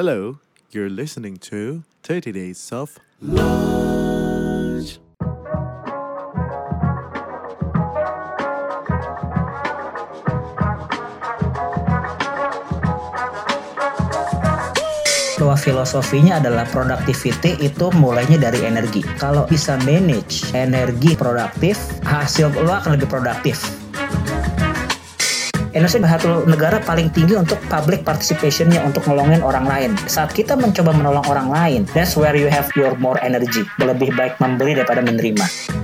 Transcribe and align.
Hello, 0.00 0.40
you're 0.72 0.88
listening 0.88 1.36
to 1.52 1.84
30 2.08 2.32
Days 2.32 2.72
of 2.72 2.96
Lunch. 3.20 4.96
bahwa 15.36 15.56
filosofinya 15.60 16.40
adalah 16.40 16.64
productivity 16.72 17.60
itu 17.60 17.92
mulainya 18.00 18.40
dari 18.40 18.64
energi. 18.64 19.04
Kalau 19.20 19.44
bisa 19.44 19.76
manage 19.84 20.48
energi 20.56 21.12
produktif, 21.12 21.76
hasil 22.08 22.48
lo 22.56 22.72
akan 22.72 22.96
lebih 22.96 23.08
produktif. 23.12 23.79
Indonesia 25.80 25.96
salah 25.96 26.12
satu 26.20 26.32
negara 26.44 26.76
paling 26.84 27.08
tinggi 27.08 27.40
untuk 27.40 27.56
public 27.72 28.04
participationnya 28.04 28.84
untuk 28.84 29.00
nolongin 29.08 29.40
orang 29.40 29.64
lain. 29.64 29.90
Saat 30.04 30.36
kita 30.36 30.52
mencoba 30.52 30.92
menolong 30.92 31.24
orang 31.24 31.48
lain, 31.48 31.80
that's 31.96 32.20
where 32.20 32.36
you 32.36 32.52
have 32.52 32.68
your 32.76 32.92
more 33.00 33.16
energy. 33.24 33.64
Lebih 33.80 34.12
baik 34.12 34.36
memberi 34.36 34.76
daripada 34.76 35.00
menerima. 35.00 35.79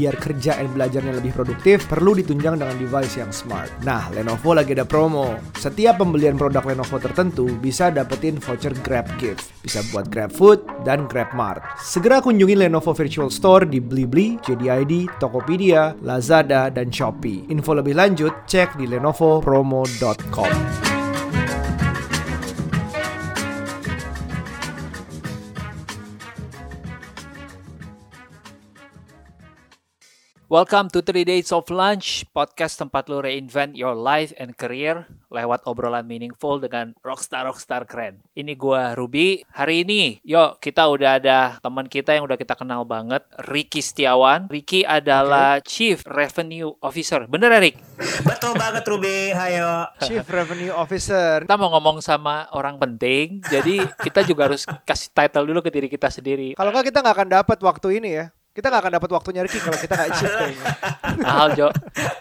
Biar 0.00 0.16
kerja 0.16 0.56
dan 0.56 0.72
belajarnya 0.72 1.20
lebih 1.20 1.36
produktif, 1.36 1.84
perlu 1.84 2.16
ditunjang 2.16 2.56
dengan 2.56 2.72
device 2.80 3.20
yang 3.20 3.28
smart. 3.28 3.68
Nah, 3.84 4.08
Lenovo 4.16 4.56
lagi 4.56 4.72
ada 4.72 4.88
promo. 4.88 5.36
Setiap 5.60 6.00
pembelian 6.00 6.40
produk 6.40 6.64
Lenovo 6.64 6.96
tertentu 6.96 7.52
bisa 7.60 7.92
dapetin 7.92 8.40
voucher 8.40 8.72
Grab 8.80 9.04
Gift. 9.20 9.52
Bisa 9.60 9.84
buat 9.92 10.08
Grab 10.08 10.32
Food 10.32 10.64
dan 10.88 11.04
Grab 11.04 11.36
Mart. 11.36 11.60
Segera 11.84 12.24
kunjungi 12.24 12.56
Lenovo 12.56 12.96
Virtual 12.96 13.28
Store 13.28 13.68
di 13.68 13.84
Blibli, 13.84 14.40
JDID, 14.40 15.20
Tokopedia, 15.20 15.92
Lazada, 16.00 16.72
dan 16.72 16.88
Shopee. 16.88 17.52
Info 17.52 17.76
lebih 17.76 17.92
lanjut 17.92 18.32
cek 18.48 18.80
di 18.80 18.88
lenovopromo.com. 18.88 20.99
Welcome 30.50 30.90
to 30.90 30.98
3 30.98 31.30
Days 31.30 31.54
of 31.54 31.70
Lunch, 31.70 32.26
podcast 32.34 32.74
tempat 32.74 33.06
lo 33.06 33.22
reinvent 33.22 33.78
your 33.78 33.94
life 33.94 34.34
and 34.34 34.58
career 34.58 35.06
lewat 35.30 35.62
obrolan 35.62 36.10
meaningful 36.10 36.58
dengan 36.58 36.90
rockstar-rockstar 37.06 37.86
keren. 37.86 38.18
Ini 38.34 38.58
gua 38.58 38.98
Ruby. 38.98 39.46
Hari 39.46 39.86
ini, 39.86 40.18
yuk 40.26 40.58
kita 40.58 40.90
udah 40.90 41.22
ada 41.22 41.38
teman 41.62 41.86
kita 41.86 42.18
yang 42.18 42.26
udah 42.26 42.34
kita 42.34 42.58
kenal 42.58 42.82
banget, 42.82 43.22
Ricky 43.46 43.78
Setiawan. 43.78 44.50
Ricky 44.50 44.82
adalah 44.82 45.62
Chief 45.62 46.02
Revenue 46.02 46.74
Officer. 46.82 47.30
Bener 47.30 47.54
ya, 47.54 47.70
Rick? 47.70 47.78
Betul 48.26 48.58
banget 48.58 48.82
Ruby, 48.90 49.30
hayo. 49.30 49.86
Chief 50.02 50.26
Revenue 50.26 50.74
Officer. 50.74 51.46
Kita 51.46 51.54
mau 51.62 51.70
ngomong 51.78 52.02
sama 52.02 52.50
orang 52.58 52.74
penting, 52.74 53.38
jadi 53.46 53.86
kita 54.02 54.26
juga 54.26 54.50
harus 54.50 54.66
kasih 54.66 55.14
title 55.14 55.46
dulu 55.46 55.62
ke 55.62 55.70
diri 55.70 55.86
kita 55.86 56.10
sendiri. 56.10 56.58
Kalau 56.58 56.74
nggak 56.74 56.90
kita 56.90 57.06
nggak 57.06 57.14
akan 57.22 57.30
dapat 57.38 57.58
waktu 57.62 58.02
ini 58.02 58.10
ya. 58.18 58.34
Kita 58.50 58.66
nggak 58.66 58.82
akan 58.82 58.92
dapat 58.98 59.10
waktunya 59.14 59.46
Ricky 59.46 59.62
kalau 59.62 59.78
kita 59.78 59.94
nggak 59.94 60.10
chief 60.18 60.26
kayaknya. 60.26 60.66
Mahal 61.22 61.48
Jo. 61.54 61.68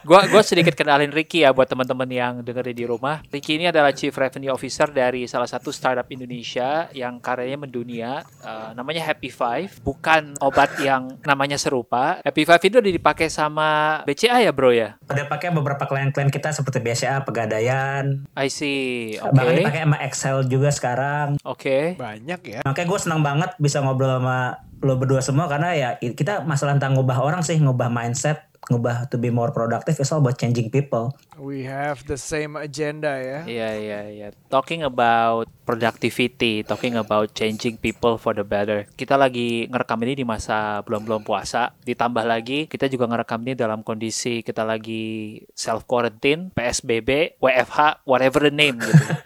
Gua 0.05 0.30
gua 0.30 0.45
sedikit 0.45 0.77
kenalin 0.77 1.09
Ricky 1.09 1.41
ya 1.41 1.49
buat 1.49 1.66
teman-teman 1.66 2.05
yang 2.05 2.33
dengerin 2.45 2.77
di 2.77 2.86
rumah. 2.86 3.25
Ricky 3.33 3.58
ini 3.58 3.66
adalah 3.66 3.89
Chief 3.97 4.13
Revenue 4.13 4.53
Officer 4.53 4.94
dari 4.94 5.25
salah 5.25 5.49
satu 5.49 5.73
startup 5.73 6.05
Indonesia 6.13 6.86
yang 6.94 7.17
karyanya 7.17 7.58
mendunia. 7.58 8.21
Uh, 8.45 8.77
namanya 8.77 9.09
Happy 9.09 9.33
Five. 9.33 9.81
Bukan 9.81 10.38
obat 10.38 10.77
yang 10.77 11.17
namanya 11.25 11.58
serupa. 11.58 12.21
Happy 12.21 12.45
Five 12.45 12.61
itu 12.61 12.77
udah 12.77 12.93
dipakai 12.93 13.25
sama 13.33 14.02
BCA 14.05 14.45
ya 14.45 14.53
bro 14.53 14.69
ya? 14.69 15.02
Udah 15.09 15.25
pakai 15.25 15.49
beberapa 15.49 15.89
klien-klien 15.89 16.30
kita 16.30 16.53
seperti 16.53 16.77
BCA, 16.77 17.25
Pegadaian. 17.25 18.30
I 18.38 18.53
see. 18.53 19.17
Oke. 19.17 19.33
Bahkan 19.33 19.54
dipakai 19.65 19.81
sama 19.81 19.98
Excel 20.05 20.37
juga 20.45 20.70
sekarang. 20.70 21.42
Oke. 21.42 21.98
Banyak 21.98 22.42
ya. 22.45 22.61
Makanya 22.70 22.86
gue 22.86 22.99
senang 23.02 23.21
banget 23.25 23.49
bisa 23.58 23.81
ngobrol 23.81 24.21
sama 24.21 24.68
lo 24.80 24.95
berdua 24.95 25.20
semua 25.20 25.52
karena 25.52 25.76
ya 25.76 25.90
kita 26.00 26.48
masalah 26.48 26.76
tentang 26.80 26.95
ngubah 26.95 27.20
orang 27.20 27.42
sih, 27.44 27.60
ngubah 27.60 27.92
mindset, 27.92 28.50
ngubah 28.70 29.10
to 29.10 29.17
be 29.17 29.34
more 29.34 29.50
productive 29.50 29.98
is 29.98 30.12
all 30.14 30.22
about 30.22 30.38
changing 30.38 30.70
people. 30.70 31.16
We 31.40 31.66
have 31.66 32.04
the 32.06 32.20
same 32.20 32.60
agenda 32.60 33.17
ya. 33.17 33.40
Iya 33.48 33.70
iya 33.80 34.00
iya. 34.12 34.28
Talking 34.52 34.86
about 34.86 35.48
productivity, 35.66 36.62
talking 36.67 37.00
about 37.00 37.32
changing 37.34 37.80
people 37.80 38.20
for 38.20 38.36
the 38.36 38.44
better. 38.45 38.86
Kita 38.94 39.17
lagi 39.17 39.66
ngerekam 39.72 40.04
ini 40.06 40.22
di 40.22 40.26
masa 40.28 40.84
belum-belum 40.86 41.26
puasa. 41.26 41.73
Ditambah 41.82 42.28
lagi 42.28 42.67
kita 42.67 42.92
juga 42.92 43.08
ngerekam 43.10 43.42
ini 43.48 43.54
dalam 43.58 43.82
kondisi 43.82 44.46
kita 44.46 44.67
lagi 44.67 45.40
self 45.56 45.88
quarantine, 45.90 46.52
PSBB, 46.54 47.40
WFH, 47.42 48.06
whatever 48.06 48.44
the 48.46 48.54
name 48.54 48.78
gitu. 48.78 49.04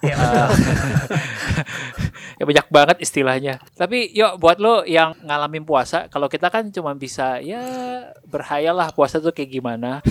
Ya, 0.00 0.16
Uh, 0.16 0.48
ya 2.38 2.44
banyak 2.44 2.66
banget 2.70 2.96
istilahnya. 3.02 3.54
Tapi 3.76 4.10
yuk 4.12 4.40
buat 4.40 4.58
lo 4.60 4.82
yang 4.84 5.16
ngalamin 5.24 5.64
puasa, 5.64 6.06
kalau 6.08 6.26
kita 6.26 6.48
kan 6.48 6.68
cuma 6.72 6.94
bisa 6.94 7.40
ya 7.40 7.60
berhayal 8.26 8.76
lah 8.76 8.90
puasa 8.94 9.18
tuh 9.18 9.34
kayak 9.34 9.50
gimana. 9.50 10.04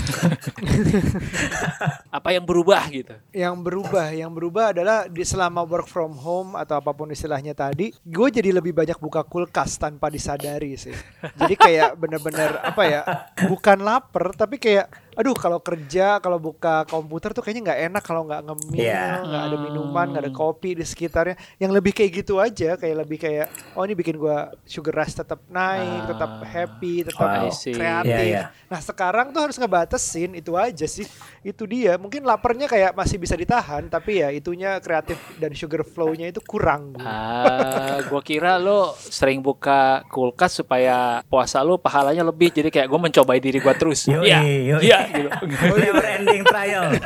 Apa 2.17 2.33
yang 2.33 2.45
berubah 2.45 2.83
gitu? 2.89 3.15
Yang 3.31 3.55
berubah, 3.61 4.07
yang 4.11 4.31
berubah 4.33 4.73
adalah 4.73 5.05
di 5.05 5.23
selama 5.23 5.63
work 5.65 5.87
from 5.87 6.17
home 6.17 6.57
atau 6.57 6.81
apa 6.81 6.91
pun 6.91 7.13
istilahnya 7.13 7.53
tadi, 7.53 7.93
gue 7.93 8.27
jadi 8.33 8.49
lebih 8.49 8.73
banyak 8.73 8.97
buka 8.97 9.21
kulkas 9.23 9.77
tanpa 9.77 10.09
disadari 10.09 10.73
sih. 10.73 10.93
Jadi 11.37 11.53
kayak 11.53 11.95
bener-bener 12.01 12.57
apa 12.65 12.83
ya, 12.89 13.01
bukan 13.45 13.85
lapar 13.85 14.33
tapi 14.33 14.57
kayak 14.57 14.89
aduh 15.19 15.35
kalau 15.35 15.59
kerja 15.59 16.15
kalau 16.17 16.39
buka 16.39 16.87
komputer 16.87 17.29
tuh 17.29 17.43
kayaknya 17.43 17.63
nggak 17.67 17.81
enak 17.85 18.03
kalau 18.03 18.23
nggak 18.23 18.39
ngemil 18.39 18.79
Iya. 18.79 19.19
nggak 19.19 19.43
ada 19.43 19.57
minuman 19.59 20.05
nggak 20.07 20.23
ada 20.23 20.31
kopi 20.31 20.69
di 20.71 20.81
sekitarnya 20.81 21.35
yang 21.57 21.69
lebih 21.69 21.91
kayak 21.91 22.23
gitu 22.23 22.39
aja 22.39 22.73
kayak 22.73 22.95
lebih 22.97 23.19
kayak 23.19 23.47
oh 23.73 23.83
ini 23.83 23.93
bikin 23.93 24.15
gua 24.15 24.55
sugar 24.63 24.95
rush 24.97 25.13
tetap 25.13 25.43
naik 25.45 26.07
tetap 26.07 26.29
Ah. 26.31 26.47
happy 26.47 27.03
tetap 27.03 27.19
Wow. 27.19 27.51
Kreatif 27.51 27.75
Iya, 28.07 28.23
iya. 28.23 28.43
nah 28.65 28.79
sekarang 28.79 29.29
tuh 29.29 29.43
harus 29.43 29.59
ngebatasin 29.59 30.33
itu 30.33 30.55
aja 30.55 30.85
sih 30.85 31.03
itu 31.41 31.63
dia 31.65 31.99
mungkin 31.99 32.23
laparnya 32.23 32.65
kayak 32.65 32.93
masih 32.93 33.17
bisa 33.17 33.35
ditahan 33.35 33.85
tapi 33.85 34.19
ya 34.19 34.29
itunya 34.29 34.79
kreatif 34.79 35.19
dan 35.35 35.51
sugar 35.51 35.83
flow-nya 35.83 36.27
itu 36.27 36.39
kurang 36.39 36.93
gua. 36.93 37.03
Ah, 37.03 37.97
gua 38.05 38.21
kira 38.21 38.55
lo 38.55 38.79
sering 38.95 39.39
buka 39.39 39.79
kulkas 40.07 40.55
supaya 40.55 41.19
puasa 41.25 41.59
lo 41.59 41.75
pahalanya 41.75 42.23
lebih. 42.23 42.51
Jadi 42.51 42.69
kayak 42.69 42.87
gue 42.87 42.99
mencobai 43.01 43.39
diri 43.39 43.57
gua 43.57 43.73
terus. 43.73 44.05
Iya, 44.05 44.39
iya. 44.39 44.99
Gitu. 45.09 45.29
Never 45.83 46.05
ending 46.05 46.43
trial. 46.45 46.93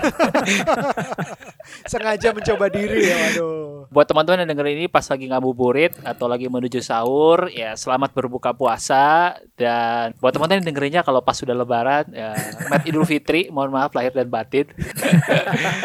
sengaja 1.88 2.36
mencoba 2.36 2.68
diri 2.68 3.08
ya 3.08 3.16
waduh 3.16 3.88
Buat 3.94 4.10
teman-teman 4.10 4.42
yang 4.44 4.50
dengerin 4.58 4.78
ini 4.84 4.88
pas 4.90 5.06
lagi 5.06 5.30
ngabuburit 5.30 5.94
atau 6.02 6.26
lagi 6.26 6.50
menuju 6.50 6.82
sahur, 6.82 7.46
ya 7.54 7.78
selamat 7.78 8.10
berbuka 8.10 8.50
puasa. 8.50 9.38
Dan 9.54 10.18
buat 10.18 10.34
teman-teman 10.34 10.66
yang 10.66 10.74
dengerinnya 10.74 11.02
kalau 11.06 11.22
pas 11.22 11.38
sudah 11.38 11.54
lebaran, 11.54 12.10
ya 12.10 12.34
Mat 12.74 12.82
Idul 12.90 13.06
Fitri, 13.06 13.54
mohon 13.54 13.70
maaf 13.70 13.94
lahir 13.94 14.10
dan 14.10 14.28
batin. 14.28 14.66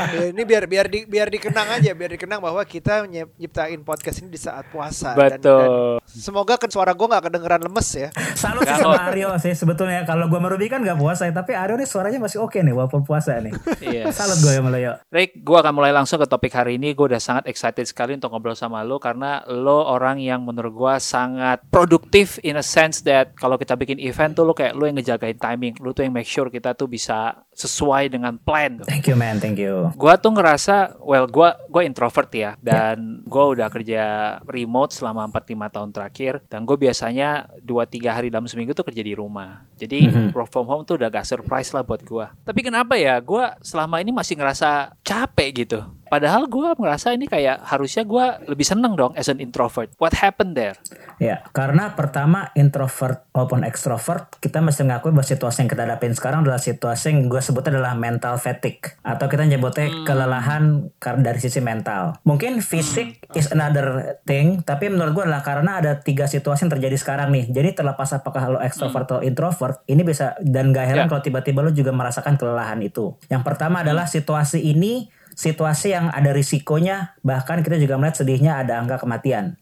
Ya, 0.09 0.33
ini 0.33 0.41
biar 0.41 0.65
biar 0.65 0.87
di, 0.89 1.05
biar 1.05 1.29
dikenang 1.29 1.69
aja 1.79 1.93
biar 1.93 2.09
dikenang 2.17 2.41
bahwa 2.41 2.63
kita 2.65 3.05
nyip- 3.05 3.35
nyiptain 3.37 3.77
podcast 3.85 4.25
ini 4.25 4.33
di 4.33 4.41
saat 4.41 4.65
puasa 4.73 5.13
Dan- 5.13 5.37
Betul. 5.37 6.01
dan 6.01 6.09
semoga 6.09 6.57
kan 6.57 6.71
suara 6.73 6.97
gue 6.97 7.05
nggak 7.05 7.29
kedengeran 7.29 7.61
lemes 7.61 7.89
ya 7.93 8.09
Salut 8.33 8.65
sama 8.65 9.11
Aryo 9.11 9.37
sih 9.37 9.53
sebetulnya. 9.53 10.09
Kalau 10.09 10.31
gue 10.33 10.41
merubi 10.41 10.71
kan 10.73 10.81
gak 10.81 10.97
puasa 10.97 11.29
ya, 11.29 11.35
tapi 11.35 11.53
Aryo 11.53 11.77
nih 11.77 11.89
suaranya 11.99 12.23
masih 12.23 12.39
oke 12.39 12.63
nih 12.63 12.71
walaupun 12.71 13.03
puasa 13.03 13.43
nih. 13.43 13.51
Iya. 13.83 14.07
Salut 14.15 14.39
gue 14.39 14.55
sama 14.55 14.71
lo 14.71 14.79
yo. 14.79 14.95
Rick, 15.11 15.43
gue 15.43 15.59
akan 15.59 15.75
mulai 15.75 15.91
langsung 15.91 16.23
ke 16.23 16.31
topik 16.31 16.55
hari 16.55 16.79
ini. 16.79 16.95
Gue 16.95 17.11
udah 17.11 17.19
sangat 17.19 17.51
excited 17.51 17.91
sekali 17.91 18.15
untuk 18.15 18.31
ngobrol 18.31 18.55
sama 18.55 18.87
lo 18.87 19.03
karena 19.03 19.43
lo 19.51 19.83
orang 19.83 20.23
yang 20.23 20.47
menurut 20.47 20.71
gue 20.71 20.95
sangat 21.03 21.59
produktif 21.75 22.39
in 22.47 22.55
a 22.55 22.63
sense 22.63 23.03
that 23.03 23.35
kalau 23.35 23.59
kita 23.59 23.75
bikin 23.75 23.99
event 23.99 24.39
tuh 24.39 24.47
lo 24.47 24.55
kayak 24.55 24.79
lo 24.79 24.87
yang 24.87 24.95
ngejagain 24.95 25.43
timing, 25.43 25.75
lo 25.83 25.91
tuh 25.91 26.07
yang 26.07 26.15
make 26.15 26.31
sure 26.31 26.47
kita 26.47 26.79
tuh 26.79 26.87
bisa 26.87 27.35
sesuai 27.59 28.15
dengan 28.15 28.39
plan. 28.39 28.79
Thank 28.87 29.11
you 29.11 29.19
man, 29.19 29.43
thank 29.43 29.59
you. 29.59 29.91
Gua 29.99 30.15
tuh 30.15 30.31
ngerasa, 30.31 31.03
well, 31.03 31.27
gua 31.27 31.59
gua 31.67 31.83
introvert 31.83 32.31
ya, 32.31 32.55
dan 32.63 33.27
gua 33.27 33.51
udah 33.51 33.67
kerja 33.67 34.03
remote 34.47 34.95
selama 34.95 35.27
4-5 35.27 35.75
tahun 35.75 35.91
terakhir, 35.91 36.33
dan 36.47 36.63
gue 36.63 36.79
biasanya 36.79 37.51
2-3 37.67 38.15
hari 38.15 38.29
dalam 38.31 38.47
seminggu 38.47 38.79
tuh 38.79 38.87
kerja 38.87 39.03
di 39.03 39.19
rumah. 39.19 39.67
Jadi 39.75 40.31
work 40.31 40.55
from 40.55 40.71
home 40.71 40.87
tuh 40.87 41.03
udah 41.03 41.11
gak 41.11 41.27
surprise 41.27 41.75
lah 41.75 41.83
buat 41.83 42.07
gua. 42.07 42.31
Tapi 42.47 42.63
kenapa 42.63 42.95
ya, 42.95 43.19
gua 43.19 43.59
selama 43.59 43.99
ini 43.99 44.15
masih 44.15 44.39
ngerasa 44.39 44.95
capek 45.03 45.67
gitu. 45.67 45.83
Padahal 46.09 46.49
gue 46.49 46.69
merasa 46.77 47.13
ini 47.13 47.29
kayak 47.29 47.65
harusnya 47.69 48.03
gue 48.03 48.25
lebih 48.49 48.65
seneng 48.65 48.97
dong 48.97 49.13
as 49.15 49.29
an 49.29 49.39
introvert. 49.39 49.93
What 50.01 50.17
happened 50.17 50.57
there? 50.57 50.77
Ya, 51.19 51.43
karena 51.51 51.93
pertama 51.99 52.51
introvert 52.55 53.27
maupun 53.35 53.67
extrovert 53.67 54.39
kita 54.39 54.63
mesti 54.63 54.87
ngakui 54.87 55.11
bahwa 55.11 55.27
situasi 55.27 55.67
yang 55.67 55.71
kita 55.71 55.83
hadapin 55.85 56.15
sekarang 56.15 56.47
adalah 56.47 56.63
situasi 56.63 57.11
yang 57.11 57.27
gue 57.27 57.43
sebut 57.43 57.67
adalah 57.67 57.99
mental 57.99 58.39
fatigue 58.39 58.95
atau 59.03 59.27
kita 59.27 59.45
nyebutnya 59.45 60.07
kelelahan 60.07 60.95
karena 61.03 61.35
dari 61.35 61.39
sisi 61.43 61.59
mental. 61.59 62.17
Mungkin 62.23 62.63
fisik 62.63 63.19
is 63.35 63.51
another 63.51 64.19
thing, 64.25 64.63
tapi 64.63 64.89
menurut 64.89 65.13
gue 65.15 65.25
adalah 65.27 65.43
karena 65.43 65.83
ada 65.83 65.99
tiga 65.99 66.31
situasi 66.31 66.67
yang 66.67 66.73
terjadi 66.79 66.97
sekarang 66.97 67.35
nih. 67.35 67.51
Jadi 67.51 67.83
terlepas 67.83 68.15
apakah 68.15 68.43
lo 68.55 68.59
extrovert 68.63 69.05
atau 69.11 69.21
introvert, 69.21 69.83
ini 69.91 70.07
bisa 70.07 70.39
dan 70.41 70.71
gak 70.71 70.87
heran 70.87 71.07
Ya. 71.07 71.11
kalau 71.11 71.23
tiba-tiba 71.23 71.63
lo 71.63 71.71
juga 71.71 71.95
merasakan 71.95 72.35
kelelahan 72.35 72.83
itu. 72.83 73.15
Yang 73.31 73.43
pertama 73.47 73.87
adalah 73.87 74.11
situasi 74.11 74.63
ini 74.63 75.07
situasi 75.39 75.95
yang 75.95 76.11
ada 76.11 76.35
risikonya 76.35 77.15
bahkan 77.23 77.63
kita 77.63 77.79
juga 77.79 77.95
melihat 77.95 78.27
sedihnya 78.27 78.59
ada 78.59 78.83
angka 78.83 78.99
kematian 78.99 79.55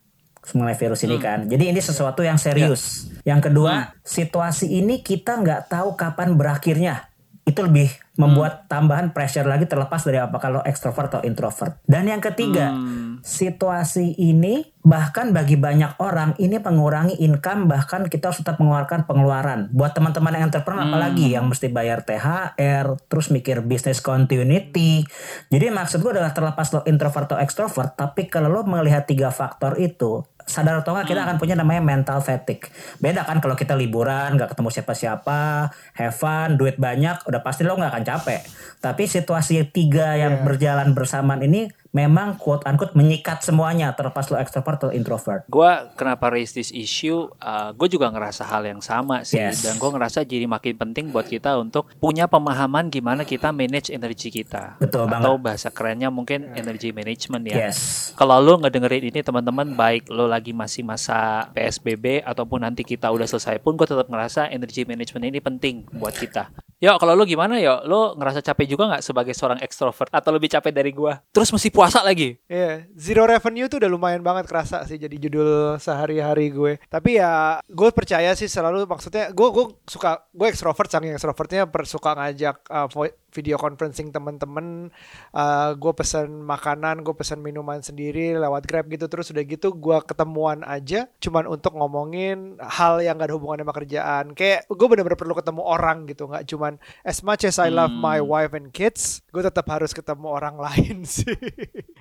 mengenai 0.55 0.79
virus 0.79 1.03
ini 1.03 1.19
kan. 1.19 1.51
Jadi 1.51 1.75
ini 1.75 1.81
sesuatu 1.83 2.23
yang 2.23 2.39
serius. 2.39 3.11
Yang 3.27 3.51
kedua, 3.51 3.99
situasi 4.07 4.79
ini 4.79 5.03
kita 5.03 5.43
nggak 5.43 5.67
tahu 5.67 5.99
kapan 5.99 6.39
berakhirnya. 6.39 7.06
Itu 7.47 7.63
lebih 7.63 7.89
membuat 8.19 8.67
tambahan 8.67 9.15
pressure 9.15 9.47
lagi 9.47 9.69
terlepas 9.69 10.03
dari 10.03 10.19
apakah 10.19 10.49
lo 10.59 10.61
extrovert 10.67 11.15
atau 11.15 11.23
introvert. 11.23 11.79
Dan 11.87 12.11
yang 12.11 12.19
ketiga, 12.19 12.75
situasi 13.23 14.19
ini 14.19 14.75
bahkan 14.87 15.35
bagi 15.35 15.59
banyak 15.59 15.99
orang 15.99 16.39
ini 16.39 16.63
mengurangi 16.63 17.19
income 17.19 17.67
bahkan 17.67 18.07
kita 18.07 18.31
harus 18.31 18.43
tetap 18.43 18.59
mengeluarkan 18.59 19.05
pengeluaran. 19.05 19.71
Buat 19.71 19.99
teman-teman 19.99 20.35
yang 20.35 20.45
entrepreneur 20.49 20.91
apalagi 20.91 21.35
yang 21.35 21.47
mesti 21.47 21.71
bayar 21.71 22.03
THR, 22.03 22.99
terus 23.07 23.31
mikir 23.31 23.63
business 23.63 24.03
continuity. 24.03 25.07
Jadi 25.53 25.67
maksud 25.71 26.03
gue 26.03 26.17
adalah 26.17 26.35
terlepas 26.35 26.73
lo 26.73 26.83
introvert 26.89 27.31
atau 27.31 27.39
extrovert, 27.39 27.95
tapi 27.95 28.27
kalau 28.27 28.51
lo 28.51 28.67
melihat 28.67 29.07
tiga 29.07 29.31
faktor 29.31 29.77
itu, 29.79 30.25
sadar 30.47 30.79
atau 30.79 30.95
enggak 30.95 31.11
kita 31.11 31.21
akan 31.27 31.37
punya 31.43 31.59
namanya 31.59 31.83
mental 31.83 32.23
fatigue. 32.23 32.71
Beda 33.03 33.27
kan 33.27 33.43
kalau 33.43 33.59
kita 33.59 33.75
liburan, 33.75 34.39
nggak 34.39 34.55
ketemu 34.55 34.71
siapa-siapa, 34.71 35.75
have 35.99 36.15
fun, 36.15 36.55
duit 36.55 36.79
banyak, 36.79 37.27
udah 37.27 37.43
pasti 37.43 37.67
lo 37.67 37.75
nggak 37.75 37.91
akan 37.91 38.05
capek. 38.07 38.41
Tapi 38.79 39.11
situasi 39.11 39.67
tiga 39.75 40.15
yang 40.15 40.47
berjalan 40.47 40.95
bersamaan 40.95 41.43
ini 41.43 41.67
memang 41.97 42.37
quote 42.37 42.69
unquote 42.69 42.93
menyikat 42.93 43.41
semuanya 43.41 43.97
terlepas 43.97 44.29
lo 44.29 44.37
extrovert 44.37 44.77
atau 44.77 44.91
introvert. 44.93 45.49
Gue 45.49 45.71
kenapa 45.97 46.29
raise 46.29 46.53
this 46.53 46.69
issue? 46.69 47.33
gue 47.73 47.89
juga 47.89 48.13
ngerasa 48.13 48.45
hal 48.45 48.67
yang 48.67 48.83
sama 48.85 49.25
sih, 49.25 49.39
Yes. 49.41 49.63
dan 49.63 49.79
gue 49.79 49.87
ngerasa 49.87 50.27
jadi 50.27 50.45
makin 50.45 50.75
penting 50.77 51.09
buat 51.09 51.25
kita 51.25 51.57
untuk 51.57 51.89
punya 51.97 52.27
pemahaman 52.27 52.91
gimana 52.91 53.23
kita 53.23 53.49
manage 53.49 53.89
energi 53.89 54.29
kita. 54.29 54.77
Betul 54.77 55.07
Atau 55.07 55.39
banget. 55.39 55.45
bahasa 55.47 55.69
kerennya 55.71 56.11
mungkin 56.11 56.51
energy 56.53 56.91
management 56.91 57.45
ya. 57.47 57.71
Yes. 57.71 58.11
Kalau 58.13 58.43
lo 58.43 58.59
ngedengerin 58.59 59.09
ini 59.09 59.21
teman-teman 59.23 59.73
baik 59.73 60.11
lo 60.11 60.27
lagi 60.27 60.51
masih 60.51 60.83
masa 60.83 61.47
PSBB 61.55 62.27
ataupun 62.27 62.67
nanti 62.67 62.83
kita 62.83 63.09
udah 63.09 63.25
selesai 63.25 63.63
pun 63.63 63.79
gue 63.79 63.87
tetap 63.87 64.11
ngerasa 64.11 64.51
energy 64.51 64.83
management 64.83 65.25
ini 65.31 65.39
penting 65.39 65.75
buat 65.95 66.13
kita. 66.13 66.51
Yo, 66.77 66.93
kalau 67.01 67.17
lo 67.17 67.25
gimana 67.25 67.57
yo? 67.57 67.81
Lo 67.89 68.13
ngerasa 68.21 68.45
capek 68.45 68.69
juga 68.69 68.85
nggak 68.93 69.01
sebagai 69.01 69.33
seorang 69.33 69.57
ekstrovert 69.65 70.13
atau 70.13 70.29
lebih 70.29 70.53
capek 70.53 70.77
dari 70.77 70.93
gua? 70.93 71.17
Terus 71.33 71.49
mesti 71.49 71.73
puasa 71.73 72.05
lagi. 72.05 72.37
Iya, 72.53 72.85
zero 72.93 73.25
revenue 73.25 73.65
tuh 73.65 73.81
udah 73.81 73.89
lumayan 73.89 74.21
banget 74.21 74.45
kerasa 74.45 74.85
sih 74.85 75.01
jadi 75.01 75.17
judul 75.17 75.81
sehari-hari 75.81 76.53
gue. 76.53 76.77
Tapi 76.93 77.17
ya 77.17 77.65
gue 77.65 77.89
percaya 77.97 78.37
sih 78.37 78.45
selalu 78.45 78.85
maksudnya 78.85 79.33
gue 79.33 79.49
gue 79.57 79.65
suka 79.89 80.21
gue 80.37 80.53
ekstrovert 80.53 80.93
saking 80.93 81.17
ekstrovertnya 81.17 81.65
suka 81.89 82.13
ngajak 82.13 82.57
uh, 82.69 82.93
video 83.33 83.57
conferencing 83.57 84.11
temen-temen. 84.11 84.91
Uh, 85.31 85.71
gue 85.77 85.93
pesen 85.93 86.43
makanan, 86.43 87.03
gue 87.03 87.15
pesen 87.15 87.43
minuman 87.43 87.81
sendiri 87.81 88.37
lewat 88.37 88.65
Grab 88.67 88.87
gitu 88.89 89.07
terus 89.07 89.31
udah 89.31 89.45
gitu 89.45 89.73
gue 89.73 89.99
ketemuan 90.05 90.63
aja 90.65 91.07
cuman 91.21 91.47
untuk 91.47 91.77
ngomongin 91.77 92.57
hal 92.59 93.03
yang 93.03 93.19
gak 93.19 93.31
ada 93.31 93.37
hubungannya 93.37 93.65
sama 93.67 93.77
kerjaan. 93.77 94.25
Kayak 94.33 94.69
gue 94.69 94.87
bener-bener 94.89 95.19
perlu 95.19 95.35
ketemu 95.37 95.63
orang 95.63 95.99
gitu, 96.09 96.27
nggak 96.27 96.45
cuman 96.49 96.73
as 97.03 97.21
much 97.21 97.43
as 97.45 97.59
I 97.59 97.69
love 97.69 97.93
my 97.93 98.19
Hmm. 98.21 98.29
wife 98.29 98.53
and 98.57 98.71
kids, 98.73 99.21
gue 99.31 99.43
tetap 99.45 99.69
harus 99.69 99.93
ketemu 99.93 100.27
orang 100.27 100.57
lain 100.67 101.05
sih. 101.05 101.37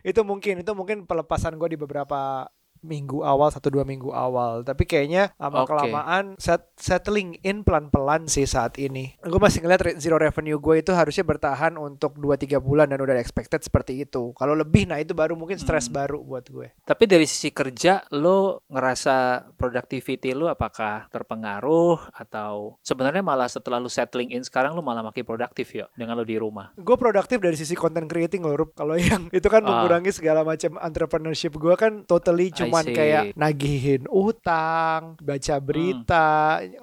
itu 0.06 0.22
mungkin 0.22 0.62
itu 0.62 0.72
mungkin 0.74 1.04
pelepasan 1.06 1.58
gue 1.58 1.76
di 1.76 1.80
beberapa 1.80 2.48
minggu 2.82 3.22
awal 3.22 3.48
satu 3.48 3.70
dua 3.70 3.82
minggu 3.82 4.10
awal 4.10 4.62
tapi 4.62 4.84
kayaknya 4.84 5.32
lama 5.36 5.64
Oke. 5.64 5.70
kelamaan 5.70 6.26
set, 6.36 6.68
settling 6.76 7.38
in 7.42 7.62
pelan 7.62 7.88
pelan 7.88 8.26
sih 8.26 8.44
saat 8.44 8.76
ini 8.76 9.16
gue 9.18 9.38
masih 9.38 9.60
ngeliat 9.60 9.96
zero 9.96 10.16
revenue 10.16 10.58
gue 10.58 10.80
itu 10.80 10.92
harusnya 10.92 11.22
bertahan 11.22 11.76
untuk 11.76 12.16
2-3 12.16 12.58
bulan 12.58 12.88
dan 12.88 12.98
udah 12.98 13.16
expected 13.16 13.60
seperti 13.60 14.02
itu 14.02 14.34
kalau 14.34 14.54
lebih 14.54 14.86
nah 14.86 14.98
itu 14.98 15.12
baru 15.12 15.34
mungkin 15.34 15.56
stres 15.56 15.86
Hmm. 15.86 15.96
baru 15.96 16.18
buat 16.20 16.46
gue 16.46 16.68
Tapi 16.82 17.04
dari 17.06 17.24
sisi 17.24 17.50
kerja, 17.50 18.02
lo 18.10 18.66
ngerasa 18.68 19.16
productivity 19.56 20.32
lo 20.32 20.48
apakah 20.48 21.06
terpengaruh 21.10 22.10
atau 22.12 22.80
sebenarnya 22.82 23.22
malah 23.22 23.46
setelah 23.46 23.78
lo 23.78 23.86
settling 23.86 24.30
in 24.30 24.42
sekarang 24.42 24.74
lo 24.74 24.82
malah 24.82 25.02
makin 25.02 25.22
produktif 25.22 25.70
ya 25.72 25.86
dengan 25.94 26.16
lo 26.16 26.24
di 26.24 26.36
rumah? 26.36 26.74
gue 26.74 26.96
produktif 26.96 27.38
dari 27.38 27.54
sisi 27.54 27.74
content 27.74 28.06
creating 28.06 28.42
Rup. 28.44 28.74
kalau 28.74 28.96
yang 28.96 29.30
itu 29.36 29.46
kan 29.46 29.62
Ah. 29.62 29.82
mengurangi 29.82 30.10
segala 30.10 30.42
macam 30.42 30.78
entrepreneurship 30.80 31.54
gue 31.54 31.76
kan 31.76 32.02
totally 32.04 32.50
I 32.50 32.58
cuman 32.76 32.86
see. 32.86 32.96
kayak 32.98 33.24
nagihin 33.34 34.04
utang 34.12 35.16
baca 35.18 35.56
berita 35.58 36.28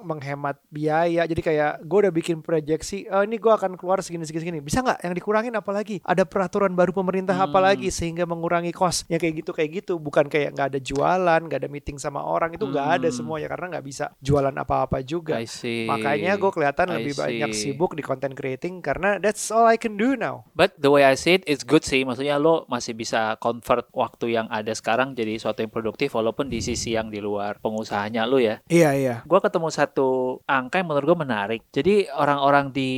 menghemat 0.01 0.57
biaya 0.67 1.23
jadi 1.23 1.41
kayak 1.41 1.71
gue 1.85 1.97
udah 2.07 2.13
bikin 2.13 2.41
proyeksi 2.41 3.05
oh 3.07 3.21
ini 3.21 3.37
gue 3.37 3.53
akan 3.53 3.77
keluar 3.77 4.01
segini 4.01 4.25
segini 4.25 4.41
segini 4.41 4.59
bisa 4.59 4.81
nggak 4.81 5.05
yang 5.05 5.13
dikurangin 5.13 5.53
apa 5.53 5.69
lagi 5.69 6.01
ada 6.01 6.25
peraturan 6.25 6.73
baru 6.73 6.89
pemerintah 6.91 7.35
Hmm. 7.35 7.51
lagi 7.59 7.91
sehingga 7.91 8.23
mengurangi 8.23 8.71
cost 8.71 9.05
yang 9.07 9.19
kayak 9.19 9.43
gitu 9.43 9.51
kayak 9.51 9.69
gitu 9.83 9.93
bukan 9.95 10.25
kayak 10.25 10.55
nggak 10.55 10.67
ada 10.73 10.79
jualan 10.79 11.41
nggak 11.43 11.59
ada 11.59 11.69
meeting 11.69 11.99
sama 11.99 12.23
orang 12.23 12.55
itu 12.55 12.63
nggak 12.63 12.87
ada 12.99 13.09
Hmm. 13.11 13.17
semuanya 13.19 13.47
karena 13.51 13.65
nggak 13.77 13.85
bisa 13.85 14.05
jualan 14.19 14.55
apa-apa 14.55 15.03
juga. 15.03 15.35
Makanya 15.87 16.35
gue 16.35 16.51
kelihatan 16.51 16.87
I 16.89 16.93
lebih 16.99 17.13
banyak 17.13 17.51
see. 17.51 17.75
sibuk 17.75 17.93
di 17.93 18.01
content 18.01 18.31
creating 18.33 18.79
karena 18.79 19.19
that's 19.19 19.51
all 19.51 19.67
I 19.67 19.75
can 19.75 19.97
do 19.97 20.15
now. 20.15 20.47
But 20.55 20.77
the 20.77 20.89
way 20.89 21.03
I 21.03 21.13
see 21.13 21.37
it, 21.37 21.43
it's 21.45 21.61
good 21.61 21.83
sih. 21.83 22.03
Maksudnya 22.03 22.39
lo 22.39 22.63
masih 22.67 22.95
bisa 22.95 23.35
convert 23.37 23.89
waktu 23.91 24.33
yang 24.33 24.47
ada 24.47 24.71
sekarang 24.71 25.13
jadi 25.13 25.35
suatu 25.35 25.61
yang 25.61 25.72
produktif 25.73 26.13
walaupun 26.13 26.45
di 26.47 26.61
sisi 26.61 26.93
yang 26.93 27.09
di 27.09 27.17
luar 27.17 27.57
pengusahanya 27.57 28.29
lo 28.29 28.37
ya. 28.37 28.61
Iya 28.69 28.89
iya. 28.93 29.15
Gue 29.25 29.41
ketemu 29.41 29.73
satu 29.73 30.39
angka 30.45 30.77
yang 30.77 30.93
menurut 30.93 31.05
gue 31.09 31.19
menarik. 31.25 31.61
Jadi 31.73 32.05
orang-orang 32.13 32.69
di, 32.69 32.91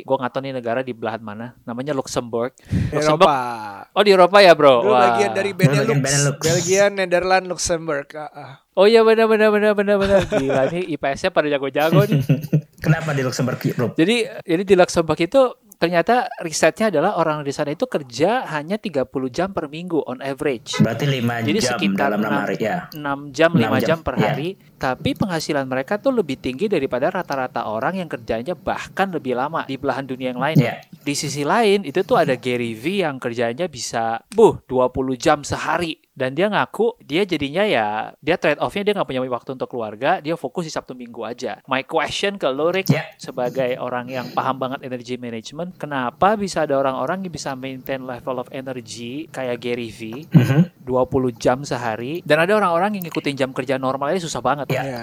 gue 0.00 0.16
nggak 0.16 0.32
tahu 0.32 0.42
nih 0.48 0.54
negara 0.56 0.80
di 0.80 0.96
belahan 0.96 1.20
mana, 1.20 1.52
namanya 1.68 1.92
Luxembourg. 1.92 2.56
Luxembourg. 2.96 3.28
Eropa. 3.28 3.92
Oh 3.92 4.02
di 4.02 4.10
Eropa 4.16 4.38
ya 4.40 4.56
bro. 4.56 4.80
Lu 4.80 4.96
Wah. 4.96 5.12
bagian 5.12 5.36
dari 5.36 5.52
Lu 5.52 5.60
bagian 5.60 5.84
Benelux, 5.84 6.00
Benelux. 6.00 6.36
Belgia, 6.40 6.84
Nederland, 6.88 7.44
Luxembourg. 7.46 8.08
Ah, 8.16 8.32
ah. 8.32 8.52
Oh 8.72 8.88
iya 8.88 9.04
benar 9.04 9.28
benar 9.28 9.52
benar 9.52 9.76
benar 9.76 9.96
benar. 10.00 10.20
Gila 10.24 10.72
nih 10.72 10.96
IPS-nya 10.96 11.28
pada 11.28 11.44
jago-jago 11.52 12.08
nih. 12.08 12.24
Kenapa 12.84 13.12
di 13.12 13.20
Luxembourg? 13.20 13.60
Jadi 13.92 14.16
jadi 14.48 14.62
di 14.64 14.74
Luxembourg 14.74 15.20
itu 15.20 15.42
ternyata 15.82 16.30
risetnya 16.38 16.94
adalah 16.94 17.18
orang 17.18 17.42
di 17.42 17.50
sana 17.50 17.74
itu 17.74 17.90
kerja 17.90 18.46
hanya 18.54 18.78
30 18.78 19.02
jam 19.34 19.50
per 19.50 19.66
minggu 19.66 19.98
on 20.06 20.22
average. 20.22 20.78
Berarti 20.78 21.10
5 21.10 21.42
Jadi 21.42 21.58
jam 21.58 21.70
sekitar 21.74 22.06
dalam 22.14 22.22
6 22.22 22.30
enam- 22.30 22.42
hari 22.46 22.56
ya. 22.62 22.78
6 22.94 23.18
jam, 23.34 23.50
5 23.50 23.58
Enam 23.58 23.72
jam, 23.82 23.88
jam, 23.90 23.98
per 24.06 24.14
iya. 24.14 24.22
hari, 24.30 24.48
tapi 24.82 25.14
penghasilan 25.14 25.62
mereka 25.62 25.94
tuh 26.02 26.10
lebih 26.10 26.42
tinggi 26.42 26.66
daripada 26.66 27.06
rata-rata 27.06 27.70
orang 27.70 28.02
yang 28.02 28.10
kerjanya 28.10 28.58
bahkan 28.58 29.14
lebih 29.14 29.38
lama 29.38 29.62
di 29.62 29.78
belahan 29.78 30.02
dunia 30.02 30.34
yang 30.34 30.42
lain. 30.42 30.58
Iya. 30.58 30.82
Di 30.90 31.14
sisi 31.14 31.46
lain, 31.46 31.86
itu 31.86 32.02
tuh 32.02 32.18
ada 32.18 32.34
Gary 32.34 32.74
V 32.74 33.06
yang 33.06 33.22
kerjanya 33.22 33.70
bisa, 33.70 34.18
buh, 34.34 34.58
20 34.66 35.14
jam 35.14 35.46
sehari. 35.46 36.02
Dan 36.12 36.36
dia 36.36 36.44
ngaku, 36.44 37.00
dia 37.00 37.24
jadinya 37.24 37.64
ya, 37.64 38.12
dia 38.20 38.36
trade 38.36 38.60
off-nya 38.60 38.84
dia 38.84 38.92
nggak 38.92 39.08
punya 39.08 39.24
waktu 39.32 39.56
untuk 39.56 39.64
keluarga, 39.72 40.20
dia 40.20 40.36
fokus 40.36 40.68
di 40.68 40.72
Sabtu 40.72 40.92
Minggu 40.92 41.24
aja. 41.24 41.64
My 41.64 41.88
question 41.88 42.36
ke 42.36 42.52
lo, 42.52 42.68
Rick, 42.68 42.92
Ya. 42.92 43.08
sebagai 43.16 43.80
orang 43.80 44.12
yang 44.12 44.28
paham 44.36 44.60
banget 44.60 44.84
energy 44.84 45.16
management, 45.16 45.80
kenapa 45.80 46.36
bisa 46.36 46.68
ada 46.68 46.76
orang-orang 46.76 47.24
yang 47.24 47.32
bisa 47.32 47.56
maintain 47.56 48.04
level 48.04 48.44
of 48.44 48.52
energy 48.52 49.24
kayak 49.32 49.56
Gary 49.56 49.88
V, 49.88 50.28
Mhm. 50.28 50.84
20 50.84 51.32
jam 51.32 51.64
sehari 51.64 52.20
dan 52.28 52.44
ada 52.44 52.60
orang-orang 52.60 53.00
yang 53.00 53.08
ngikutin 53.08 53.32
jam 53.32 53.50
kerja 53.56 53.80
normal 53.80 54.12
aja 54.12 54.20
susah 54.20 54.44
banget. 54.44 54.68
Ya. 54.72 54.82
Iya. 54.82 55.02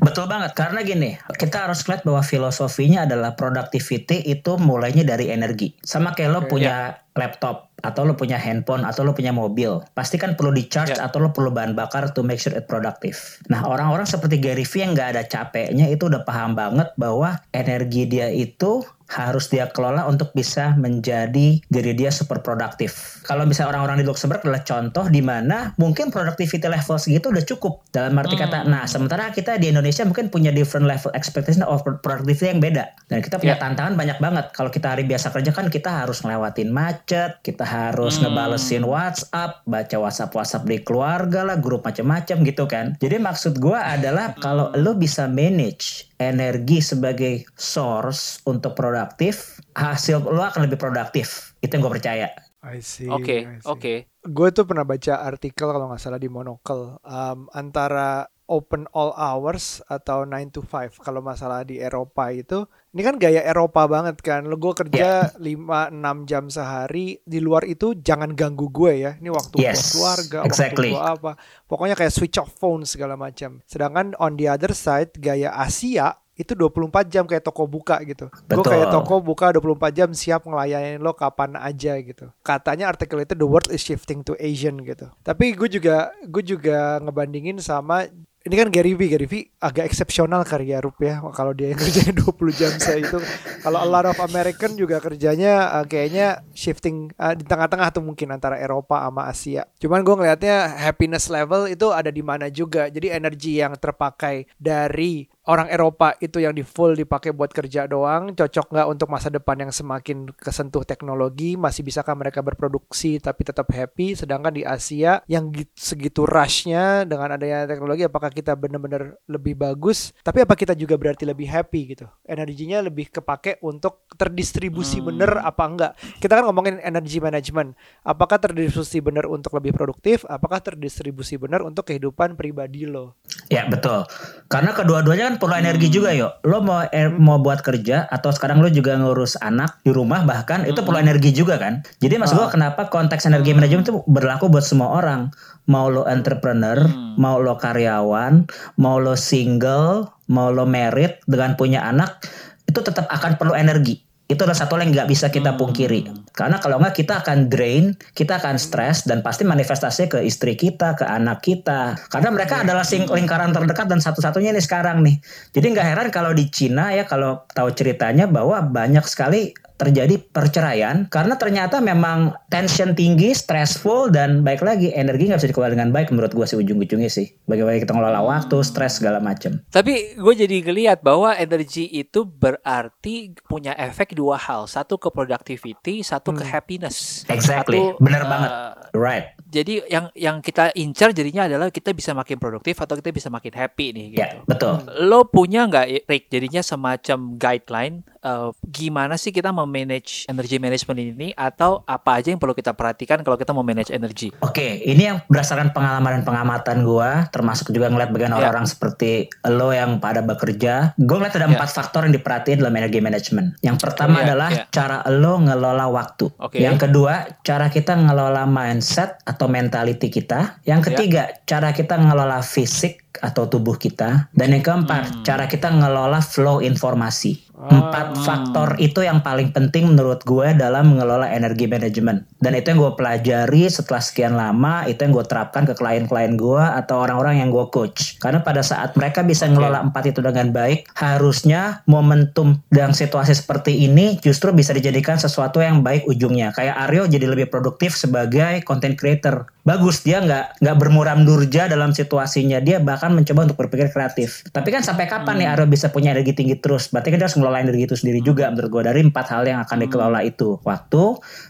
Betul 0.00 0.28
banget 0.28 0.52
karena 0.56 0.80
gini 0.80 1.16
kita 1.36 1.68
harus 1.68 1.84
lihat 1.88 2.04
bahwa 2.06 2.22
filosofinya 2.24 3.04
adalah 3.04 3.34
productivity 3.34 4.22
itu 4.24 4.56
mulainya 4.60 5.04
dari 5.04 5.28
energi 5.32 5.76
sama 5.82 6.12
kayak 6.16 6.30
lo 6.32 6.40
punya 6.46 7.00
laptop 7.16 7.72
atau 7.80 8.08
lo 8.08 8.16
punya 8.16 8.36
handphone 8.40 8.84
atau 8.84 9.04
lo 9.04 9.12
punya 9.12 9.32
mobil 9.32 9.80
pasti 9.92 10.16
kan 10.16 10.36
perlu 10.36 10.52
di 10.52 10.68
charge 10.68 10.96
Ya. 10.96 11.08
atau 11.08 11.20
lo 11.20 11.32
perlu 11.32 11.52
bahan 11.52 11.76
bakar 11.76 12.12
to 12.12 12.24
make 12.24 12.40
sure 12.40 12.52
it 12.56 12.64
productive 12.68 13.16
nah 13.52 13.64
orang-orang 13.64 14.08
seperti 14.08 14.40
Gary 14.40 14.64
Vee 14.64 14.84
yang 14.84 14.92
nggak 14.96 15.08
ada 15.16 15.22
capeknya 15.24 15.88
itu 15.88 16.08
udah 16.08 16.24
paham 16.24 16.56
banget 16.56 16.92
bahwa 16.96 17.40
energi 17.52 18.08
dia 18.08 18.28
itu 18.32 18.84
harus 19.06 19.46
dia 19.46 19.70
kelola 19.70 20.06
untuk 20.10 20.34
bisa 20.34 20.74
menjadi 20.74 21.62
diri 21.62 21.92
dia 21.94 22.10
super 22.10 22.42
produktif. 22.42 23.22
Kalau 23.22 23.46
misalnya 23.46 23.78
orang-orang 23.78 24.02
di 24.02 24.06
Luxembourg 24.06 24.42
adalah 24.42 24.62
contoh 24.66 25.06
di 25.06 25.22
mana 25.22 25.74
mungkin 25.78 26.10
productivity 26.10 26.66
level 26.66 26.98
segitu 26.98 27.30
udah 27.30 27.44
cukup 27.46 27.86
dalam 27.94 28.18
arti 28.18 28.34
kata. 28.34 28.66
Nah, 28.66 28.86
sementara 28.86 29.30
kita 29.30 29.58
di 29.58 29.70
Indonesia 29.70 30.02
mungkin 30.02 30.30
punya 30.30 30.50
different 30.50 30.90
level 30.90 31.14
expectation 31.14 31.62
of 31.66 31.82
productivity 32.02 32.50
yang 32.50 32.62
beda. 32.62 32.84
Dan 33.06 33.22
kita 33.22 33.38
punya 33.38 33.54
Yeah. 33.56 33.62
tantangan 33.62 33.94
banyak 33.96 34.18
banget. 34.20 34.46
Kalau 34.52 34.68
kita 34.68 34.92
hari 34.92 35.08
biasa 35.08 35.32
kerja 35.32 35.54
kan 35.54 35.70
kita 35.70 36.04
harus 36.04 36.20
ngelewatin 36.20 36.68
macet, 36.68 37.40
kita 37.40 37.64
harus 37.64 38.18
ngebalesin 38.20 38.84
WhatsApp, 38.84 39.64
baca 39.64 39.96
WhatsApp-WhatsApp 39.96 40.66
di 40.66 40.76
keluarga 40.82 41.46
lah, 41.46 41.56
grup 41.56 41.86
macam-macam 41.86 42.36
gitu 42.44 42.64
kan. 42.68 42.98
Jadi 43.00 43.16
maksud 43.22 43.62
gua 43.62 43.96
adalah 43.96 44.34
kalau 44.36 44.74
lo 44.76 44.92
bisa 44.98 45.30
manage 45.30 46.10
energi 46.16 46.80
sebagai 46.80 47.44
source 47.56 48.40
untuk 48.48 48.72
produktif, 48.76 49.60
hasil 49.76 50.24
lo 50.24 50.42
akan 50.42 50.68
lebih 50.68 50.80
produktif. 50.80 51.56
Itu 51.60 51.76
yang 51.76 51.82
gue 51.88 51.94
percaya. 52.00 52.28
I 52.66 52.82
see. 52.82 53.06
Oke, 53.06 53.62
see. 53.62 53.68
oke. 53.68 53.94
Gue 54.26 54.48
tuh 54.50 54.66
pernah 54.66 54.82
baca 54.82 55.22
artikel 55.22 55.70
kalau 55.70 55.86
nggak 55.86 56.02
salah 56.02 56.18
di 56.18 56.26
Monocle 56.26 56.98
um, 57.06 57.46
antara 57.54 58.26
open 58.46 58.86
all 58.94 59.10
hours 59.18 59.82
atau 59.90 60.22
9 60.22 60.54
to 60.54 60.62
5 60.62 61.02
kalau 61.02 61.18
masalah 61.22 61.66
di 61.66 61.82
Eropa 61.82 62.30
itu 62.30 62.66
ini 62.94 63.02
kan 63.02 63.18
gaya 63.18 63.42
Eropa 63.42 63.84
banget 63.90 64.22
kan 64.22 64.46
lo 64.46 64.56
gue 64.56 64.72
kerja 64.72 65.34
5-6 65.36 66.30
jam 66.30 66.44
sehari 66.48 67.18
di 67.26 67.38
luar 67.42 67.66
itu 67.66 67.92
jangan 67.98 68.32
ganggu 68.32 68.70
gue 68.70 68.92
ya 69.02 69.12
ini 69.18 69.28
waktu 69.28 69.60
Yes, 69.60 69.94
keluarga 69.94 70.46
exactly. 70.46 70.94
waktu 70.94 70.96
gue 70.96 71.02
apa 71.02 71.30
pokoknya 71.66 71.98
kayak 71.98 72.14
switch 72.14 72.38
off 72.38 72.54
phone 72.56 72.86
segala 72.86 73.18
macam 73.18 73.60
sedangkan 73.66 74.14
on 74.22 74.38
the 74.38 74.46
other 74.46 74.70
side 74.72 75.10
gaya 75.18 75.50
Asia 75.52 76.16
itu 76.36 76.52
24 76.52 77.08
jam 77.08 77.24
kayak 77.24 77.48
toko 77.48 77.64
buka 77.64 77.96
gitu. 78.04 78.28
Gue 78.28 78.60
kayak 78.60 78.92
toko 78.92 79.24
buka 79.24 79.56
24 79.56 79.88
jam 79.96 80.08
siap 80.12 80.44
ngelayanin 80.44 81.00
lo 81.00 81.16
kapan 81.16 81.56
aja 81.56 81.96
gitu. 81.96 82.28
Katanya 82.44 82.92
artikel 82.92 83.24
itu 83.24 83.32
the 83.32 83.48
world 83.48 83.72
is 83.72 83.80
shifting 83.80 84.20
to 84.20 84.36
Asian 84.36 84.84
gitu. 84.84 85.08
Tapi 85.24 85.56
gue 85.56 85.80
juga 85.80 86.12
gue 86.28 86.44
juga 86.44 87.00
ngebandingin 87.00 87.56
sama 87.64 88.04
ini 88.46 88.54
kan 88.54 88.70
Gary 88.70 88.94
V, 88.94 89.10
Gary 89.10 89.26
V 89.26 89.34
agak 89.58 89.90
eksepsional 89.90 90.46
kali 90.46 90.70
ya 90.70 90.78
Rup 90.78 91.02
ya. 91.02 91.18
Kalau 91.34 91.50
dia 91.50 91.74
yang 91.74 91.80
kerjanya 91.82 92.14
20 92.22 92.54
jam 92.54 92.72
saya 92.78 93.02
itu. 93.02 93.18
Kalau 93.58 93.78
a 93.82 93.88
lot 93.90 94.06
of 94.06 94.18
American 94.22 94.78
juga 94.78 95.02
kerjanya 95.02 95.82
uh, 95.82 95.84
kayaknya 95.84 96.45
shifting 96.56 97.12
uh, 97.20 97.36
di 97.36 97.44
tengah-tengah 97.44 97.92
tuh 97.92 98.02
mungkin 98.02 98.32
antara 98.32 98.56
Eropa 98.56 99.04
sama 99.04 99.28
Asia. 99.28 99.68
Cuman 99.76 100.00
gue 100.00 100.14
ngelihatnya 100.16 100.80
happiness 100.80 101.28
level 101.28 101.68
itu 101.68 101.92
ada 101.92 102.08
di 102.08 102.24
mana 102.24 102.48
juga. 102.48 102.88
Jadi 102.88 103.12
energi 103.12 103.60
yang 103.60 103.76
terpakai 103.76 104.48
dari 104.56 105.28
orang 105.46 105.70
Eropa 105.70 106.16
itu 106.18 106.42
yang 106.42 106.56
di 106.56 106.66
full 106.66 106.98
dipakai 106.98 107.30
buat 107.30 107.54
kerja 107.54 107.86
doang 107.86 108.34
cocok 108.34 108.66
nggak 108.72 108.88
untuk 108.90 109.08
masa 109.12 109.30
depan 109.30 109.62
yang 109.62 109.70
semakin 109.70 110.26
kesentuh 110.34 110.82
teknologi 110.82 111.54
masih 111.54 111.86
bisakah 111.86 112.18
mereka 112.18 112.42
berproduksi 112.42 113.20
tapi 113.20 113.44
tetap 113.44 113.68
happy? 113.70 114.16
Sedangkan 114.16 114.56
di 114.56 114.66
Asia 114.66 115.22
yang 115.30 115.52
gi- 115.52 115.70
segitu 115.76 116.24
rushnya 116.26 117.04
dengan 117.04 117.36
adanya 117.36 117.68
teknologi 117.68 118.02
apakah 118.02 118.32
kita 118.32 118.56
benar-benar 118.56 119.20
lebih 119.28 119.54
bagus? 119.54 120.10
Tapi 120.24 120.42
apa 120.42 120.56
kita 120.56 120.72
juga 120.72 120.96
berarti 120.96 121.28
lebih 121.28 121.46
happy 121.46 121.94
gitu? 121.94 122.06
Energinya 122.26 122.80
lebih 122.82 123.12
kepake 123.12 123.60
untuk 123.62 124.08
terdistribusi 124.16 124.98
bener 125.04 125.38
apa 125.42 125.62
enggak? 125.66 125.92
Kita 126.18 126.40
kan 126.40 126.45
ngomongin 126.46 126.78
energy 126.80 127.18
management 127.18 127.74
apakah 128.06 128.38
terdistribusi 128.38 129.02
bener 129.02 129.26
untuk 129.26 129.52
lebih 129.58 129.74
produktif 129.74 130.22
apakah 130.30 130.62
terdistribusi 130.62 131.36
bener 131.36 131.66
untuk 131.66 131.90
kehidupan 131.90 132.38
pribadi 132.38 132.86
lo 132.86 133.18
Ya 133.46 133.62
betul. 133.70 134.02
Karena 134.50 134.74
kedua-duanya 134.74 135.30
kan 135.30 135.36
perlu 135.38 135.54
energi 135.54 135.86
juga 135.86 136.10
yuk. 136.10 136.42
Lo 136.42 136.62
mau 136.62 136.82
er- 136.90 137.14
mau 137.14 137.38
buat 137.38 137.62
kerja 137.62 138.06
atau 138.10 138.34
sekarang 138.34 138.58
lo 138.58 138.66
juga 138.70 138.98
ngurus 138.98 139.38
anak 139.38 139.82
di 139.86 139.94
rumah 139.94 140.26
bahkan 140.26 140.66
itu 140.66 140.82
perlu 140.82 140.98
energi 140.98 141.30
juga 141.30 141.58
kan. 141.58 141.86
Jadi 142.02 142.18
maksud 142.18 142.34
gua 142.34 142.50
kenapa 142.50 142.90
konteks 142.90 143.26
energi 143.30 143.54
manajemen 143.54 143.86
itu 143.86 144.02
berlaku 144.10 144.50
buat 144.50 144.66
semua 144.66 144.98
orang. 144.98 145.30
Mau 145.70 145.90
lo 145.90 146.06
entrepreneur, 146.06 146.78
mau 147.18 147.38
lo 147.42 147.58
karyawan, 147.58 148.46
mau 148.78 148.98
lo 148.98 149.14
single, 149.18 150.10
mau 150.30 150.50
lo 150.50 150.66
married 150.66 151.18
dengan 151.26 151.54
punya 151.58 151.86
anak 151.86 152.22
itu 152.66 152.82
tetap 152.82 153.06
akan 153.10 153.38
perlu 153.38 153.54
energi. 153.54 154.05
Itu 154.26 154.42
adalah 154.42 154.58
satu 154.58 154.74
hal 154.74 154.86
yang 154.86 154.92
nggak 154.94 155.10
bisa 155.10 155.30
kita 155.30 155.54
pungkiri. 155.54 156.10
Karena 156.34 156.58
kalau 156.58 156.82
nggak 156.82 156.98
kita 156.98 157.22
akan 157.22 157.46
drain, 157.46 157.94
kita 158.12 158.42
akan 158.42 158.58
stres 158.58 159.06
dan 159.06 159.22
pasti 159.22 159.46
manifestasinya 159.46 160.18
ke 160.18 160.26
istri 160.26 160.58
kita, 160.58 160.98
ke 160.98 161.06
anak 161.06 161.46
kita. 161.46 161.94
Karena 162.10 162.34
mereka 162.34 162.66
adalah 162.66 162.82
sing- 162.82 163.06
lingkaran 163.06 163.54
terdekat 163.54 163.86
dan 163.86 164.02
satu-satunya 164.02 164.50
nih 164.50 164.64
sekarang 164.66 165.06
nih. 165.06 165.22
Jadi 165.54 165.66
nggak 165.78 165.86
heran 165.86 166.08
kalau 166.10 166.34
di 166.34 166.50
Cina 166.50 166.90
ya 166.90 167.06
kalau 167.06 167.46
tahu 167.54 167.70
ceritanya 167.70 168.26
bahwa 168.26 168.66
banyak 168.66 169.06
sekali 169.06 169.54
terjadi 169.76 170.16
perceraian 170.32 171.04
karena 171.12 171.36
ternyata 171.36 171.78
memang 171.84 172.32
tension 172.48 172.96
tinggi, 172.96 173.36
stressful 173.36 174.08
dan 174.08 174.40
baik 174.40 174.64
lagi 174.64 174.92
energi 174.96 175.28
nggak 175.28 175.40
bisa 175.44 175.50
dikelola 175.52 175.72
dengan 175.76 175.90
baik 175.92 176.08
menurut 176.10 176.32
gua 176.32 176.48
sih 176.48 176.56
ujung-ujungnya 176.56 177.12
sih. 177.12 177.36
Bagaimana 177.44 177.76
kita 177.76 177.92
ngelola 177.92 178.20
waktu, 178.24 178.56
stres 178.64 178.98
segala 178.98 179.20
macam. 179.20 179.60
Tapi 179.68 180.16
gue 180.16 180.34
jadi 180.34 180.56
ngeliat 180.64 181.04
bahwa 181.04 181.36
energi 181.36 181.86
itu 181.92 182.24
berarti 182.24 183.36
punya 183.44 183.76
efek 183.76 184.16
dua 184.16 184.40
hal. 184.40 184.64
Satu 184.64 184.96
ke 184.96 185.12
productivity, 185.12 186.00
satu 186.00 186.32
ke 186.32 186.42
happiness. 186.42 187.28
Exactly, 187.28 187.78
Satu, 187.78 188.00
bener 188.00 188.22
eh, 188.24 188.28
banget. 188.28 188.50
Right. 188.96 189.26
Jadi 189.56 189.80
yang 189.88 190.12
yang 190.12 190.44
kita 190.44 190.68
incar 190.76 191.16
jadinya 191.16 191.48
adalah 191.48 191.72
kita 191.72 191.96
bisa 191.96 192.12
makin 192.12 192.36
produktif 192.36 192.76
atau 192.76 192.92
kita 192.92 193.08
bisa 193.08 193.32
makin 193.32 193.56
happy 193.56 193.96
nih 193.96 194.06
gitu. 194.12 194.20
Ya, 194.20 194.28
betul. 194.44 194.84
Lo 195.00 195.24
punya 195.24 195.64
nggak, 195.64 196.04
Rick, 196.04 196.28
jadinya 196.28 196.60
semacam 196.60 197.40
guideline 197.40 198.04
eh, 198.20 198.50
gimana 198.66 199.14
sih 199.14 199.30
kita 199.30 199.48
memanage 199.48 200.26
energy 200.26 200.58
management 200.58 200.98
ini 200.98 201.28
atau 201.32 201.80
apa 201.86 202.18
aja 202.18 202.28
yang 202.28 202.42
perlu 202.42 202.52
kita 202.52 202.74
perhatikan 202.74 203.22
kalau 203.22 203.38
kita 203.38 203.56
mau 203.56 203.64
manage 203.64 203.88
energi? 203.88 204.34
Oke, 204.42 204.82
ini 204.82 205.06
yang 205.06 205.22
berdasarkan 205.24 205.70
pengalaman 205.70 206.20
dan 206.20 206.22
pengamatan 206.26 206.82
gua, 206.82 207.30
termasuk 207.30 207.70
juga 207.70 207.88
ngeliat 207.88 208.10
bagaimana 208.10 208.36
Ya. 208.36 208.50
orang-orang 208.50 208.68
seperti 208.68 209.30
lo 209.46 209.70
yang 209.70 210.02
pada 210.02 210.20
bekerja. 210.20 210.92
Gue 210.98 211.16
ngeliat 211.16 211.38
ada 211.38 211.48
Ya. 211.48 211.54
empat 211.54 211.70
faktor 211.70 212.04
yang 212.04 212.12
diperhatiin 212.12 212.60
dalam 212.60 212.74
energi 212.74 212.98
management. 212.98 213.62
Yang 213.62 213.78
pertama 213.80 214.20
Ya, 214.20 214.22
adalah 214.28 214.50
ya. 214.50 214.64
cara 214.68 215.06
lo 215.08 215.38
ngelola 215.38 215.86
waktu. 215.88 216.26
Oke. 216.36 216.58
Yang 216.58 216.90
kedua, 216.90 217.38
cara 217.40 217.70
kita 217.70 217.94
ngelola 217.94 218.42
mindset 218.44 219.22
atau 219.22 219.45
mentality 219.46 220.10
kita. 220.10 220.60
Yang 220.62 220.80
Ya. 220.80 220.86
ketiga, 220.90 221.22
cara 221.46 221.70
kita 221.72 221.96
ngelola 221.96 222.42
fisik 222.42 223.06
atau 223.16 223.48
tubuh 223.48 223.80
kita. 223.80 224.28
Dan 224.36 224.52
yang 224.52 224.60
Hmm. 224.62 224.84
keempat, 224.84 225.24
cara 225.24 225.48
kita 225.48 225.72
ngelola 225.72 226.20
flow 226.20 226.60
informasi. 226.60 227.45
Empat 227.56 228.20
faktor 228.20 228.76
itu 228.76 229.00
yang 229.00 229.24
paling 229.24 229.48
penting 229.48 229.88
menurut 229.88 230.20
gue 230.28 230.52
dalam 230.52 230.92
mengelola 230.92 231.32
energi 231.32 231.64
manajemen. 231.64 232.28
Dan 232.36 232.52
itu 232.52 232.68
yang 232.68 232.84
gue 232.84 232.92
pelajari 232.92 233.64
setelah 233.72 234.04
sekian 234.04 234.36
lama, 234.36 234.84
itu 234.84 235.00
yang 235.00 235.16
gue 235.16 235.24
terapkan 235.24 235.64
ke 235.64 235.72
klien-klien 235.72 236.36
gue 236.36 236.60
atau 236.60 237.00
orang-orang 237.00 237.40
yang 237.40 237.48
gue 237.48 237.64
coach. 237.72 238.20
Karena 238.20 238.44
pada 238.44 238.60
saat 238.60 238.92
mereka 239.00 239.24
bisa 239.24 239.48
ngelola 239.48 239.80
empat 239.88 240.12
itu 240.12 240.20
dengan 240.20 240.52
baik, 240.52 240.92
harusnya 241.00 241.80
momentum 241.88 242.60
dalam 242.68 242.92
situasi 242.92 243.32
seperti 243.32 243.88
ini 243.88 244.20
justru 244.20 244.52
bisa 244.52 244.76
dijadikan 244.76 245.16
sesuatu 245.16 245.64
yang 245.64 245.80
baik 245.80 246.04
ujungnya. 246.04 246.52
Kayak 246.52 246.76
Aryo 246.84 247.08
jadi 247.08 247.24
lebih 247.24 247.48
produktif 247.48 247.96
sebagai 247.96 248.60
content 248.68 249.00
creator. 249.00 249.55
Bagus 249.66 250.06
dia 250.06 250.22
nggak 250.22 250.62
nggak 250.62 250.76
bermuram 250.78 251.26
durja 251.26 251.66
dalam 251.66 251.90
situasinya. 251.90 252.62
Dia 252.62 252.78
bahkan 252.78 253.10
mencoba 253.10 253.50
untuk 253.50 253.58
berpikir 253.66 253.90
kreatif. 253.90 254.46
Tapi 254.54 254.70
kan 254.70 254.86
sampai 254.86 255.10
kapan 255.10 255.42
nih 255.42 255.48
Aryo 255.50 255.66
bisa 255.66 255.90
punya 255.90 256.14
energi 256.14 256.38
tinggi 256.38 256.54
terus? 256.62 256.86
Berarti 256.94 257.10
kan 257.10 257.18
dia 257.18 257.26
harus 257.26 257.34
ngelola 257.34 257.58
energi 257.58 257.82
itu 257.90 257.98
sendiri 257.98 258.22
juga 258.22 258.46
menurut 258.54 258.70
gue 258.70 258.82
dari 258.86 259.02
empat 259.02 259.26
hal 259.26 259.42
yang 259.42 259.58
akan 259.66 259.76
dikelola 259.82 260.22
itu. 260.22 260.62
Waktu, 260.62 261.02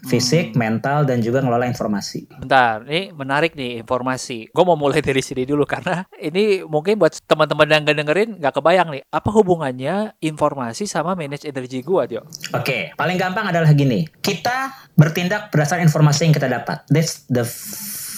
fisik, 0.09 0.57
mental, 0.57 1.05
dan 1.05 1.21
juga 1.21 1.45
ngelola 1.45 1.69
informasi. 1.69 2.41
Bentar, 2.41 2.89
ini 2.89 3.13
menarik 3.13 3.53
nih 3.53 3.85
informasi. 3.85 4.49
Gue 4.49 4.65
mau 4.65 4.81
mulai 4.81 5.05
dari 5.05 5.21
sini 5.21 5.45
dulu 5.45 5.69
karena 5.69 6.09
ini 6.17 6.65
mungkin 6.65 6.97
buat 6.97 7.21
teman-teman 7.29 7.69
yang 7.69 7.85
gak 7.85 7.97
dengerin 8.01 8.31
nggak 8.41 8.55
kebayang 8.57 8.89
nih 8.97 9.03
apa 9.13 9.29
hubungannya 9.29 10.17
informasi 10.25 10.89
sama 10.89 11.13
manage 11.13 11.45
energi 11.45 11.85
gue, 11.85 12.03
Jo. 12.17 12.25
Oke, 12.57 12.97
paling 12.97 13.21
gampang 13.21 13.53
adalah 13.53 13.77
gini. 13.77 14.09
Kita 14.25 14.89
bertindak 14.97 15.53
berdasarkan 15.53 15.85
informasi 15.85 16.25
yang 16.25 16.33
kita 16.33 16.49
dapat. 16.49 16.81
That's 16.89 17.29
the 17.29 17.45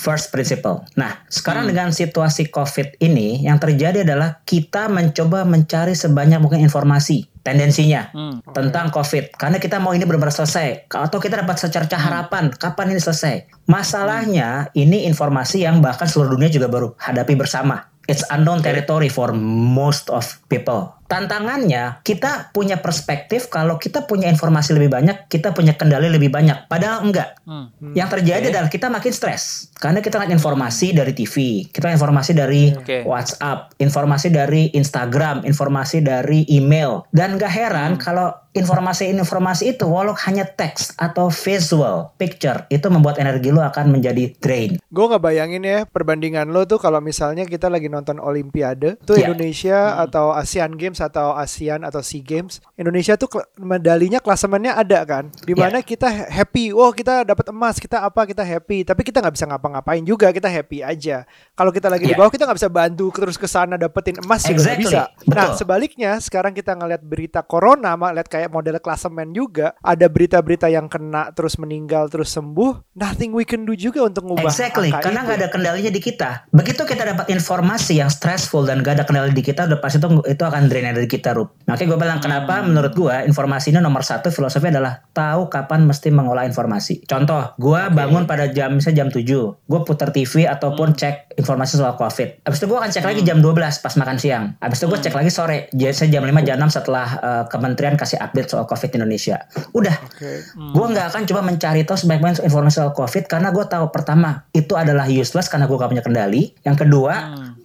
first 0.08 0.32
principle. 0.32 0.88
Nah, 0.96 1.20
sekarang 1.28 1.68
dengan 1.68 1.92
situasi 1.92 2.48
COVID 2.48 2.96
ini, 3.04 3.44
yang 3.44 3.60
terjadi 3.60 4.08
adalah 4.08 4.40
kita 4.48 4.88
mencoba 4.88 5.44
mencari 5.44 5.92
sebanyak 5.92 6.40
mungkin 6.40 6.64
informasi 6.64 7.28
tendensinya 7.44 8.08
Hmm. 8.16 8.40
tentang 8.56 8.88
COVID. 8.88 9.36
Karena 9.36 9.60
kita 9.60 9.76
mau 9.76 9.92
ini 9.92 10.08
benar-benar 10.08 10.32
selesai. 10.32 10.88
Atau 10.88 11.20
kita 11.20 11.44
dapat 11.44 11.60
secerca 11.60 12.00
harapan 12.00 12.48
kapan 12.48 12.96
ini 12.96 13.00
selesai. 13.04 13.68
Masalahnya 13.68 14.72
ini 14.72 15.04
informasi 15.04 15.68
yang 15.68 15.84
bahkan 15.84 16.08
seluruh 16.08 16.40
dunia 16.40 16.48
juga 16.48 16.72
baru 16.72 16.96
hadapi 16.96 17.36
bersama. 17.36 17.84
It's 18.08 18.24
unknown 18.32 18.64
territory 18.64 19.12
for 19.12 19.36
most 19.36 20.08
of 20.08 20.24
people. 20.48 20.97
Tantangannya, 21.08 22.04
kita 22.04 22.52
punya 22.52 22.76
perspektif 22.84 23.48
kalau 23.48 23.80
kita 23.80 24.04
punya 24.04 24.28
informasi 24.28 24.76
lebih 24.76 24.92
banyak, 24.92 25.24
kita 25.32 25.56
punya 25.56 25.72
kendali 25.72 26.12
lebih 26.12 26.28
banyak. 26.28 26.68
Padahal 26.68 27.08
enggak. 27.08 27.40
Hmm. 27.48 27.72
Yang 27.96 28.20
terjadi 28.20 28.52
adalah 28.52 28.68
kita 28.68 28.92
makin 28.92 29.12
stres. 29.16 29.72
Karena 29.80 30.04
kita 30.04 30.20
ngeliat 30.20 30.36
informasi 30.36 30.92
dari 30.92 31.16
TV, 31.16 31.64
kita 31.72 31.88
informasi 31.88 32.36
dari 32.36 32.76
Oke. 32.76 33.08
WhatsApp, 33.08 33.72
informasi 33.80 34.28
dari 34.28 34.68
Instagram, 34.76 35.48
informasi 35.48 36.04
dari 36.04 36.44
email. 36.52 37.08
Dan 37.08 37.40
gak 37.40 37.56
heran 37.56 37.96
kalau 37.96 38.28
informasi-informasi 38.58 39.74
itu 39.74 39.84
walau 39.84 40.14
hanya 40.24 40.44
teks 40.44 40.94
atau 40.94 41.28
visual 41.28 42.10
picture 42.14 42.66
itu 42.68 42.86
membuat 42.86 43.16
energi 43.16 43.48
lo 43.48 43.60
akan 43.60 43.90
menjadi 43.90 44.34
drain. 44.36 44.78
Gue 44.88 45.04
nggak 45.06 45.20
bayangin 45.20 45.62
ya 45.62 45.78
perbandingan 45.84 46.48
lo 46.48 46.64
tuh 46.64 46.76
kalau 46.76 46.98
misalnya 46.98 47.44
kita 47.44 47.68
lagi 47.68 47.86
nonton 47.86 48.18
Olimpiade 48.18 48.98
tuh 49.02 49.14
Ya. 49.14 49.28
Indonesia 49.28 49.98
atau 49.98 50.30
ASEAN 50.30 50.74
Games 50.74 50.98
atau 50.98 51.34
ASEAN 51.34 51.82
atau 51.82 51.98
SEA 52.00 52.20
Games 52.20 52.58
Indonesia 52.74 53.14
tuh 53.14 53.26
medalinya 53.58 54.18
klasemennya 54.18 54.74
ada 54.74 55.02
kan 55.02 55.28
di 55.42 55.52
mana 55.52 55.80
kita 55.80 56.06
ha- 56.06 56.28
happy 56.32 56.70
wow 56.70 56.90
kita 56.90 57.22
dapat 57.22 57.50
emas 57.50 57.76
kita 57.76 58.00
apa 58.00 58.24
kita 58.24 58.40
happy 58.40 58.82
tapi 58.82 59.02
kita 59.02 59.18
nggak 59.18 59.34
bisa 59.34 59.46
ngapa-ngapain 59.46 60.02
juga 60.02 60.30
kita 60.30 60.46
happy 60.46 60.80
aja 60.80 61.26
kalau 61.52 61.70
kita 61.70 61.86
lagi 61.86 62.04
di 62.04 62.14
Ya. 62.14 62.16
bawah 62.16 62.30
kita 62.30 62.46
nggak 62.46 62.58
bisa 62.58 62.70
bantu 62.70 63.06
terus 63.12 63.36
ke 63.36 63.44
sana 63.44 63.74
dapetin 63.74 64.16
emas 64.18 64.42
juga 64.42 64.54
Exactly. 64.54 64.82
bisa 64.86 65.00
nah 65.26 65.50
Betul. 65.50 65.58
sebaliknya 65.58 66.10
sekarang 66.18 66.52
kita 66.52 66.72
ngeliat 66.72 67.02
berita 67.02 67.40
corona 67.40 67.92
sama 67.92 68.10
lihat 68.10 68.28
kayak 68.28 68.47
model 68.50 68.80
klasemen 68.82 69.30
juga 69.32 69.76
ada 69.84 70.08
berita-berita 70.10 70.66
yang 70.68 70.90
kena 70.90 71.30
terus 71.32 71.56
meninggal 71.60 72.08
terus 72.10 72.32
sembuh 72.34 72.96
nothing 72.98 73.30
we 73.32 73.46
can 73.46 73.62
do 73.62 73.76
juga 73.78 74.04
untuk 74.04 74.26
ngubah 74.28 74.48
Exactly, 74.48 74.90
angka 74.90 75.06
karena 75.08 75.20
nggak 75.22 75.38
ada 75.38 75.48
kendalinya 75.52 75.92
di 75.92 76.00
kita. 76.02 76.50
Begitu 76.50 76.82
kita 76.82 77.04
dapat 77.04 77.30
informasi 77.30 78.00
yang 78.00 78.10
stressful 78.10 78.64
dan 78.66 78.80
gak 78.82 78.98
ada 78.98 79.04
kendali 79.04 79.30
di 79.30 79.44
kita, 79.44 79.68
udah 79.70 79.78
pasti 79.78 80.02
itu 80.02 80.08
itu 80.24 80.42
akan 80.42 80.66
drain 80.66 80.88
energi 80.88 81.20
kita, 81.20 81.36
Rup. 81.36 81.54
Makanya 81.68 81.88
gue 81.94 81.98
bilang 81.98 82.20
kenapa 82.22 82.64
menurut 82.64 82.92
gue 82.96 83.14
informasi 83.28 83.70
ini 83.70 83.78
nomor 83.78 84.02
satu 84.02 84.32
filosofi 84.32 84.72
adalah 84.72 85.04
tahu 85.12 85.46
kapan 85.52 85.84
mesti 85.86 86.08
mengolah 86.10 86.48
informasi. 86.48 87.04
Contoh, 87.06 87.54
gue 87.60 87.80
bangun 87.92 88.24
pada 88.26 88.48
jam 88.50 88.74
misalnya 88.74 89.06
jam 89.06 89.08
7 89.12 89.24
gue 89.68 89.80
putar 89.84 90.10
TV 90.10 90.48
ataupun 90.48 90.96
cek 90.96 91.38
informasi 91.38 91.78
soal 91.78 91.94
COVID. 91.94 92.48
Abis 92.48 92.58
itu 92.58 92.66
gue 92.66 92.78
akan 92.78 92.90
cek 92.90 93.04
lagi 93.04 93.20
jam 93.22 93.38
12 93.38 93.84
pas 93.84 93.94
makan 93.94 94.16
siang. 94.16 94.44
Abis 94.58 94.82
itu 94.82 94.86
gue 94.88 94.98
cek 94.98 95.14
lagi 95.14 95.30
sore, 95.30 95.58
biasanya 95.70 96.18
jam 96.18 96.24
5 96.24 96.48
jam 96.48 96.56
6 96.66 96.76
setelah 96.82 97.08
eh, 97.20 97.44
kementerian 97.52 97.94
kasih 97.94 98.18
update 98.28 98.52
soal 98.52 98.68
COVID 98.68 98.90
Indonesia. 99.00 99.40
Udah, 99.72 99.96
Oke. 100.04 100.44
Gue 100.54 100.86
nggak 100.92 101.06
akan 101.14 101.22
coba 101.24 101.40
mencari 101.40 101.82
tahu 101.88 101.96
sebanyak-banyak 101.96 102.44
informasi 102.44 102.74
soal 102.78 102.92
COVID 102.92 103.24
karena 103.24 103.48
gue 103.50 103.64
tahu 103.64 103.88
pertama 103.88 104.44
itu 104.52 104.76
adalah 104.76 105.08
useless 105.08 105.48
karena 105.48 105.64
gue 105.64 105.76
gak 105.76 105.90
punya 105.90 106.04
kendali. 106.04 106.52
Yang 106.62 106.86
kedua, 106.86 107.14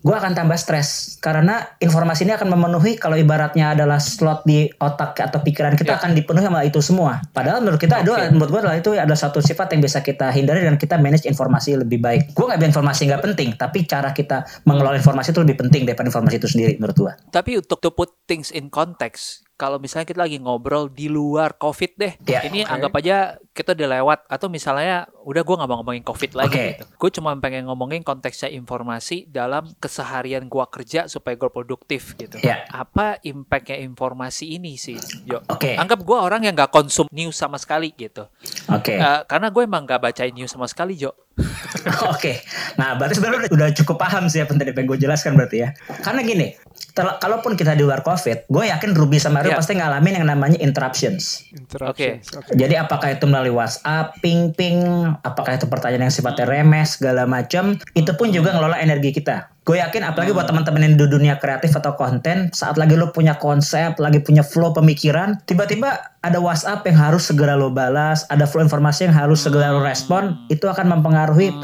gue 0.03 0.15
akan 0.15 0.36
tambah 0.36 0.60
stres 0.60 1.17
karena 1.24 1.63
informasi 1.79 2.27
ini 2.27 2.36
akan 2.36 2.51
memenuhi 2.51 3.00
kalau 3.00 3.15
ibaratnya 3.15 3.72
adalah 3.72 4.03
slot 4.03 4.43
di 4.43 4.67
otak 4.79 5.15
atau 5.20 5.39
pikiran 5.39 5.79
kita 5.79 5.96
akan 6.00 6.12
dipenuhi 6.15 6.43
sama 6.43 6.63
itu 6.67 6.79
semua. 6.84 7.24
Padahal 7.32 7.63
menurut 7.63 7.79
kita 7.79 8.03
adalah 8.03 8.27
menurut 8.27 8.51
gue 8.51 8.62
adalah 8.63 8.77
itu 8.79 8.91
adalah 8.96 9.20
satu 9.20 9.39
sifat 9.39 9.75
yang 9.75 9.82
bisa 9.84 10.03
kita 10.03 10.32
hindari 10.36 10.63
dan 10.63 10.75
kita 10.75 11.00
manage 11.00 11.24
informasi 11.27 11.79
lebih 11.79 12.03
baik. 12.03 12.36
Gue 12.36 12.46
nggak 12.48 12.60
bilang 12.60 12.74
informasi 12.75 13.01
nggak 13.12 13.24
penting, 13.24 13.50
tapi 13.55 13.88
cara 13.88 14.12
kita 14.12 14.43
mengelola 14.67 15.00
informasi 15.00 15.32
itu 15.32 15.39
lebih 15.43 15.58
penting 15.67 15.88
daripada 15.88 16.12
informasi 16.12 16.36
itu 16.39 16.48
sendiri 16.51 16.74
menurut 16.79 16.98
gue. 16.98 17.13
Tapi 17.32 17.60
untuk 17.60 17.79
to 17.79 17.91
put 17.91 18.12
things 18.27 18.51
in 18.51 18.67
context, 18.67 19.43
kalau 19.63 19.79
misalnya 19.79 20.03
kita 20.03 20.20
lagi 20.20 20.43
ngobrol 20.43 20.91
di 20.91 21.08
luar 21.08 21.55
COVID 21.55 21.91
deh, 21.96 22.13
Ya, 22.27 22.43
ini 22.43 22.67
oke. 22.67 22.72
anggap 22.75 22.91
aja 23.00 23.39
kita 23.55 23.72
udah 23.72 23.89
lewat 23.96 24.20
atau 24.27 24.51
misalnya 24.51 25.08
udah 25.24 25.39
gue 25.39 25.55
nggak 25.55 25.70
mau 25.72 25.79
ngomongin 25.79 26.03
COVID 26.03 26.32
lagi 26.36 26.75
gitu. 26.75 26.84
Gue 27.00 27.10
cuma 27.15 27.32
pengen 27.39 27.72
ngomongin 27.72 28.03
konteksnya 28.03 28.51
informasi 28.51 29.32
dalam 29.32 29.72
keseharian 29.79 30.51
gua 30.51 30.67
kerja 30.67 31.08
supaya 31.08 31.39
gue 31.39 31.48
produktif 31.48 32.12
gitu. 32.20 32.43
Ya. 32.43 32.67
Apa 32.67 33.24
impactnya 33.24 33.79
informasi 33.79 34.51
ini 34.60 34.75
sih, 34.75 35.00
Jo? 35.24 35.39
Oke. 35.48 35.79
Anggap 35.79 36.03
gue 36.03 36.17
orang 36.20 36.43
yang 36.43 36.60
nggak 36.60 36.75
konsum 36.75 37.08
news 37.15 37.39
sama 37.39 37.55
sekali 37.55 37.96
gitu. 37.96 38.27
Oke. 38.67 39.00
Eh, 39.00 39.22
karena 39.32 39.48
gue 39.48 39.63
emang 39.63 39.88
nggak 39.88 40.12
bacain 40.12 40.36
news 40.36 40.51
sama 40.51 40.67
sekali, 40.67 41.00
Jo. 41.00 41.15
Oke, 42.13 42.46
nah 42.77 42.93
berarti 42.93 43.17
sebenarnya 43.17 43.50
udah, 43.50 43.51
udah 43.58 43.70
cukup 43.74 43.98
paham 43.98 44.29
sih 44.29 44.38
apa 44.38 44.53
yang 44.53 44.62
tadi 44.62 44.70
pengen 44.70 44.93
gue 44.93 45.00
jelaskan 45.01 45.34
berarti 45.34 45.65
ya. 45.65 45.74
Karena 46.05 46.22
gini, 46.22 46.53
tel- 46.94 47.18
kalaupun 47.18 47.58
kita 47.58 47.74
di 47.74 47.82
luar 47.82 48.06
COVID, 48.06 48.48
gue 48.48 48.64
yakin 48.70 48.94
Ruby 48.94 49.18
sama 49.18 49.42
Rio 49.42 49.54
Ya. 49.54 49.60
pasti 49.60 49.74
ngalamin 49.78 50.24
yang 50.24 50.28
namanya 50.30 50.58
interruptions. 50.62 51.46
Interruptions. 51.52 52.30
Oke. 52.34 52.54
Jadi 52.54 52.78
apakah 52.78 53.18
itu 53.18 53.26
melalui 53.26 53.54
WhatsApp, 53.54 54.18
ping-ping, 54.22 55.10
apakah 55.26 55.58
itu 55.58 55.66
pertanyaan 55.66 56.08
yang 56.10 56.14
sifatnya 56.14 56.46
remeh, 56.46 56.86
segala 56.86 57.26
macam, 57.26 57.78
itu 57.98 58.12
pun 58.14 58.30
juga 58.30 58.54
ngelola 58.54 58.80
energi 58.80 59.12
kita. 59.12 59.50
Gue 59.64 59.80
yakin 59.80 60.04
apalagi 60.04 60.36
buat 60.36 60.44
teman-teman 60.44 60.84
yang 60.84 60.96
di 61.00 61.08
dunia 61.08 61.40
kreatif 61.40 61.72
atau 61.72 61.96
konten, 61.96 62.52
saat 62.52 62.76
lagi 62.76 63.00
lo 63.00 63.16
punya 63.16 63.40
konsep, 63.40 63.96
lagi 63.96 64.20
punya 64.20 64.44
flow 64.44 64.76
pemikiran, 64.76 65.40
tiba-tiba 65.48 66.14
ada 66.20 66.38
WhatsApp 66.44 66.84
yang 66.84 67.00
harus 67.00 67.32
segera 67.32 67.56
lo 67.56 67.72
balas, 67.72 68.28
ada 68.28 68.44
flow 68.44 68.60
informasi 68.60 69.08
yang 69.08 69.16
harus 69.16 69.40
segera 69.40 69.72
lo 69.72 69.80
respon, 69.80 70.36
itu 70.52 70.68
akan 70.68 71.00
mempengaruhi 71.00 71.56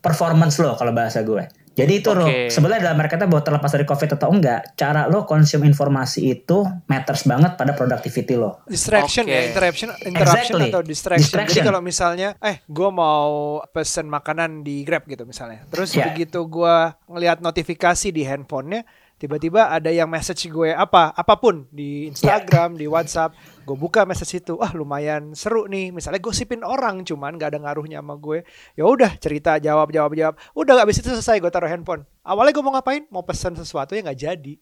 performance 0.00 0.56
lo 0.56 0.72
kalau 0.80 0.96
bahasa 0.96 1.20
gue. 1.20 1.44
Jadi 1.74 1.92
itu 1.98 2.10
Oke. 2.14 2.54
sebenarnya 2.54 2.90
dalam 2.90 2.98
mereka 3.02 3.18
bahwa 3.26 3.42
terlepas 3.42 3.70
dari 3.74 3.82
COVID 3.82 4.10
atau 4.14 4.30
enggak, 4.30 4.78
cara 4.78 5.10
lo 5.10 5.26
konsum 5.26 5.66
informasi 5.66 6.30
itu 6.30 6.62
matters 6.86 7.26
banget 7.26 7.58
pada 7.58 7.74
productivity 7.74 8.38
lo. 8.38 8.62
Distraction 8.70 9.26
Oke. 9.26 9.34
ya, 9.34 9.40
interruption, 9.50 9.90
interruption 10.06 10.54
Exactly. 10.62 10.70
atau 10.70 10.82
distraction. 10.86 11.18
Jadi 11.18 11.34
Distraction. 11.50 11.64
kalau 11.66 11.80
misalnya, 11.82 12.28
eh, 12.38 12.62
gue 12.62 12.90
mau 12.94 13.58
pesen 13.74 14.06
makanan 14.06 14.62
di 14.62 14.86
Grab 14.86 15.02
gitu 15.10 15.26
misalnya, 15.26 15.66
terus 15.66 15.90
Ya. 15.92 16.06
begitu 16.06 16.46
gue 16.46 16.76
ngelihat 17.10 17.42
notifikasi 17.42 18.14
di 18.14 18.22
handphonenya, 18.22 18.86
tiba-tiba 19.18 19.70
ada 19.70 19.90
yang 19.90 20.06
message 20.06 20.46
gue 20.46 20.70
apa, 20.70 21.10
apa 21.10 21.34
pun 21.38 21.66
di 21.74 22.06
Instagram, 22.06 22.78
di 22.78 22.86
WhatsApp, 22.86 23.34
gue 23.64 23.76
buka 23.76 24.04
message 24.04 24.44
itu, 24.44 24.60
ah 24.60 24.70
lumayan 24.76 25.32
seru 25.32 25.64
nih, 25.64 25.90
misalnya 25.90 26.20
gosipin 26.20 26.60
orang, 26.62 27.02
cuman 27.02 27.40
gak 27.40 27.56
ada 27.56 27.58
ngaruhnya 27.64 28.04
sama 28.04 28.14
gue, 28.20 28.44
ya 28.76 28.84
udah 28.84 29.16
cerita, 29.16 29.56
jawab, 29.56 29.88
jawab, 29.90 30.12
jawab, 30.12 30.34
udah 30.52 30.72
gak 30.84 30.88
bisa 30.92 31.00
itu 31.00 31.10
selesai, 31.16 31.40
gue 31.40 31.48
taruh 31.48 31.68
handphone. 31.68 32.04
Awalnya 32.24 32.52
gue 32.56 32.64
mau 32.64 32.72
ngapain? 32.72 33.04
Mau 33.12 33.20
pesen 33.20 33.52
sesuatu 33.52 33.92
yang 33.92 34.08
nggak 34.08 34.20
jadi. 34.20 34.54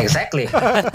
Exactly, 0.00 0.48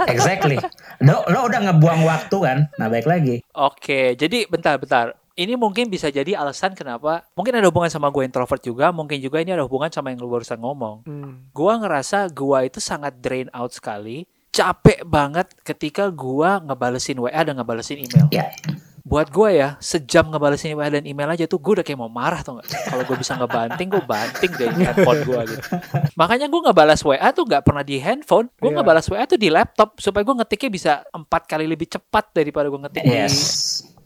exactly. 0.10 0.58
Lo, 0.98 1.22
lo 1.30 1.46
udah 1.46 1.62
ngebuang 1.70 2.02
waktu 2.10 2.38
kan? 2.42 2.58
Nah 2.82 2.90
baik 2.90 3.06
lagi. 3.06 3.46
Oke, 3.54 4.18
jadi 4.18 4.50
bentar-bentar. 4.50 5.14
Ini 5.32 5.56
mungkin 5.56 5.88
bisa 5.88 6.12
jadi 6.12 6.36
alasan 6.36 6.76
kenapa 6.76 7.24
mungkin 7.40 7.56
ada 7.56 7.70
hubungan 7.72 7.88
sama 7.88 8.12
gue 8.12 8.28
introvert 8.28 8.60
juga, 8.60 8.92
mungkin 8.92 9.16
juga 9.22 9.40
ini 9.40 9.56
ada 9.56 9.64
hubungan 9.64 9.88
sama 9.88 10.12
yang 10.12 10.20
lu 10.20 10.28
barusan 10.28 10.60
ngomong. 10.60 11.08
Hmm. 11.08 11.48
Gua 11.56 11.80
ngerasa 11.80 12.28
gua 12.36 12.68
itu 12.68 12.84
sangat 12.84 13.22
drain 13.24 13.48
out 13.56 13.72
sekali, 13.72 14.28
capek 14.52 15.08
banget 15.08 15.48
ketika 15.64 16.12
gua 16.12 16.60
ngebalesin 16.60 17.18
WA 17.20 17.42
dan 17.42 17.56
ngebalesin 17.58 18.04
email. 18.04 18.28
Ya, 18.30 18.52
Buat 19.02 19.34
gue 19.34 19.60
ya, 19.60 19.76
sejam 19.82 20.30
ngebalesin 20.30 20.78
WA 20.78 20.88
dan 20.88 21.04
email 21.04 21.34
aja 21.34 21.50
tuh 21.50 21.58
gue 21.58 21.82
udah 21.82 21.86
kayak 21.86 22.00
mau 22.00 22.08
marah 22.08 22.46
tuh 22.46 22.56
nggak? 22.56 22.70
Kalau 22.86 23.04
gue 23.04 23.18
bisa 23.18 23.34
ngebanting, 23.34 23.88
gue 23.92 24.04
banting 24.08 24.52
deh 24.56 24.70
handphone 24.72 25.22
gue 25.26 25.42
gitu. 25.52 25.64
Makanya 26.16 26.48
gue 26.48 26.62
ngebalas 26.70 27.02
WA 27.04 27.28
tuh 27.34 27.44
nggak 27.44 27.64
pernah 27.66 27.84
di 27.84 27.98
handphone, 27.98 28.48
gue 28.56 28.72
Iya. 28.72 28.78
ngebalas 28.80 29.06
WA 29.10 29.26
tuh 29.26 29.36
di 29.42 29.50
laptop 29.52 29.98
supaya 30.00 30.22
gue 30.24 30.36
ngetiknya 30.38 30.70
bisa 30.70 30.92
empat 31.12 31.44
kali 31.50 31.66
lebih 31.66 31.92
cepat 31.92 32.32
daripada 32.32 32.70
gue 32.72 32.80
ngetik 32.88 33.04
di 33.04 33.12
yes. 33.12 33.36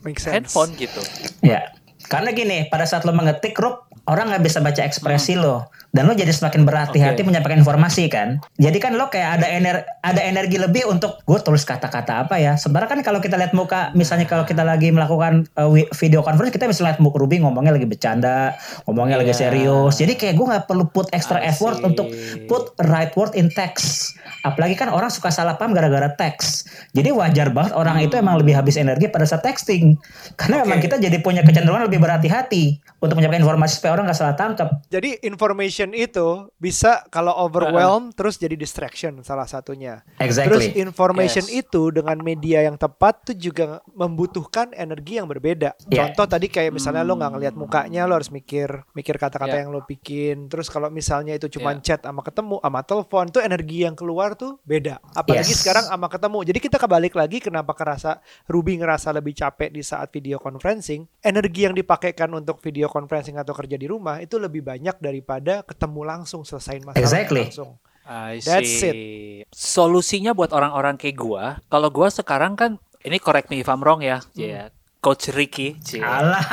Make 0.01 0.17
sense. 0.17 0.31
handphone 0.31 0.71
gitu. 0.73 1.01
Ya, 1.43 1.75
karena 2.08 2.29
gini, 2.31 2.58
pada 2.69 2.86
saat 2.86 3.03
lo 3.03 3.13
mengetik, 3.13 3.58
Rup, 3.58 3.89
orang 4.05 4.29
nggak 4.29 4.45
bisa 4.45 4.62
baca 4.62 4.81
ekspresi 4.86 5.38
lo, 5.38 5.69
dan 5.95 6.12
lo 6.12 6.13
jadi 6.13 6.27
semakin 6.27 6.67
berhati-hati 6.67 7.23
Oke. 7.23 7.27
menyampaikan 7.31 7.63
informasi 7.63 8.12
kan. 8.12 8.43
Jadi 8.60 8.84
kan 8.84 8.99
lo 8.99 9.08
kayak 9.08 9.39
ada 9.39 9.47
ener 9.47 9.88
ada 10.03 10.19
energi 10.19 10.60
lebih 10.60 10.91
untuk 10.91 11.23
gue 11.23 11.39
tulis 11.39 11.63
kata-kata 11.63 12.27
apa 12.27 12.36
ya. 12.36 12.60
Sebenarnya 12.60 12.91
kan 12.91 12.99
kalau 12.99 13.23
kita 13.23 13.39
lihat 13.39 13.55
muka, 13.55 13.95
misalnya 13.95 14.27
kalau 14.27 14.43
kita 14.43 14.67
lagi 14.67 14.91
melakukan 14.91 15.47
uh, 15.55 15.71
video 15.95 16.19
conference, 16.19 16.51
kita 16.51 16.67
bisa 16.67 16.84
lihat 16.84 16.99
muka 16.99 17.15
Ruby 17.15 17.39
ngomongnya 17.39 17.71
lagi 17.71 17.88
bercanda, 17.88 18.60
ngomongnya 18.84 19.23
lagi 19.23 19.31
Iya. 19.31 19.39
serius. 19.47 19.95
Jadi 19.95 20.19
kayak 20.19 20.36
gue 20.36 20.45
nggak 20.51 20.63
perlu 20.67 20.91
put 20.91 21.08
extra 21.15 21.39
I 21.39 21.55
effort 21.55 21.79
untuk 21.79 22.12
put 22.51 22.75
right 22.84 23.15
word 23.15 23.31
in 23.39 23.47
text. 23.55 24.19
Apalagi 24.45 24.77
kan 24.77 24.91
orang 24.93 25.10
suka 25.10 25.31
salah 25.34 25.55
paham 25.58 25.73
gara-gara 25.73 26.12
teks. 26.13 26.69
Jadi 26.93 27.10
wajar 27.10 27.49
banget 27.49 27.73
orang 27.73 27.97
itu 28.03 28.13
emang 28.13 28.38
lebih 28.38 28.53
habis 28.53 28.77
energi 28.77 29.10
pada 29.10 29.25
saat 29.25 29.41
texting. 29.41 29.97
Karena 30.38 30.62
memang 30.62 30.84
kita 30.84 31.01
jadi 31.01 31.17
punya 31.23 31.41
kecenderungan 31.41 31.89
lebih 31.89 31.97
berhati-hati 31.97 32.77
untuk 33.01 33.17
menyampaikan 33.17 33.41
informasi 33.45 33.81
supaya 33.81 33.97
orang 33.97 34.05
nggak 34.10 34.19
salah 34.19 34.38
tangkap. 34.38 34.69
Jadi 34.93 35.17
information 35.25 35.85
itu 35.91 36.48
bisa 36.56 37.04
kalau 37.12 37.36
overwhelm 37.36 38.15
terus 38.15 38.39
jadi 38.39 38.56
distraction 38.56 39.19
salah 39.21 39.45
satunya. 39.45 40.02
Terus 40.17 40.39
Exactly. 40.71 40.80
information 40.80 41.45
Yes. 41.45 41.67
itu 41.67 41.91
dengan 41.91 42.17
media 42.24 42.63
yang 42.63 42.80
tepat 42.80 43.28
tuh 43.28 43.36
juga 43.36 43.84
membutuhkan 43.91 44.71
energi 44.71 45.19
yang 45.19 45.28
berbeda. 45.28 45.76
Yeah. 45.86 46.10
Contoh 46.10 46.26
tadi 46.32 46.48
kayak 46.48 46.71
misalnya 46.71 47.04
lo 47.04 47.19
nggak 47.19 47.32
ngelihat 47.36 47.56
mukanya, 47.60 48.08
lo 48.08 48.15
harus 48.15 48.32
mikir 48.32 48.88
mikir 48.95 49.19
kata-kata 49.19 49.60
Yeah. 49.60 49.62
yang 49.67 49.76
lo 49.76 49.84
bikin. 49.84 50.48
Terus 50.48 50.71
kalau 50.71 50.88
misalnya 50.88 51.36
itu 51.36 51.52
cuma 51.52 51.76
Yeah. 51.76 51.84
chat 51.84 52.00
sama 52.08 52.24
ketemu 52.24 52.58
sama 52.63 52.82
telepon 52.82 53.26
tuh 53.30 53.41
energi 53.43 53.84
yang 53.84 53.93
keluar 53.93 54.34
tuh 54.39 54.58
beda. 54.63 55.04
Apalagi 55.12 55.52
Yes. 55.52 55.62
sekarang 55.65 55.86
sama 55.91 56.08
ketemu. 56.08 56.39
Jadi 56.48 56.60
kita 56.63 56.78
kebalik 56.80 57.13
lagi 57.13 57.38
kenapa 57.43 57.76
kerasa 57.76 58.24
Ruby 58.48 58.80
ngerasa 58.80 59.12
lebih 59.12 59.36
capek 59.36 59.74
di 59.74 59.82
saat 59.84 60.08
video 60.13 60.39
conferencing. 60.39 61.04
Energi 61.19 61.67
yang 61.67 61.76
dipakaikan 61.76 62.32
untuk 62.32 62.62
video 62.62 62.88
conferencing 62.88 63.36
atau 63.36 63.52
kerja 63.52 63.76
di 63.76 63.89
rumah 63.89 64.21
itu 64.21 64.38
lebih 64.38 64.62
banyak 64.62 65.02
daripada 65.02 65.65
ketemu 65.76 66.02
langsung 66.08 66.48
selesaiin 66.48 66.88
masalah 66.88 67.04
Exactly. 67.04 67.52
langsung. 67.52 67.76
I 68.06 68.38
That's 68.40 68.70
see. 68.80 69.44
Solusinya 69.52 70.32
buat 70.32 70.56
orang-orang 70.56 70.96
kayak 70.96 71.18
gua, 71.18 71.44
kalau 71.68 71.92
gua 71.92 72.08
sekarang 72.08 72.56
kan 72.56 72.78
ini 73.04 73.20
correct 73.20 73.52
me 73.52 73.60
if 73.60 73.68
I'm 73.68 73.84
wrong 73.84 74.00
ya, 74.00 74.22
ya. 74.32 74.72
Coach 75.02 75.30
Ricky, 75.30 75.78
cie. 75.84 76.02
Alah. 76.02 76.42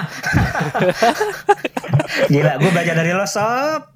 Gila, 2.28 2.60
gue 2.60 2.70
belajar 2.70 2.92
dari 2.92 3.12
lo 3.16 3.24
sob. 3.24 3.88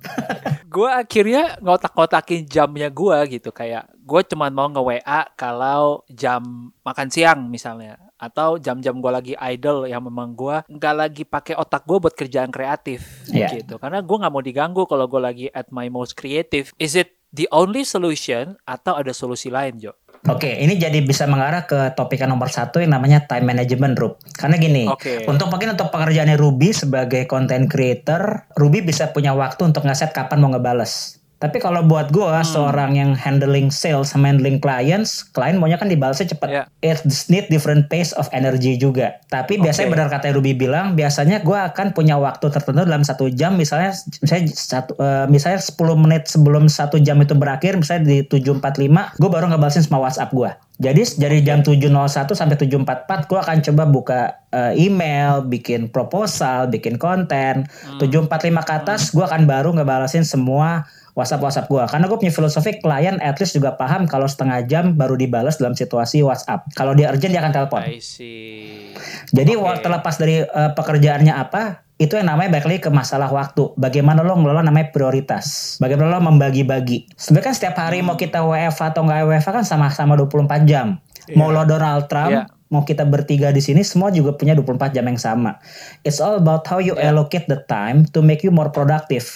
gue 0.67 0.89
akhirnya 0.89 1.57
ngotak-ngotakin 1.61 2.45
jamnya 2.45 2.89
gue 2.89 3.17
gitu 3.33 3.49
kayak 3.49 3.89
gue 3.97 4.21
cuman 4.29 4.53
mau 4.53 4.69
nge 4.69 4.83
WA 4.85 5.21
kalau 5.33 6.05
jam 6.09 6.73
makan 6.85 7.09
siang 7.09 7.49
misalnya 7.49 7.97
atau 8.17 8.57
jam-jam 8.57 8.97
gue 8.97 9.13
lagi 9.13 9.35
idle 9.37 9.85
yang 9.87 10.05
memang 10.05 10.33
gue 10.33 10.65
nggak 10.67 10.95
lagi 10.97 11.23
pakai 11.23 11.55
otak 11.55 11.85
gue 11.85 11.99
buat 12.01 12.15
kerjaan 12.17 12.49
kreatif 12.49 13.29
Iya. 13.29 13.61
gitu 13.61 13.77
karena 13.77 14.01
gue 14.01 14.17
nggak 14.17 14.33
mau 14.33 14.41
diganggu 14.41 14.83
kalau 14.89 15.05
gue 15.05 15.21
lagi 15.21 15.47
at 15.53 15.69
my 15.69 15.89
most 15.89 16.17
creative 16.17 16.73
is 16.81 16.97
it 16.97 17.17
the 17.37 17.45
only 17.53 17.85
solution 17.85 18.57
atau 18.65 18.97
ada 18.97 19.13
solusi 19.13 19.53
lain 19.53 19.77
Jo? 19.77 19.93
Oke, 20.27 20.59
ini 20.59 20.75
jadi 20.75 21.05
bisa 21.07 21.29
mengarah 21.29 21.69
ke 21.69 21.95
topik 21.95 22.19
yang 22.19 22.35
nomor 22.35 22.51
satu 22.51 22.83
yang 22.83 22.99
namanya 22.99 23.23
time 23.31 23.47
management, 23.47 23.95
Rub. 23.95 24.19
Karena 24.35 24.59
gini, 24.59 24.89
Oke. 24.91 25.23
untuk 25.29 25.47
mungkin 25.47 25.79
untuk 25.79 25.93
pekerjaannya 25.95 26.35
Ruby 26.35 26.75
sebagai 26.75 27.31
content 27.31 27.71
creator, 27.71 28.49
Ruby 28.59 28.83
bisa 28.83 29.15
punya 29.15 29.37
waktu 29.39 29.71
untuk 29.71 29.87
ngeset 29.87 30.11
kapan 30.11 30.43
mau 30.43 30.51
ngebales. 30.51 31.23
Tapi 31.37 31.61
kalau 31.61 31.85
buat 31.85 32.09
gua 32.17 32.41
Hmm. 32.41 32.49
seorang 32.49 32.91
yang 32.97 33.13
handling 33.13 33.69
sales 33.69 34.09
sama 34.09 34.33
handling 34.33 34.57
clients, 34.57 35.21
klien 35.37 35.61
maunya 35.61 35.77
kan 35.77 35.93
dibalasnya 35.93 36.33
cepet. 36.33 36.49
Iya. 36.49 36.63
It 36.81 37.05
need 37.29 37.53
different 37.53 37.93
pace 37.93 38.17
of 38.17 38.25
energy 38.33 38.81
juga. 38.81 39.21
Tapi 39.29 39.61
biasanya 39.61 39.93
benar 39.93 40.09
kata 40.09 40.33
Ruby 40.33 40.57
bilang, 40.57 40.97
biasanya 40.97 41.45
gua 41.45 41.69
akan 41.69 41.93
punya 41.93 42.17
waktu 42.17 42.49
tertentu 42.49 42.89
dalam 42.89 43.05
satu 43.05 43.29
jam, 43.29 43.61
misalnya 43.61 43.93
misalnya 44.25 44.45
satu 44.57 44.97
eh, 44.97 45.29
misalnya 45.29 45.61
10 45.61 45.93
menit 46.01 46.25
sebelum 46.25 46.73
satu 46.73 46.97
jam 47.05 47.21
itu 47.21 47.37
berakhir, 47.37 47.77
misalnya 47.77 48.09
di 48.09 48.17
7.45, 48.25 49.13
gue 49.21 49.29
baru 49.29 49.53
ngebalesin 49.53 49.85
semua 49.85 50.09
WhatsApp 50.09 50.33
gua. 50.33 50.57
Jadi 50.77 51.09
dari 51.17 51.41
jam 51.41 51.65
7.01 51.65 52.37
sampai 52.37 52.57
7.44 52.61 53.29
gue 53.29 53.39
akan 53.41 53.57
coba 53.65 53.83
buka 53.89 54.21
eh, 54.53 54.73
email, 54.77 55.45
bikin 55.45 55.89
proposal, 55.89 56.69
bikin 56.69 57.01
konten. 57.01 57.65
7.45 58.01 58.29
ke 58.69 58.73
atas 58.73 59.01
gue 59.13 59.25
akan 59.25 59.49
baru 59.49 59.73
ngebalesin 59.73 60.25
semua 60.25 60.85
WhatsApp 61.17 61.41
WhatsApp 61.41 61.67
gue. 61.67 61.81
Karena 61.89 62.05
gue 62.07 62.19
punya 62.21 62.29
filosofi 62.31 62.77
klien 62.77 63.17
at 63.19 63.41
least 63.41 63.57
juga 63.57 63.73
paham 63.73 64.05
kalau 64.05 64.29
setengah 64.29 64.61
jam 64.69 64.93
baru 64.93 65.17
dibalas 65.17 65.57
dalam 65.57 65.73
situasi 65.73 66.21
WhatsApp. 66.21 66.69
Kalau 66.77 66.93
dia 66.93 67.09
urgent 67.09 67.33
dia 67.33 67.41
akan 67.41 67.53
telepon. 67.57 67.81
I 67.83 67.99
see. 67.99 68.93
Jadi 69.33 69.57
wa- 69.57 69.81
terlepas 69.81 70.15
dari 70.15 70.45
eh, 70.45 70.71
pekerjaannya 70.77 71.33
apa, 71.33 71.89
itu 71.97 72.13
yang 72.13 72.29
namanya 72.29 72.53
balik 72.53 72.69
lagi 72.69 72.81
ke 72.85 72.91
masalah 72.93 73.33
waktu. 73.33 73.73
Bagaimana 73.75 74.21
lo 74.21 74.37
ngelola 74.37 74.61
namanya 74.61 74.93
prioritas. 74.93 75.81
Bagaimana 75.81 76.13
lo 76.13 76.21
membagi-bagi. 76.23 77.09
Sebenarnya 77.17 77.47
kan 77.49 77.55
setiap 77.57 77.75
hari 77.81 78.05
mau 78.05 78.15
kita 78.15 78.45
WFH 78.45 78.93
atau 78.93 79.01
nggak 79.03 79.25
WFH 79.25 79.49
kan 79.49 79.65
sama-sama 79.65 80.13
24 80.15 80.69
jam. 80.69 81.01
Mau 81.33 81.49
lo 81.49 81.65
Donald 81.65 82.07
Trump, 82.07 82.31
Iya. 82.31 82.43
mau 82.69 82.85
kita 82.85 83.03
bertiga 83.03 83.51
di 83.51 83.59
sini 83.59 83.83
semua 83.83 84.13
juga 84.13 84.31
punya 84.31 84.55
24 84.55 84.93
jam 84.93 85.03
yang 85.03 85.17
sama. 85.17 85.59
It's 86.03 86.21
all 86.21 86.37
about 86.37 86.63
how 86.67 86.79
you 86.79 86.95
allocate 86.95 87.49
the 87.49 87.59
time 87.65 88.07
to 88.13 88.21
make 88.21 88.45
you 88.45 88.53
more 88.53 88.69
productive. 88.69 89.27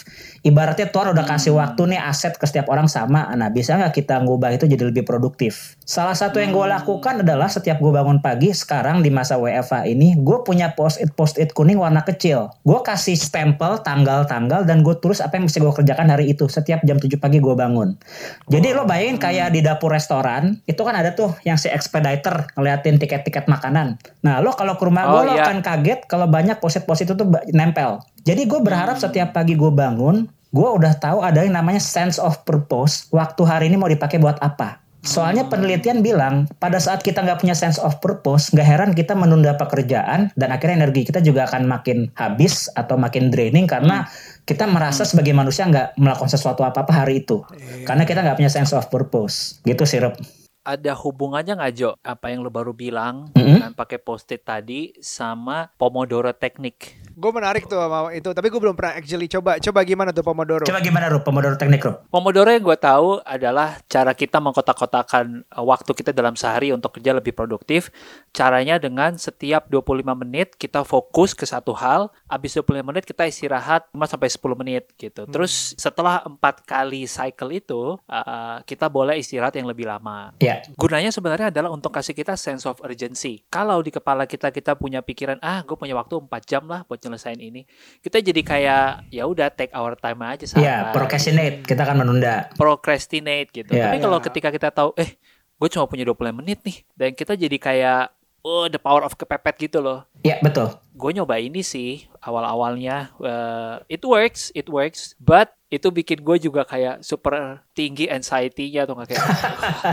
Ibaratnya 0.40 0.88
Tuhan 0.88 1.12
udah 1.12 1.24
kasih 1.28 1.52
waktu 1.52 1.92
nih 1.92 2.00
aset 2.00 2.32
ke 2.40 2.48
setiap 2.48 2.72
orang 2.72 2.88
sama. 2.88 3.28
Nah, 3.36 3.52
bisa 3.52 3.76
nggak 3.76 3.92
kita 3.92 4.24
ngubah 4.24 4.56
itu 4.56 4.64
jadi 4.64 4.88
lebih 4.88 5.04
produktif? 5.04 5.76
Salah 5.84 6.16
satu 6.16 6.40
yang 6.40 6.56
gue 6.56 6.64
lakukan 6.64 7.20
adalah 7.20 7.52
setiap 7.52 7.76
gue 7.76 7.92
bangun 7.92 8.24
pagi 8.24 8.48
sekarang 8.56 9.04
di 9.04 9.12
masa 9.12 9.36
WFH 9.36 9.84
ini, 9.84 10.16
gue 10.16 10.40
punya 10.40 10.72
post-it 10.72 11.12
post-it 11.12 11.52
kuning 11.52 11.76
warna 11.76 12.00
kecil. 12.00 12.48
Gue 12.64 12.80
kasih 12.80 13.20
stempel 13.20 13.84
tanggal-tanggal 13.84 14.64
dan 14.64 14.80
gue 14.80 14.96
tulis 14.96 15.20
apa 15.20 15.36
yang 15.36 15.44
mesti 15.44 15.60
gue 15.60 15.72
kerjakan 15.76 16.08
hari 16.08 16.32
itu. 16.32 16.48
Setiap 16.48 16.80
jam 16.88 16.96
7 16.96 17.20
pagi 17.20 17.36
gue 17.36 17.52
bangun. 17.52 18.00
Jadi 18.48 18.72
lo 18.72 18.88
bayangin 18.88 19.20
kayak 19.20 19.52
di 19.52 19.60
dapur 19.60 19.92
restoran, 19.92 20.56
itu 20.64 20.80
kan 20.80 20.96
ada 20.96 21.12
tuh 21.12 21.36
yang 21.44 21.60
si 21.60 21.68
expediter 21.68 22.48
ngeliatin 22.56 22.96
tiket-tiket 22.96 23.44
makanan. 23.44 24.00
Nah, 24.24 24.40
lo 24.40 24.56
kalau 24.56 24.80
ke 24.80 24.88
rumah 24.88 25.04
gue 25.04 25.20
Oh, 25.20 25.26
lo 25.28 25.36
iya. 25.36 25.44
akan 25.44 25.60
kaget 25.60 26.08
kalau 26.08 26.24
banyak 26.24 26.56
post-it-post 26.64 27.04
itu 27.04 27.12
tuh 27.12 27.28
ba- 27.28 27.44
nempel. 27.52 28.00
Jadi 28.24 28.44
gue 28.44 28.60
berharap 28.60 29.00
setiap 29.00 29.32
pagi 29.32 29.56
gue 29.56 29.72
bangun, 29.72 30.28
gue 30.52 30.68
udah 30.68 30.92
tahu 31.00 31.24
ada 31.24 31.40
yang 31.40 31.56
namanya 31.56 31.80
sense 31.80 32.20
of 32.20 32.36
purpose. 32.44 33.08
Waktu 33.14 33.42
hari 33.48 33.64
ini 33.72 33.80
mau 33.80 33.88
dipakai 33.88 34.20
buat 34.20 34.36
apa? 34.44 34.76
Soalnya 35.00 35.48
penelitian 35.48 36.04
bilang 36.04 36.44
pada 36.60 36.76
saat 36.76 37.00
kita 37.00 37.24
nggak 37.24 37.40
punya 37.40 37.56
sense 37.56 37.80
of 37.80 37.96
purpose, 38.04 38.52
nggak 38.52 38.68
heran 38.68 38.92
kita 38.92 39.16
menunda 39.16 39.56
pekerjaan 39.56 40.28
dan 40.36 40.48
akhirnya 40.52 40.84
energi 40.84 41.08
kita 41.08 41.24
juga 41.24 41.48
akan 41.48 41.64
makin 41.64 42.12
habis 42.20 42.68
atau 42.76 43.00
makin 43.00 43.32
draining 43.32 43.64
karena 43.64 44.04
kita 44.44 44.68
merasa 44.68 45.08
sebagai 45.08 45.32
manusia 45.32 45.64
nggak 45.64 45.96
melakukan 45.96 46.28
sesuatu 46.28 46.60
apa-apa 46.68 46.92
hari 46.92 47.24
itu. 47.24 47.40
Karena 47.88 48.04
kita 48.04 48.20
nggak 48.20 48.36
punya 48.44 48.52
sense 48.52 48.76
of 48.76 48.92
purpose. 48.92 49.64
Gitu 49.64 49.88
sih, 49.88 50.04
Rob. 50.04 50.20
Ada 50.60 50.92
hubungannya 50.92 51.56
nggak 51.56 51.72
Jo? 51.72 51.96
Apa 52.04 52.28
yang 52.28 52.44
lo 52.44 52.52
baru 52.52 52.76
bilang 52.76 53.32
Mm-mm. 53.32 53.56
dengan 53.56 53.72
pakai 53.72 53.96
post-it 53.96 54.44
tadi 54.44 54.92
sama 55.00 55.72
Pomodoro 55.80 56.36
teknik? 56.36 56.99
Gue 57.20 57.36
menarik 57.36 57.68
tuh 57.68 57.76
sama 57.76 58.16
itu, 58.16 58.32
tapi 58.32 58.48
gue 58.48 58.56
belum 58.56 58.72
pernah 58.72 58.96
actually 58.96 59.28
coba. 59.28 59.60
Coba 59.60 59.84
gimana 59.84 60.08
tuh 60.08 60.24
Pomodoro? 60.24 60.64
Coba 60.64 60.80
gimana, 60.80 61.12
Rob? 61.12 61.20
Pomodoro 61.20 61.52
teknik, 61.60 61.84
Rob? 61.84 62.00
Pomodoro 62.08 62.48
yang 62.48 62.64
gue 62.64 62.78
tahu 62.80 63.20
adalah 63.28 63.76
cara 63.92 64.16
kita 64.16 64.40
mengkotak-kotakan 64.40 65.44
uh, 65.52 65.60
waktu 65.60 65.92
kita 65.92 66.16
dalam 66.16 66.32
sehari 66.32 66.72
untuk 66.72 66.96
kerja 66.96 67.12
lebih 67.12 67.36
produktif. 67.36 67.92
Caranya 68.32 68.80
dengan 68.80 69.20
setiap 69.20 69.68
25 69.68 70.00
menit 70.16 70.56
kita 70.56 70.80
fokus 70.80 71.36
ke 71.36 71.44
satu 71.44 71.76
hal, 71.76 72.08
habis 72.24 72.56
25 72.56 72.88
menit 72.88 73.04
kita 73.04 73.28
istirahat 73.28 73.84
5 73.92 74.00
sampai 74.16 74.28
10 74.32 74.60
menit 74.64 74.84
gitu. 74.96 75.28
Terus 75.28 75.76
setelah 75.76 76.24
empat 76.24 76.64
kali 76.64 77.04
cycle 77.04 77.52
itu, 77.52 78.00
uh, 78.00 78.64
kita 78.64 78.88
boleh 78.88 79.20
istirahat 79.20 79.52
yang 79.60 79.68
lebih 79.68 79.84
lama. 79.84 80.32
Ya, 80.40 80.64
Gunanya 80.72 81.12
sebenarnya 81.12 81.52
adalah 81.52 81.68
untuk 81.68 81.92
kasih 81.92 82.16
kita 82.16 82.32
sense 82.40 82.64
of 82.64 82.80
urgency. 82.80 83.44
Kalau 83.52 83.84
di 83.84 83.92
kepala 83.92 84.24
kita 84.24 84.48
kita 84.48 84.72
punya 84.72 85.04
pikiran, 85.04 85.36
ah 85.44 85.60
gue 85.60 85.76
punya 85.76 85.92
waktu 85.92 86.16
4 86.16 86.32
jam 86.48 86.64
lah 86.64 86.88
buat 86.88 87.09
nyelesain 87.10 87.36
ini. 87.36 87.66
Kita 87.98 88.22
jadi 88.22 88.38
kayak 88.40 89.10
ya 89.10 89.26
udah 89.26 89.50
take 89.50 89.74
our 89.74 89.92
time 89.94 90.22
aja 90.22 90.46
santai. 90.46 90.64
ya 90.64 90.94
procrastinate. 90.94 91.66
Kita 91.66 91.82
akan 91.82 91.96
menunda. 91.98 92.46
procrastinate 92.54 93.50
gitu. 93.50 93.70
Iya. 93.70 93.90
Tapi 93.90 93.98
kalau 93.98 94.16
Iya. 94.16 94.26
ketika 94.30 94.48
kita 94.48 94.68
tahu 94.70 94.94
eh 94.94 95.18
gue 95.60 95.68
cuma 95.68 95.84
punya 95.84 96.06
20 96.06 96.32
menit 96.32 96.62
nih 96.62 96.76
dan 96.94 97.10
kita 97.12 97.34
jadi 97.34 97.56
kayak 97.56 98.02
oh 98.40 98.66
the 98.66 98.78
power 98.78 99.02
of 99.02 99.14
kepepet 99.14 99.68
gitu 99.68 99.78
loh. 99.78 100.06
Ya, 100.20 100.40
betul. 100.40 100.72
Gue 100.92 101.10
nyoba 101.12 101.36
ini 101.36 101.60
sih 101.60 102.09
awal-awalnya 102.20 103.12
eh, 103.20 103.76
it 103.88 104.02
works, 104.04 104.52
it 104.52 104.68
works, 104.68 105.16
but 105.20 105.56
itu 105.70 105.86
bikin 105.94 106.26
gue 106.26 106.36
juga 106.42 106.66
kayak 106.66 107.06
super 107.06 107.62
tinggi 107.78 108.10
anxiety-nya 108.10 108.90
atau 108.90 108.98
nggak 108.98 109.14
kayak 109.14 109.26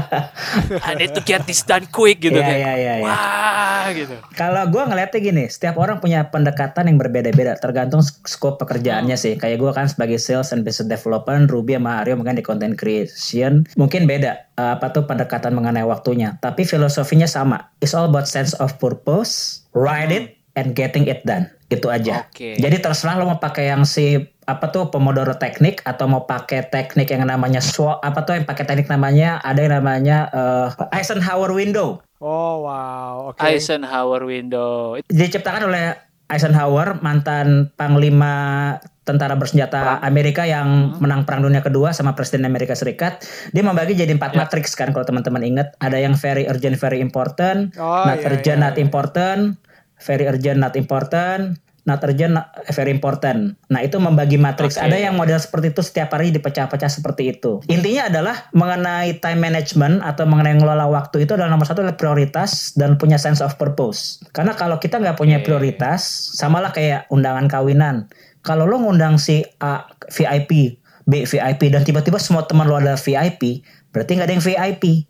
I 0.89 0.97
need 0.97 1.13
to 1.13 1.21
get 1.21 1.45
this 1.45 1.61
done 1.61 1.85
quick 1.93 2.17
gitu 2.17 2.33
Iya, 2.33 2.49
kayak 2.49 2.57
iya, 2.57 2.73
iya, 2.73 2.93
iya. 2.97 3.05
wah 3.05 3.87
gitu. 3.93 4.15
Kalau 4.33 4.63
gue 4.73 4.83
ngeliatnya 4.83 5.19
gini, 5.21 5.45
setiap 5.45 5.77
orang 5.77 6.01
punya 6.01 6.27
pendekatan 6.33 6.89
yang 6.89 6.97
berbeda-beda, 6.97 7.61
tergantung 7.61 8.01
scope 8.01 8.59
pekerjaannya 8.65 9.15
sih. 9.15 9.37
Kayak 9.37 9.57
gue 9.61 9.71
kan 9.71 9.85
sebagai 9.85 10.17
sales 10.17 10.51
and 10.51 10.65
business 10.65 10.89
development, 10.89 11.53
Ruby 11.53 11.77
sama 11.77 12.01
Aryo 12.03 12.17
mungkin 12.17 12.41
di 12.41 12.45
content 12.45 12.75
creation, 12.75 13.69
mungkin 13.77 14.09
beda 14.09 14.49
eh, 14.57 14.71
apa 14.75 14.91
tuh 14.91 15.05
pendekatan 15.05 15.53
mengenai 15.53 15.85
waktunya. 15.85 16.35
Tapi 16.41 16.65
filosofinya 16.65 17.29
sama. 17.29 17.69
It's 17.79 17.93
all 17.93 18.09
about 18.09 18.25
sense 18.25 18.57
of 18.57 18.75
purpose, 18.81 19.63
write 19.77 20.09
it, 20.09 20.36
and 20.57 20.73
getting 20.73 21.05
it 21.05 21.21
done. 21.21 21.45
Itu 21.69 21.93
aja. 21.93 22.25
Oke. 22.25 22.57
Jadi 22.57 22.77
terserah 22.81 23.21
lo 23.21 23.29
mau 23.29 23.39
pakai 23.39 23.69
yang 23.69 23.85
si 23.85 24.17
apa 24.47 24.71
tuh 24.71 24.89
Pomodoro 24.89 25.35
teknik 25.35 25.83
atau 25.83 26.07
mau 26.07 26.23
pakai 26.23 26.71
teknik 26.71 27.11
yang 27.11 27.27
namanya 27.27 27.59
SWOT 27.59 27.99
apa 27.99 28.23
tuh 28.23 28.39
yang 28.39 28.47
pakai 28.47 28.63
teknik 28.63 28.87
namanya 28.87 29.43
ada 29.43 29.59
yang 29.59 29.75
namanya 29.77 30.31
eh, 30.33 30.97
Eisenhower 30.97 31.53
window. 31.53 32.01
Oh 32.17 32.65
wow, 32.65 33.29
oke. 33.29 33.43
Eisenhower 33.43 34.25
window. 34.25 34.97
diciptakan 35.05 35.69
oleh 35.69 35.93
Eisenhower 36.27 36.99
mantan 36.99 37.71
panglima 37.79 38.75
tentara 39.07 39.39
bersenjata 39.39 40.03
Amerika 40.03 40.43
yang 40.43 40.99
menang 40.99 41.23
perang 41.23 41.39
dunia 41.47 41.63
kedua 41.63 41.95
sama 41.95 42.11
presiden 42.11 42.43
Amerika 42.43 42.75
Serikat 42.75 43.23
dia 43.55 43.63
membagi 43.63 43.95
jadi 43.95 44.11
empat 44.11 44.35
matriks 44.35 44.75
kan 44.75 44.91
kalau 44.91 45.07
teman-teman 45.07 45.39
ingat 45.47 45.71
ada 45.79 45.95
yang 45.95 46.19
very 46.19 46.43
urgent 46.43 46.75
very 46.75 46.99
important 46.99 47.71
Oh, 47.79 48.03
not 48.03 48.19
iya, 48.19 48.27
urgent 48.27 48.59
iya, 48.59 48.65
not 48.67 48.75
important 48.75 49.55
very 50.01 50.25
urgent 50.29 50.59
not 50.61 50.73
important. 50.75 51.59
Not 51.87 52.03
urgent 52.03 52.35
not 52.35 52.51
very 52.75 52.91
important. 52.91 53.55
Nah 53.71 53.79
itu 53.79 53.95
membagi 53.95 54.35
matriks. 54.35 54.75
Oke. 54.75 54.91
ada 54.91 54.99
yang 54.99 55.15
model 55.15 55.39
seperti 55.39 55.71
itu 55.71 55.79
setiap 55.79 56.11
hari 56.11 56.35
dipecah-pecah 56.35 56.91
seperti 56.91 57.31
itu. 57.31 57.63
Intinya 57.71 58.11
adalah 58.11 58.51
mengenai 58.51 59.23
time 59.23 59.39
management 59.39 60.03
atau 60.03 60.27
mengenai 60.27 60.59
ngelola 60.59 60.83
waktu 60.91 61.23
itu 61.23 61.39
adalah 61.39 61.47
nomor 61.47 61.63
satu 61.63 61.87
adalah 61.87 61.95
prioritas 61.95 62.75
dan 62.75 62.99
punya 62.99 63.15
sense 63.15 63.39
of 63.39 63.55
purpose. 63.55 64.19
Karena 64.35 64.51
kalau 64.51 64.83
kita 64.83 64.99
nggak 64.99 65.15
punya 65.15 65.39
prioritas 65.39 66.03
samalah 66.35 66.75
kayak 66.75 67.07
undangan 67.07 67.47
kawinan. 67.47 68.11
Kalau 68.43 68.67
lo 68.67 68.83
ngundang 68.83 69.15
si 69.15 69.47
A 69.63 69.87
VIP 70.11 70.83
B 71.07 71.23
VIP 71.23 71.71
dan 71.71 71.87
tiba-tiba 71.87 72.19
semua 72.19 72.43
teman 72.43 72.67
lo 72.67 72.75
adalah 72.75 72.99
VIP 72.99 73.63
berarti 73.95 74.19
nggak 74.19 74.27
ada 74.27 74.33
yang 74.35 74.43
VIP 74.43 75.07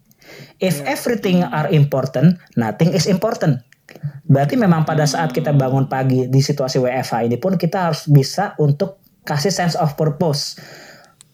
if 0.62 0.80
everything 0.86 1.42
are 1.42 1.68
important 1.74 2.38
nothing 2.54 2.94
is 2.94 3.10
important 3.10 3.66
Berarti 4.28 4.60
memang 4.60 4.84
pada 4.84 5.08
saat 5.08 5.32
kita 5.32 5.56
bangun 5.56 5.88
pagi 5.88 6.28
di 6.28 6.42
situasi 6.44 6.84
WFH 6.84 7.32
ini 7.32 7.38
pun 7.40 7.56
kita 7.56 7.92
harus 7.92 8.06
bisa 8.12 8.54
untuk 8.60 9.00
kasih 9.24 9.52
sense 9.52 9.76
of 9.80 9.96
purpose. 9.96 10.60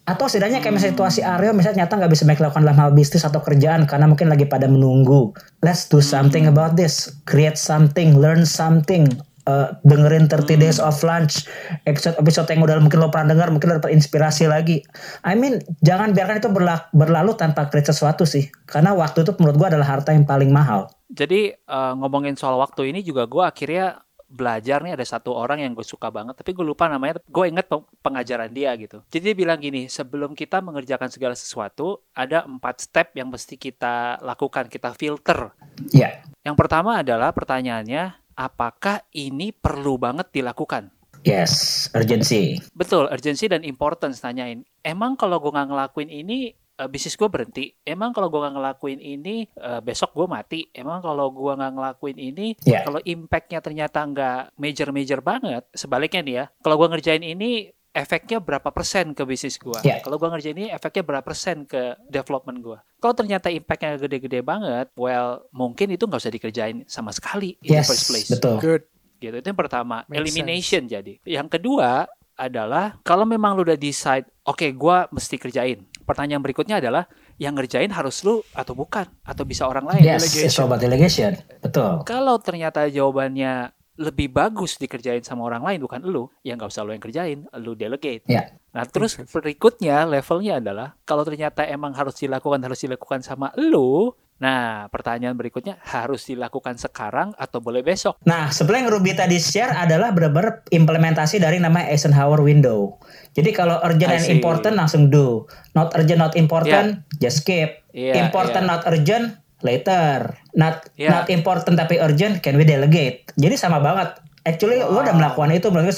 Atau 0.03 0.27
setidaknya 0.27 0.59
kayak 0.59 0.75
misalnya 0.75 0.93
situasi 0.99 1.21
Aryo 1.23 1.55
misalnya 1.55 1.87
nyata 1.87 1.95
nggak 1.95 2.11
bisa 2.11 2.27
banyak 2.27 2.41
lakukan 2.43 2.63
dalam 2.67 2.79
hal 2.79 2.91
bisnis 2.91 3.23
atau 3.23 3.39
kerjaan 3.39 3.87
karena 3.87 4.05
mungkin 4.05 4.27
lagi 4.27 4.43
pada 4.43 4.67
menunggu. 4.67 5.31
Let's 5.63 5.87
do 5.87 6.03
something 6.03 6.43
about 6.45 6.75
this. 6.75 7.07
Create 7.23 7.55
something, 7.55 8.19
learn 8.19 8.43
something. 8.43 9.07
Uh, 9.47 9.75
dengerin 9.83 10.27
30 10.29 10.59
Days 10.59 10.79
of 10.79 10.95
Lunch. 11.03 11.47
Episode-episode 11.87 12.47
yang 12.51 12.61
udah 12.63 12.77
mungkin 12.79 12.99
lo 12.99 13.09
pernah 13.11 13.35
dengar 13.35 13.51
mungkin 13.51 13.73
lo 13.73 13.79
dapat 13.79 13.95
inspirasi 13.95 14.47
lagi. 14.47 14.83
I 15.23 15.35
mean 15.35 15.63
jangan 15.83 16.15
biarkan 16.15 16.39
itu 16.43 16.49
berla- 16.51 16.87
berlalu 16.95 17.35
tanpa 17.35 17.67
create 17.67 17.91
sesuatu 17.91 18.23
sih. 18.23 18.47
Karena 18.67 18.95
waktu 18.95 19.27
itu 19.27 19.31
menurut 19.39 19.57
gua 19.59 19.67
adalah 19.71 19.87
harta 19.99 20.15
yang 20.15 20.27
paling 20.27 20.51
mahal. 20.51 20.91
Jadi 21.13 21.53
uh, 21.69 21.93
ngomongin 21.99 22.33
soal 22.33 22.57
waktu 22.57 22.89
ini 22.89 23.05
juga 23.05 23.29
gue 23.29 23.45
akhirnya 23.45 24.01
belajar 24.33 24.81
nih 24.81 24.97
ada 24.97 25.05
satu 25.05 25.29
orang 25.29 25.61
yang 25.61 25.77
gue 25.77 25.85
suka 25.85 26.09
banget 26.09 26.33
tapi 26.33 26.57
gue 26.57 26.65
lupa 26.65 26.89
namanya 26.89 27.21
gue 27.21 27.45
inget 27.45 27.69
peng- 27.69 27.85
pengajaran 28.01 28.49
dia 28.49 28.73
gitu. 28.81 29.05
Jadi 29.13 29.29
dia 29.29 29.35
bilang 29.37 29.61
gini 29.61 29.85
sebelum 29.85 30.33
kita 30.33 30.57
mengerjakan 30.65 31.13
segala 31.13 31.37
sesuatu 31.37 32.01
ada 32.17 32.41
empat 32.49 32.81
step 32.81 33.13
yang 33.13 33.29
mesti 33.29 33.61
kita 33.61 34.17
lakukan 34.25 34.73
kita 34.73 34.97
filter. 34.97 35.53
Ya 35.93 36.25
yang 36.43 36.59
pertama 36.59 36.99
adalah 36.99 37.31
pertanyaannya 37.31 38.22
apakah 38.33 39.05
ini 39.13 39.53
perlu 39.53 39.97
banget 39.97 40.29
dilakukan 40.33 40.89
yes 41.23 41.87
urgency 41.93 42.59
betul 42.73 43.07
urgency 43.07 43.47
dan 43.47 43.63
importance 43.63 44.19
tanyain 44.19 44.61
emang 44.83 45.15
kalau 45.15 45.39
gue 45.39 45.51
nggak 45.51 45.69
ngelakuin 45.69 46.11
ini 46.11 46.51
eh, 46.73 46.89
bisnis 46.89 47.13
gue 47.13 47.29
berhenti. 47.29 47.69
Emang 47.85 48.11
kalau 48.17 48.33
gue 48.33 48.41
nggak 48.41 48.55
ngelakuin 48.57 48.97
ini 48.97 49.45
eh, 49.45 49.81
besok 49.85 50.17
gue 50.17 50.25
mati. 50.25 50.65
Emang 50.73 51.05
kalau 51.05 51.29
gue 51.29 51.53
nggak 51.53 51.73
ngelakuin 51.77 52.17
ini, 52.17 52.57
Ya. 52.65 52.81
kalau 52.81 52.97
impactnya 52.97 53.61
ternyata 53.61 54.01
nggak 54.01 54.57
major-major 54.57 55.21
banget. 55.21 55.63
Sebaliknya 55.69 56.21
nih 56.25 56.35
ya, 56.35 56.45
kalau 56.65 56.81
gue 56.81 56.87
ngerjain 56.89 57.21
ini 57.21 57.69
efeknya 57.93 58.41
berapa 58.41 58.73
persen 58.73 59.13
ke 59.13 59.21
bisnis 59.23 59.61
gue? 59.61 59.77
Ya. 59.85 60.01
Kalau 60.01 60.17
gue 60.17 60.25
ngerjain 60.25 60.57
ini 60.57 60.73
efeknya 60.73 61.05
berapa 61.05 61.23
persen 61.23 61.69
ke 61.69 61.93
development 62.09 62.57
gue? 62.59 62.77
Kalau 62.97 63.13
ternyata 63.13 63.53
impactnya 63.53 64.01
gede-gede 64.01 64.41
banget, 64.41 64.89
well 64.97 65.45
mungkin 65.53 65.93
itu 65.93 66.09
nggak 66.09 66.19
usah 66.19 66.33
dikerjain 66.33 66.83
sama 66.89 67.13
sekali 67.13 67.55
in 67.61 67.77
yes 67.77 67.85
the 67.85 67.89
first 67.93 68.05
place. 68.09 68.29
betul. 68.33 68.57
Good. 68.59 68.83
gitu 69.23 69.39
itu 69.39 69.47
yang 69.47 69.55
pertama. 69.55 70.03
Makes 70.11 70.19
elimination 70.19 70.81
jadi. 70.83 71.13
Yang 71.23 71.47
kedua 71.55 72.11
adalah 72.35 72.97
kalau 73.05 73.23
memang 73.23 73.55
lu 73.55 73.63
udah 73.63 73.79
decide 73.79 74.27
oke 74.43 74.67
gua 74.75 75.07
mesti 75.13 75.39
kerjain. 75.39 75.85
Pertanyaan 76.03 76.43
berikutnya 76.43 76.83
adalah 76.83 77.07
yang 77.39 77.55
ngerjain 77.55 77.87
harus 77.93 78.19
lu 78.27 78.43
atau 78.51 78.75
bukan? 78.75 79.07
Atau 79.23 79.47
bisa 79.47 79.63
orang 79.63 79.87
lain? 79.87 80.03
Yes 80.03 80.35
it's 80.35 80.59
all 80.59 80.67
about 80.67 80.83
delegation. 80.83 81.39
Betul. 81.63 82.03
Kalau 82.03 82.35
ternyata 82.43 82.83
jawabannya 82.91 83.71
lebih 83.93 84.33
bagus 84.33 84.81
dikerjain 84.81 85.21
sama 85.21 85.45
orang 85.45 85.61
lain 85.61 85.79
bukan 85.85 86.01
lu 86.01 86.25
ya 86.41 86.57
nggak 86.57 86.69
usah 86.73 86.81
lu 86.81 86.97
yang 86.97 87.03
kerjain 87.03 87.45
lu 87.61 87.77
delegate 87.77 88.25
ya 88.25 88.49
nah 88.73 88.89
terus 88.89 89.21
berikutnya 89.21 90.09
levelnya 90.09 90.57
adalah 90.57 90.97
kalau 91.05 91.21
ternyata 91.21 91.61
emang 91.69 91.93
harus 91.93 92.17
dilakukan 92.17 92.57
harus 92.65 92.81
dilakukan 92.81 93.21
sama 93.21 93.53
lu 93.53 94.09
nah 94.41 94.89
pertanyaan 94.89 95.37
berikutnya 95.37 95.77
harus 95.85 96.25
dilakukan 96.25 96.81
sekarang 96.81 97.37
atau 97.37 97.61
boleh 97.61 97.85
besok 97.85 98.17
Nah, 98.25 98.49
sebenarnya 98.49 98.81
yang 98.81 98.91
Ruby 98.97 99.11
tadi 99.13 99.37
share 99.37 99.77
adalah 99.77 100.09
benar-benar 100.09 100.65
implementasi 100.73 101.37
dari 101.37 101.61
nama 101.61 101.85
Eisenhower 101.85 102.41
window. 102.41 102.97
Jadi 103.37 103.53
kalau 103.53 103.77
urgent 103.83 104.09
and 104.09 104.25
important 104.31 104.73
langsung 104.73 105.13
do. 105.13 105.45
Not 105.77 105.93
urgent, 105.93 106.19
not 106.19 106.33
important, 106.33 107.05
just 107.21 107.45
skip. 107.45 107.83
Iya, 107.93 108.25
important, 108.25 108.65
iya. 108.65 108.71
not 108.73 108.81
urgent, 108.89 109.37
later. 109.63 110.35
Not 110.53 110.91
Iya. 110.93 111.09
not 111.09 111.27
important 111.27 111.75
tapi 111.75 111.97
urgent, 111.97 112.39
can 112.39 112.55
we 112.55 112.63
delegate? 112.63 113.31
Jadi 113.33 113.55
sama 113.55 113.79
banget. 113.79 114.19
Actually, 114.43 114.77
lo 114.77 114.99
udah 114.99 115.15
melakukan 115.15 115.49
itu 115.49 115.71
dengan 115.71 115.89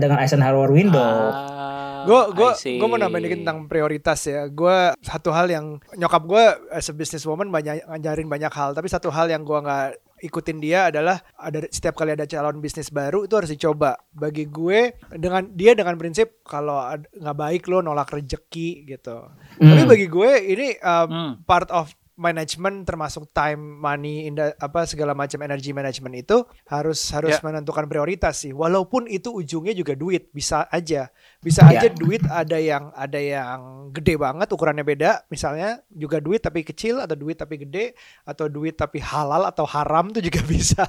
dengan 0.00 0.18
Eisenhower 0.18 0.68
window. 0.68 1.04
Ah, 1.30 2.00
Gue 2.00 2.32
gue 2.32 2.50
gue 2.80 2.88
mau 2.88 2.96
nambahin 2.96 3.28
dikit 3.28 3.38
tentang 3.44 3.68
prioritas 3.68 4.24
ya. 4.24 4.48
Gue 4.48 4.96
satu 4.98 5.28
hal 5.30 5.46
yang 5.46 5.66
nyokap 5.92 6.24
gue 6.24 6.44
as 6.70 6.88
a 6.88 6.96
businesswoman 6.96 7.46
banyak 7.46 7.84
ngajarin 7.84 8.24
banyak 8.24 8.48
hal. 8.48 8.72
Tapi 8.72 8.88
satu 8.88 9.12
hal 9.12 9.28
yang 9.28 9.44
gue 9.44 9.52
nggak 9.52 9.88
ikutin 10.22 10.60
dia 10.60 10.88
adalah 10.88 11.20
ada 11.34 11.64
setiap 11.66 11.92
kali 11.94 12.12
ada 12.12 12.24
calon 12.24 12.56
bisnis 12.56 12.88
baru 12.88 13.24
itu 13.24 13.36
harus 13.36 13.52
dicoba. 13.52 14.00
Bagi 14.10 14.48
gue 14.48 14.96
dengan 15.12 15.44
dia 15.50 15.76
dengan 15.76 15.92
prinsip 15.94 16.40
kalau 16.40 16.80
nggak 17.12 17.36
baik 17.36 17.68
lo 17.68 17.84
nolak 17.84 18.08
rejeki 18.08 18.88
gitu. 18.88 19.28
Tapi 19.60 19.68
Hmm. 19.78 19.92
bagi 19.92 20.08
gue 20.08 20.30
ini 20.46 20.68
um, 20.80 21.04
Hmm. 21.06 21.32
part 21.44 21.68
of 21.68 21.92
management 22.20 22.84
termasuk 22.84 23.32
time, 23.32 23.80
money, 23.80 24.28
inda, 24.28 24.52
apa 24.60 24.84
segala 24.84 25.16
macam 25.16 25.40
energy 25.40 25.72
management 25.72 26.20
itu 26.20 26.36
harus 26.68 27.00
harus 27.10 27.32
Ya. 27.32 27.40
menentukan 27.40 27.88
prioritas 27.88 28.44
sih. 28.44 28.52
Walaupun 28.52 29.08
itu 29.08 29.32
ujungnya 29.32 29.72
juga 29.72 29.96
duit, 29.96 30.28
bisa 30.28 30.68
aja. 30.68 31.08
Bisa 31.40 31.64
Ya. 31.64 31.80
aja 31.80 31.88
duit 31.88 32.20
ada 32.28 32.60
yang 32.60 32.92
ada 32.92 33.16
yang 33.16 33.88
gede 33.90 34.20
banget 34.20 34.52
ukurannya 34.52 34.84
beda, 34.84 35.24
misalnya 35.26 35.80
juga 35.88 36.20
duit 36.20 36.44
tapi 36.44 36.60
kecil 36.60 37.00
atau 37.00 37.16
duit 37.16 37.40
tapi 37.40 37.56
gede 37.56 37.96
atau 38.22 38.44
duit 38.46 38.76
tapi 38.76 39.00
halal 39.00 39.48
atau 39.48 39.64
haram 39.64 40.12
tuh 40.12 40.20
juga 40.20 40.44
bisa. 40.52 40.84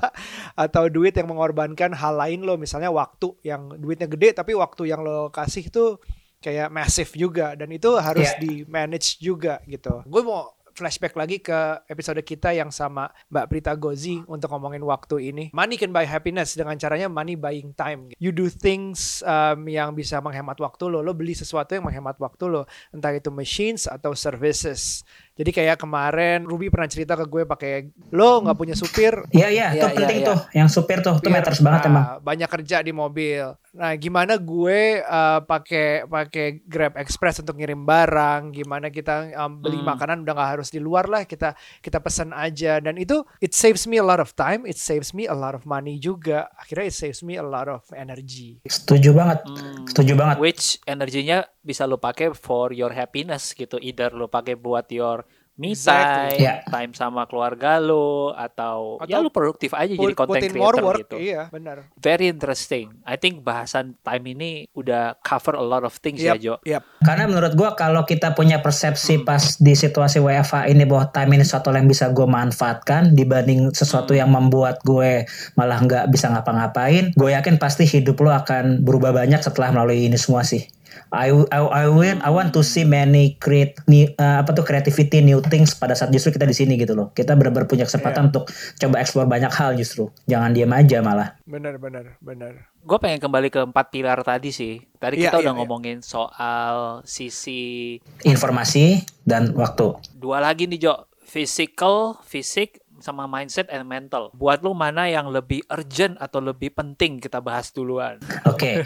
Atau 0.53 0.91
duit 0.91 1.15
yang 1.15 1.31
mengorbankan 1.31 1.95
hal 1.95 2.19
lain 2.19 2.43
lo, 2.43 2.59
misalnya 2.59 2.91
waktu 2.91 3.31
yang 3.41 3.71
duitnya 3.79 4.11
gede 4.11 4.35
tapi 4.35 4.51
waktu 4.51 4.91
yang 4.91 4.99
lo 4.99 5.31
kasih 5.31 5.71
tuh 5.71 5.95
kayak 6.41 6.67
massive 6.67 7.13
juga 7.13 7.53
dan 7.53 7.69
itu 7.69 7.93
harus 7.95 8.27
Ya. 8.27 8.41
di 8.41 8.65
manage 8.65 9.21
juga 9.21 9.61
gitu. 9.63 10.01
Gue 10.03 10.25
mau 10.25 10.49
flashback 10.73 11.13
lagi 11.15 11.39
ke 11.39 11.83
episode 11.87 12.19
kita 12.23 12.55
yang 12.55 12.71
sama 12.73 13.11
Mbak 13.29 13.45
Prita 13.47 13.73
Gozi 13.75 14.23
untuk 14.25 14.51
ngomongin 14.51 14.83
waktu 14.83 15.31
ini. 15.31 15.45
Money 15.51 15.75
can 15.77 15.91
buy 15.91 16.07
happiness 16.07 16.55
dengan 16.55 16.75
caranya 16.79 17.07
money 17.07 17.35
buying 17.35 17.75
time. 17.75 18.11
You 18.17 18.31
do 18.31 18.47
things 18.47 19.21
um, 19.23 19.67
yang 19.67 19.93
bisa 19.93 20.19
menghemat 20.19 20.57
waktu 20.59 20.83
lo. 20.87 21.03
Lo 21.03 21.11
beli 21.13 21.35
sesuatu 21.35 21.75
yang 21.75 21.87
menghemat 21.87 22.17
waktu 22.19 22.45
lo. 22.47 22.65
Entah 22.91 23.11
itu 23.15 23.29
machines 23.29 23.87
atau 23.87 24.15
services. 24.15 25.03
Jadi 25.31 25.49
kayak 25.49 25.79
kemarin 25.79 26.43
Ruby 26.43 26.67
pernah 26.67 26.85
cerita 26.85 27.15
ke 27.15 27.23
gue 27.23 27.47
pakai 27.47 27.87
lo 28.11 28.43
nggak 28.43 28.57
punya 28.57 28.75
supir, 28.75 29.15
Iya 29.31 29.47
iya, 29.47 29.67
Iya, 29.71 29.79
itu 29.79 29.87
iya, 29.87 29.95
penting 29.95 30.19
iya. 30.21 30.27
tuh. 30.27 30.39
Yang 30.51 30.69
supir 30.75 30.97
tuh, 30.99 31.15
itu 31.17 31.23
Supir, 31.23 31.31
matters 31.31 31.59
banget 31.63 31.81
nah, 31.81 31.89
emang. 31.89 32.05
Banyak 32.21 32.49
kerja 32.51 32.77
di 32.83 32.91
mobil. 32.91 33.43
Nah, 33.71 33.95
gimana 33.95 34.35
gue 34.35 34.99
uh, 34.99 35.39
pakai 35.41 36.03
pakai 36.03 36.59
Grab 36.67 36.99
Express 36.99 37.39
untuk 37.39 37.55
ngirim 37.55 37.87
barang, 37.87 38.51
gimana 38.51 38.91
kita 38.91 39.31
um, 39.39 39.63
beli 39.63 39.79
Hmm. 39.79 39.87
makanan 39.87 40.17
udah 40.27 40.33
nggak 40.35 40.51
harus 40.59 40.69
di 40.69 40.77
luar 40.77 41.07
lah, 41.07 41.23
kita 41.23 41.55
kita 41.79 42.03
pesan 42.03 42.35
aja 42.35 42.77
dan 42.77 42.99
itu 42.99 43.23
it 43.39 43.55
saves 43.55 43.87
me 43.87 43.97
a 43.97 44.05
lot 44.05 44.19
of 44.19 44.35
time, 44.35 44.67
it 44.67 44.75
saves 44.75 45.15
me 45.15 45.25
a 45.25 45.33
lot 45.33 45.55
of 45.55 45.63
money 45.63 45.95
juga. 45.95 46.51
Akhirnya 46.53 46.91
it 46.91 46.93
saves 46.93 47.23
me 47.23 47.39
a 47.39 47.45
lot 47.45 47.65
of 47.65 47.81
energy. 47.95 48.59
Setuju 48.67 49.15
banget. 49.15 49.39
Hmm. 49.47 49.87
Setuju 49.87 50.13
banget. 50.13 50.35
which 50.37 50.75
energinya 50.83 51.41
bisa 51.61 51.85
lo 51.85 51.95
pakai 51.95 52.33
for 52.33 52.73
your 52.73 52.91
happiness 52.91 53.53
gitu 53.53 53.77
either 53.77 54.11
lo 54.11 54.25
pakai 54.25 54.57
buat 54.57 54.89
your 54.89 55.23
me 55.53 55.71
Exactly. 55.71 56.37
time 56.37 56.41
Yeah. 56.41 56.57
time 56.65 56.91
sama 56.91 57.25
keluarga 57.25 57.77
lo 57.77 58.31
atau, 58.31 58.97
ya 59.01 59.19
Atau 59.19 59.19
lo 59.21 59.29
produktif 59.29 59.71
aja 59.71 59.91
jadi 59.91 60.13
content 60.13 60.47
in 60.47 60.55
more 60.55 60.71
creator 60.71 60.85
work, 60.85 60.99
gitu 61.03 61.15
iya 61.17 61.47
benar. 61.47 61.91
very 61.95 62.27
interesting 62.27 62.97
I 63.03 63.15
think 63.15 63.41
bahasan 63.41 63.99
time 63.99 64.25
ini 64.27 64.51
udah 64.71 65.19
cover 65.19 65.53
a 65.53 65.61
lot 65.61 65.81
of 65.81 65.95
things 65.95 66.17
ya 66.17 66.33
Jo 66.35 66.57
yep. 66.63 66.81
Karena 66.99 67.25
menurut 67.25 67.53
gua 67.53 67.73
kalau 67.73 68.03
kita 68.03 68.31
punya 68.31 68.57
Hmm. 68.57 68.65
persepsi 68.65 69.21
pas 69.21 69.57
di 69.57 69.73
situasi 69.73 70.17
WFA 70.17 70.65
ini 70.65 70.83
bahwa 70.83 71.09
time 71.09 71.35
ini 71.35 71.43
sesuatu 71.43 71.69
yang 71.69 71.85
bisa 71.85 72.09
gue 72.09 72.25
manfaatkan 72.25 73.11
dibanding 73.11 73.69
Hmm. 73.69 73.73
sesuatu 73.73 74.11
yang 74.11 74.27
membuat 74.27 74.79
gue 74.81 75.23
malah 75.53 75.77
nggak 75.77 76.07
bisa 76.07 76.29
ngapa-ngapain, 76.29 77.11
gue 77.11 77.29
yakin 77.29 77.55
pasti 77.55 77.83
hidup 77.83 78.17
lo 78.17 78.31
akan 78.31 78.81
berubah 78.81 79.11
banyak 79.13 79.39
setelah 79.39 79.71
melalui 79.71 80.05
ini 80.05 80.15
semua 80.15 80.41
sih. 80.41 80.65
I, 81.09 81.33
I, 81.49 81.59
I, 81.59 81.85
will, 81.89 82.17
I 82.21 82.29
want 82.29 82.53
to 82.53 82.61
see 82.61 82.85
many 82.85 83.35
create 83.41 83.75
new, 83.89 84.05
uh, 84.15 84.45
apa 84.45 84.53
tuh 84.53 84.61
creativity 84.61 85.25
new 85.25 85.41
things 85.41 85.73
pada 85.73 85.97
saat 85.97 86.13
justru 86.13 86.35
kita 86.35 86.45
di 86.45 86.53
sini 86.53 86.77
gitu 86.77 86.93
loh. 86.93 87.09
Kita 87.11 87.33
benar-benar 87.33 87.65
punya 87.65 87.89
kesempatan 87.89 88.29
untuk 88.29 88.47
coba 88.77 88.95
explore 89.01 89.25
banyak 89.25 89.51
hal 89.51 89.73
justru. 89.73 90.13
Jangan 90.25 90.53
diam 90.53 90.71
aja 90.71 91.01
malah. 91.01 91.35
Benar 91.43 91.77
benar 91.77 92.15
benar. 92.21 92.69
gue 92.81 92.97
pengen 92.97 93.21
kembali 93.21 93.53
ke 93.53 93.61
empat 93.61 93.93
pilar 93.93 94.17
tadi 94.25 94.49
sih 94.49 94.81
tadi 94.97 95.21
Iya, 95.21 95.29
kita 95.29 95.37
iya, 95.37 95.43
udah 95.45 95.53
iya. 95.53 95.59
ngomongin 95.61 95.97
soal 96.01 97.05
sisi 97.05 97.93
Informasi 98.25 99.05
dan 99.21 99.53
waktu. 99.53 100.01
dua 100.17 100.41
lagi 100.41 100.65
nih 100.65 100.89
Jo 100.89 101.05
physical 101.21 102.17
fisik 102.25 102.80
sama 103.03 103.27
mindset 103.27 103.67
and 103.73 103.85
mental 103.85 104.31
buat 104.37 104.61
lu 104.63 104.71
mana 104.71 105.09
yang 105.09 105.29
lebih 105.29 105.65
urgent 105.67 106.15
atau 106.21 106.39
lebih 106.39 106.73
penting 106.73 107.19
kita 107.19 107.41
bahas 107.43 107.73
duluan 107.73 108.21
Oke, 108.47 108.81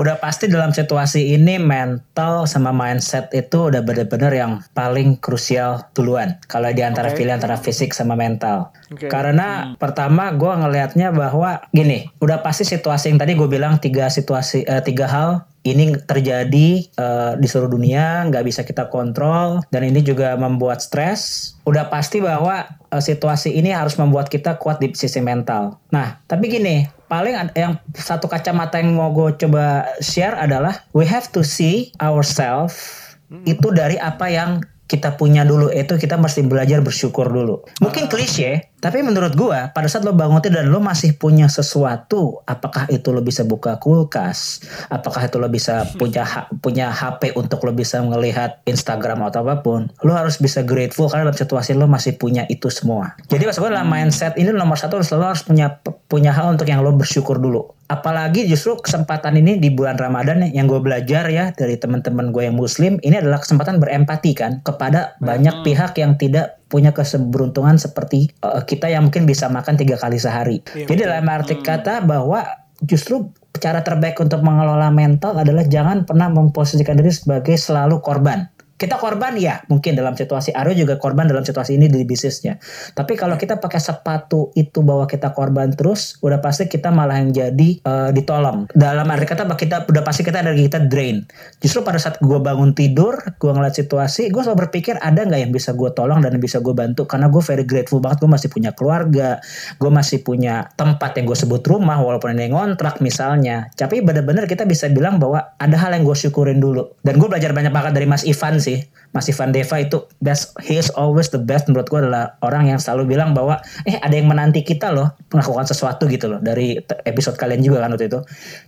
udah 0.00 0.18
pasti 0.18 0.50
dalam 0.50 0.74
situasi 0.74 1.34
ini 1.34 1.58
mental 1.58 2.46
sama 2.50 2.74
mindset 2.74 3.30
itu 3.30 3.70
udah 3.70 3.82
bener-bener 3.82 4.32
yang 4.34 4.52
paling 4.74 5.18
krusial 5.18 5.86
duluan. 5.94 6.38
Kalau 6.50 6.70
di 6.74 6.82
antara 6.82 7.14
Oke. 7.14 7.22
pilih 7.22 7.34
antara 7.38 7.54
fisik 7.54 7.94
sama 7.94 8.18
mental. 8.18 8.74
Oke. 8.90 9.06
Karena 9.06 9.78
pertama 9.78 10.34
gue 10.34 10.52
ngelihatnya 10.52 11.14
bahwa 11.14 11.62
gini, 11.70 12.10
udah 12.18 12.42
pasti 12.42 12.66
situasi 12.66 13.14
yang 13.14 13.18
tadi 13.22 13.38
gue 13.38 13.48
bilang 13.50 13.78
tiga 13.78 14.10
situasi, 14.10 14.66
eh, 14.66 14.82
tiga 14.82 15.06
hal 15.06 15.30
ini 15.64 15.96
terjadi 15.96 16.68
eh, 16.84 17.32
di 17.40 17.46
seluruh 17.48 17.72
dunia, 17.72 18.28
nggak 18.28 18.44
bisa 18.44 18.60
kita 18.62 18.92
kontrol, 18.92 19.64
dan 19.72 19.82
ini 19.82 20.04
juga 20.04 20.36
membuat 20.36 20.84
stres. 20.84 21.52
Udah 21.64 21.88
pasti 21.88 22.20
bahwa 22.20 22.68
eh, 22.68 23.02
situasi 23.02 23.56
ini 23.56 23.72
harus 23.72 23.96
membuat 23.96 24.28
kita 24.28 24.60
kuat 24.60 24.78
di 24.78 24.92
sisi 24.92 25.24
mental. 25.24 25.80
Nah, 25.88 26.20
tapi 26.28 26.52
gini, 26.52 26.84
paling 27.08 27.56
yang 27.56 27.80
satu 27.96 28.28
kacamata 28.28 28.76
yang 28.76 28.92
mau 28.92 29.08
gue 29.16 29.32
coba 29.40 29.88
share 30.04 30.36
adalah 30.36 30.84
we 30.92 31.08
have 31.08 31.32
to 31.32 31.40
see 31.40 31.88
ourselves 31.98 33.00
itu 33.48 33.72
dari 33.74 33.98
apa 33.98 34.30
yang 34.30 34.62
kita 34.84 35.16
punya 35.16 35.42
dulu 35.48 35.72
itu 35.72 35.96
kita 35.96 36.20
mesti 36.20 36.44
belajar 36.44 36.84
bersyukur 36.84 37.32
dulu. 37.32 37.64
Mungkin 37.80 38.06
klise, 38.12 38.72
tapi 38.84 39.00
menurut 39.00 39.32
gua 39.32 39.72
pada 39.72 39.88
saat 39.88 40.04
lo 40.04 40.12
bangun 40.12 40.44
tidur 40.44 40.60
dan 40.60 40.68
lo 40.68 40.78
masih 40.78 41.16
punya 41.16 41.48
sesuatu, 41.48 42.44
apakah 42.44 42.84
itu 42.92 43.08
lo 43.08 43.24
bisa 43.24 43.42
buka 43.48 43.80
kulkas, 43.80 44.60
apakah 44.92 45.24
itu 45.24 45.40
lo 45.40 45.48
bisa 45.48 45.88
punya 46.00 46.46
punya 46.60 46.92
HP 46.92 47.32
untuk 47.34 47.64
lo 47.64 47.72
bisa 47.72 48.04
melihat 48.04 48.60
Instagram 48.68 49.24
atau 49.24 49.42
apa 49.48 49.64
pun, 49.64 49.88
lo 50.04 50.12
harus 50.12 50.36
bisa 50.36 50.60
grateful 50.60 51.08
karena 51.08 51.32
dalam 51.32 51.38
situasi 51.38 51.72
lo 51.72 51.88
masih 51.88 52.20
punya 52.20 52.44
itu 52.52 52.68
semua. 52.68 53.16
Jadi 53.32 53.48
maksud 53.48 53.64
gua 53.64 53.80
dalam 53.80 53.88
mindset 53.88 54.36
ini 54.36 54.52
nomor 54.52 54.76
satu 54.76 55.00
lo 55.00 55.26
harus 55.26 55.42
punya 55.42 55.80
punya 56.06 56.30
hal 56.30 56.54
untuk 56.54 56.68
yang 56.68 56.84
lo 56.84 56.92
bersyukur 56.92 57.40
dulu. 57.40 57.73
Apalagi 57.84 58.48
justru 58.48 58.80
kesempatan 58.80 59.36
ini 59.36 59.60
di 59.60 59.68
bulan 59.68 60.00
Ramadan 60.00 60.48
yang 60.50 60.64
gue 60.64 60.80
belajar 60.80 61.28
ya 61.28 61.52
dari 61.52 61.76
teman-teman 61.76 62.32
gue 62.32 62.48
yang 62.48 62.56
Muslim, 62.56 62.96
ini 63.04 63.20
adalah 63.20 63.44
kesempatan 63.44 63.76
berempati 63.76 64.32
kan 64.32 64.64
kepada 64.64 65.20
banyak 65.20 65.62
pihak 65.62 65.92
yang 66.00 66.16
tidak 66.16 66.64
punya 66.72 66.90
keseberuntungan 66.96 67.76
seperti 67.76 68.32
uh, 68.40 68.64
kita 68.64 68.88
yang 68.88 69.06
mungkin 69.06 69.28
bisa 69.28 69.52
makan 69.52 69.76
tiga 69.76 70.00
kali 70.00 70.16
sehari. 70.16 70.64
Jadi 70.64 71.04
dalam 71.04 71.28
arti 71.28 71.60
kata 71.60 72.02
bahwa 72.02 72.42
justru 72.82 73.30
cara 73.60 73.86
terbaik 73.86 74.18
untuk 74.18 74.42
mengelola 74.42 74.90
mental 74.90 75.38
adalah 75.38 75.62
jangan 75.62 76.02
pernah 76.02 76.26
memposisikan 76.26 76.98
diri 76.98 77.14
sebagai 77.14 77.54
selalu 77.54 78.02
korban. 78.02 78.50
Kita 78.74 78.98
korban 78.98 79.38
ya, 79.38 79.62
mungkin 79.70 79.94
dalam 79.94 80.18
situasi 80.18 80.50
Aryo 80.50 80.74
juga 80.74 80.98
korban 80.98 81.30
dalam 81.30 81.46
situasi 81.46 81.78
ini 81.78 81.86
di 81.86 82.02
bisnisnya. 82.02 82.58
Tapi 82.90 83.14
kalau 83.14 83.38
kita 83.38 83.62
pakai 83.62 83.78
sepatu 83.78 84.50
itu 84.58 84.82
bahwa 84.82 85.06
kita 85.06 85.30
korban 85.30 85.70
terus, 85.70 86.18
udah 86.26 86.42
pasti 86.42 86.66
kita 86.66 86.90
malah 86.90 87.22
yang 87.22 87.30
jadi 87.30 87.68
eh, 87.78 88.10
ditolong. 88.10 88.66
Dalam 88.74 89.06
arti 89.06 89.30
kata 89.30 89.46
kita 89.46 89.86
udah 89.86 90.02
pasti 90.02 90.26
kita 90.26 90.42
energi 90.42 90.66
kita 90.66 90.90
drain. 90.90 91.22
Justru 91.62 91.86
pada 91.86 92.02
saat 92.02 92.18
gue 92.18 92.34
bangun 92.42 92.74
tidur, 92.74 93.14
gue 93.38 93.50
ngeliat 93.54 93.78
situasi, 93.78 94.34
gue 94.34 94.42
selalu 94.42 94.66
berpikir 94.66 94.98
ada 94.98 95.22
nggak 95.22 95.46
yang 95.46 95.54
bisa 95.54 95.70
gue 95.70 95.94
tolong 95.94 96.18
dan 96.18 96.34
yang 96.34 96.42
bisa 96.42 96.58
gue 96.58 96.74
bantu. 96.74 97.06
Karena 97.06 97.30
gue 97.30 97.42
very 97.46 97.62
grateful 97.62 98.02
banget, 98.02 98.26
gue 98.26 98.30
masih 98.34 98.48
punya 98.50 98.74
keluarga, 98.74 99.38
gue 99.78 99.90
masih 99.94 100.26
punya 100.26 100.66
tempat 100.74 101.14
yang 101.14 101.30
gue 101.30 101.38
sebut 101.38 101.62
rumah, 101.62 102.02
walaupun 102.02 102.34
ada 102.34 102.42
yang 102.42 102.58
ngontrak 102.58 102.98
misalnya. 102.98 103.70
Tapi 103.78 104.02
bener-bener 104.02 104.50
kita 104.50 104.66
bisa 104.66 104.90
bilang 104.90 105.22
bahwa 105.22 105.54
ada 105.62 105.76
hal 105.78 105.94
yang 105.94 106.02
gue 106.02 106.16
syukurin 106.18 106.58
dulu. 106.58 106.98
Dan 107.06 107.22
gue 107.22 107.28
belajar 107.30 107.54
banyak 107.54 107.70
banget 107.70 107.92
dari 107.94 108.10
Mas 108.10 108.26
Ivan 108.26 108.63
sih. 108.64 108.78
Mas 109.14 109.30
Ivan 109.30 109.54
Deva 109.54 109.78
itu 109.78 110.10
best, 110.18 110.58
he 110.66 110.74
is 110.74 110.90
always 110.98 111.30
the 111.30 111.38
best 111.38 111.70
menurut 111.70 111.86
gue 111.86 112.02
adalah 112.02 112.34
orang 112.42 112.66
yang 112.66 112.82
selalu 112.82 113.14
bilang 113.14 113.30
bahwa 113.30 113.62
eh 113.86 113.94
ada 114.02 114.10
yang 114.10 114.26
menanti 114.26 114.66
kita 114.66 114.90
loh 114.90 115.14
melakukan 115.30 115.70
sesuatu 115.70 116.10
gitu 116.10 116.26
loh 116.26 116.42
dari 116.42 116.74
episode 117.06 117.38
kalian 117.38 117.62
juga 117.62 117.86
kan 117.86 117.94
waktu 117.94 118.10
itu. 118.10 118.20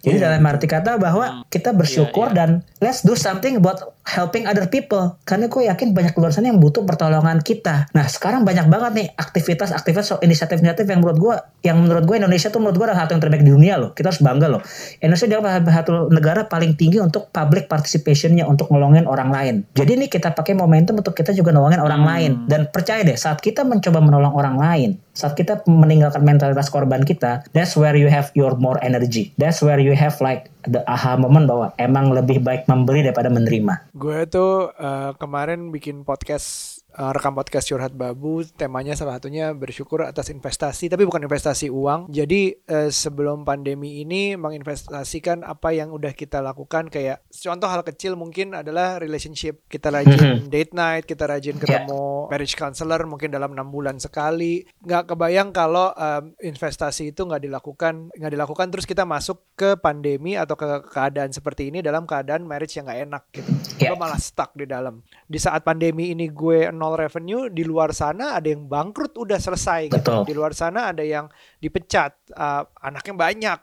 Jadi 0.06 0.16
dalam 0.22 0.46
arti 0.46 0.70
kata 0.70 1.02
bahwa 1.02 1.42
kita 1.50 1.74
bersyukur 1.74 2.30
dan 2.30 2.62
let's 2.78 3.02
do 3.02 3.18
something 3.18 3.58
about 3.58 3.82
helping 4.06 4.46
other 4.46 4.70
people 4.70 5.18
karena 5.26 5.50
gue 5.50 5.66
yakin 5.66 5.90
banyak 5.90 6.14
luar 6.14 6.30
sana 6.30 6.54
yang 6.54 6.62
butuh 6.62 6.86
pertolongan 6.86 7.42
kita. 7.42 7.90
Nah 7.90 8.06
sekarang 8.06 8.46
banyak 8.46 8.70
banget 8.70 8.92
nih 8.94 9.06
aktivitas-aktivitas 9.18 10.22
inisiatif-inisiatif 10.22 10.86
yang 10.86 11.02
menurut 11.02 11.18
gue 11.18 11.34
yang 11.66 11.82
menurut 11.82 12.06
gue 12.06 12.22
Indonesia 12.22 12.46
tuh 12.54 12.62
menurut 12.62 12.78
gue 12.78 12.86
adalah 12.86 13.02
satu 13.02 13.18
yang 13.18 13.22
terbaik 13.26 13.42
di 13.42 13.50
dunia 13.50 13.74
loh. 13.82 13.90
Kita 13.90 14.14
harus 14.14 14.22
bangga 14.22 14.46
loh. 14.46 14.62
Indonesia 15.02 15.26
adalah 15.26 15.58
satu 15.58 16.06
negara 16.14 16.46
paling 16.46 16.78
tinggi 16.78 17.02
untuk 17.02 17.34
public 17.34 17.66
participationnya 17.66 18.46
untuk 18.46 18.70
nolongin 18.70 19.10
orang 19.10 19.34
lain. 19.34 19.54
Jadi 19.74 19.98
ini 19.98 20.06
kita 20.06 20.35
pakai 20.36 20.52
momentum 20.52 21.00
untuk 21.00 21.16
kita 21.16 21.32
juga 21.32 21.50
nolongin 21.56 21.80
orang 21.80 22.02
lain 22.04 22.30
dan 22.44 22.68
percaya 22.68 23.00
deh 23.00 23.16
saat 23.16 23.40
kita 23.40 23.64
mencoba 23.64 24.04
menolong 24.04 24.36
orang 24.36 24.56
lain, 24.60 24.90
saat 25.16 25.32
kita 25.32 25.64
meninggalkan 25.64 26.20
mentalitas 26.20 26.68
korban 26.68 27.00
kita, 27.02 27.40
that's 27.56 27.72
where 27.74 27.96
you 27.96 28.12
have 28.12 28.28
your 28.36 28.52
more 28.60 28.76
energy. 28.84 29.32
That's 29.40 29.64
where 29.64 29.80
you 29.80 29.96
have 29.96 30.20
like 30.20 30.52
the 30.68 30.84
aha 30.84 31.16
moment 31.16 31.48
bahwa 31.48 31.72
emang 31.80 32.12
lebih 32.12 32.44
baik 32.44 32.68
memberi 32.68 33.00
daripada 33.00 33.32
menerima. 33.32 33.96
Gue 33.96 34.28
tuh 34.28 34.76
eh, 34.76 35.16
kemarin 35.16 35.72
bikin 35.72 36.04
podcast 36.04 36.75
eh, 36.96 37.10
rekam 37.12 37.36
podcast 37.36 37.68
curhat 37.68 37.92
babu 37.92 38.40
temanya 38.56 38.96
salah 38.96 39.20
satunya 39.20 39.52
bersyukur 39.52 40.02
atas 40.02 40.32
investasi 40.32 40.88
tapi 40.88 41.04
bukan 41.04 41.22
investasi 41.28 41.68
uang. 41.68 42.08
Jadi 42.08 42.56
eh, 42.64 42.88
sebelum 42.88 43.44
pandemi 43.44 44.00
ini 44.00 44.34
menginvestasikan 44.34 45.44
apa 45.44 45.76
yang 45.76 45.92
udah 45.92 46.16
kita 46.16 46.40
lakukan 46.40 46.88
kayak 46.88 47.22
contoh 47.28 47.68
hal 47.68 47.84
kecil 47.84 48.16
mungkin 48.16 48.56
adalah 48.56 48.96
relationship. 48.96 49.68
Kita 49.68 49.92
rajin 49.92 50.48
date 50.52 50.72
night 50.72 51.04
kita 51.04 51.28
rajin 51.28 51.60
ketemu 51.60 52.32
marriage 52.32 52.56
counselor 52.56 53.04
mungkin 53.04 53.28
dalam 53.28 53.52
enam 53.52 53.68
bulan 53.68 54.00
sekali. 54.00 54.64
Nggak 54.80 55.12
kebayang 55.12 55.52
kalau 55.52 55.92
em, 55.92 56.32
investasi 56.40 57.12
itu 57.12 57.22
nggak 57.28 57.44
dilakukan 57.44 58.08
nggak 58.16 58.32
dilakukan 58.32 58.66
terus 58.72 58.88
kita 58.88 59.04
masuk 59.04 59.54
ke 59.54 59.76
pandemi 59.76 60.34
atau 60.34 60.56
ke 60.56 60.64
keadaan 60.88 61.30
seperti 61.30 61.68
ini 61.68 61.84
dalam 61.84 62.08
keadaan 62.08 62.48
marriage 62.48 62.78
yang 62.80 62.88
nggak 62.88 63.00
enak 63.04 63.22
gitu. 63.34 63.50
Lo 63.92 64.00
malah 64.00 64.18
stuck 64.18 64.56
di 64.56 64.64
dalam. 64.64 65.04
Di 65.26 65.36
saat 65.36 65.60
pandemi 65.66 66.14
ini 66.14 66.30
gue 66.30 66.70
nol 66.70 66.85
revenue, 66.94 67.50
di 67.50 67.66
luar 67.66 67.90
sana 67.90 68.38
ada 68.38 68.46
yang 68.46 68.70
bangkrut 68.70 69.16
udah 69.18 69.40
selesai 69.40 69.90
gitu. 69.90 69.98
Betul. 69.98 70.22
Di 70.30 70.34
luar 70.38 70.54
sana 70.54 70.94
ada 70.94 71.02
yang 71.02 71.26
dipecat, 71.58 72.30
uh, 72.36 72.62
anaknya 72.78 73.14
banyak, 73.18 73.60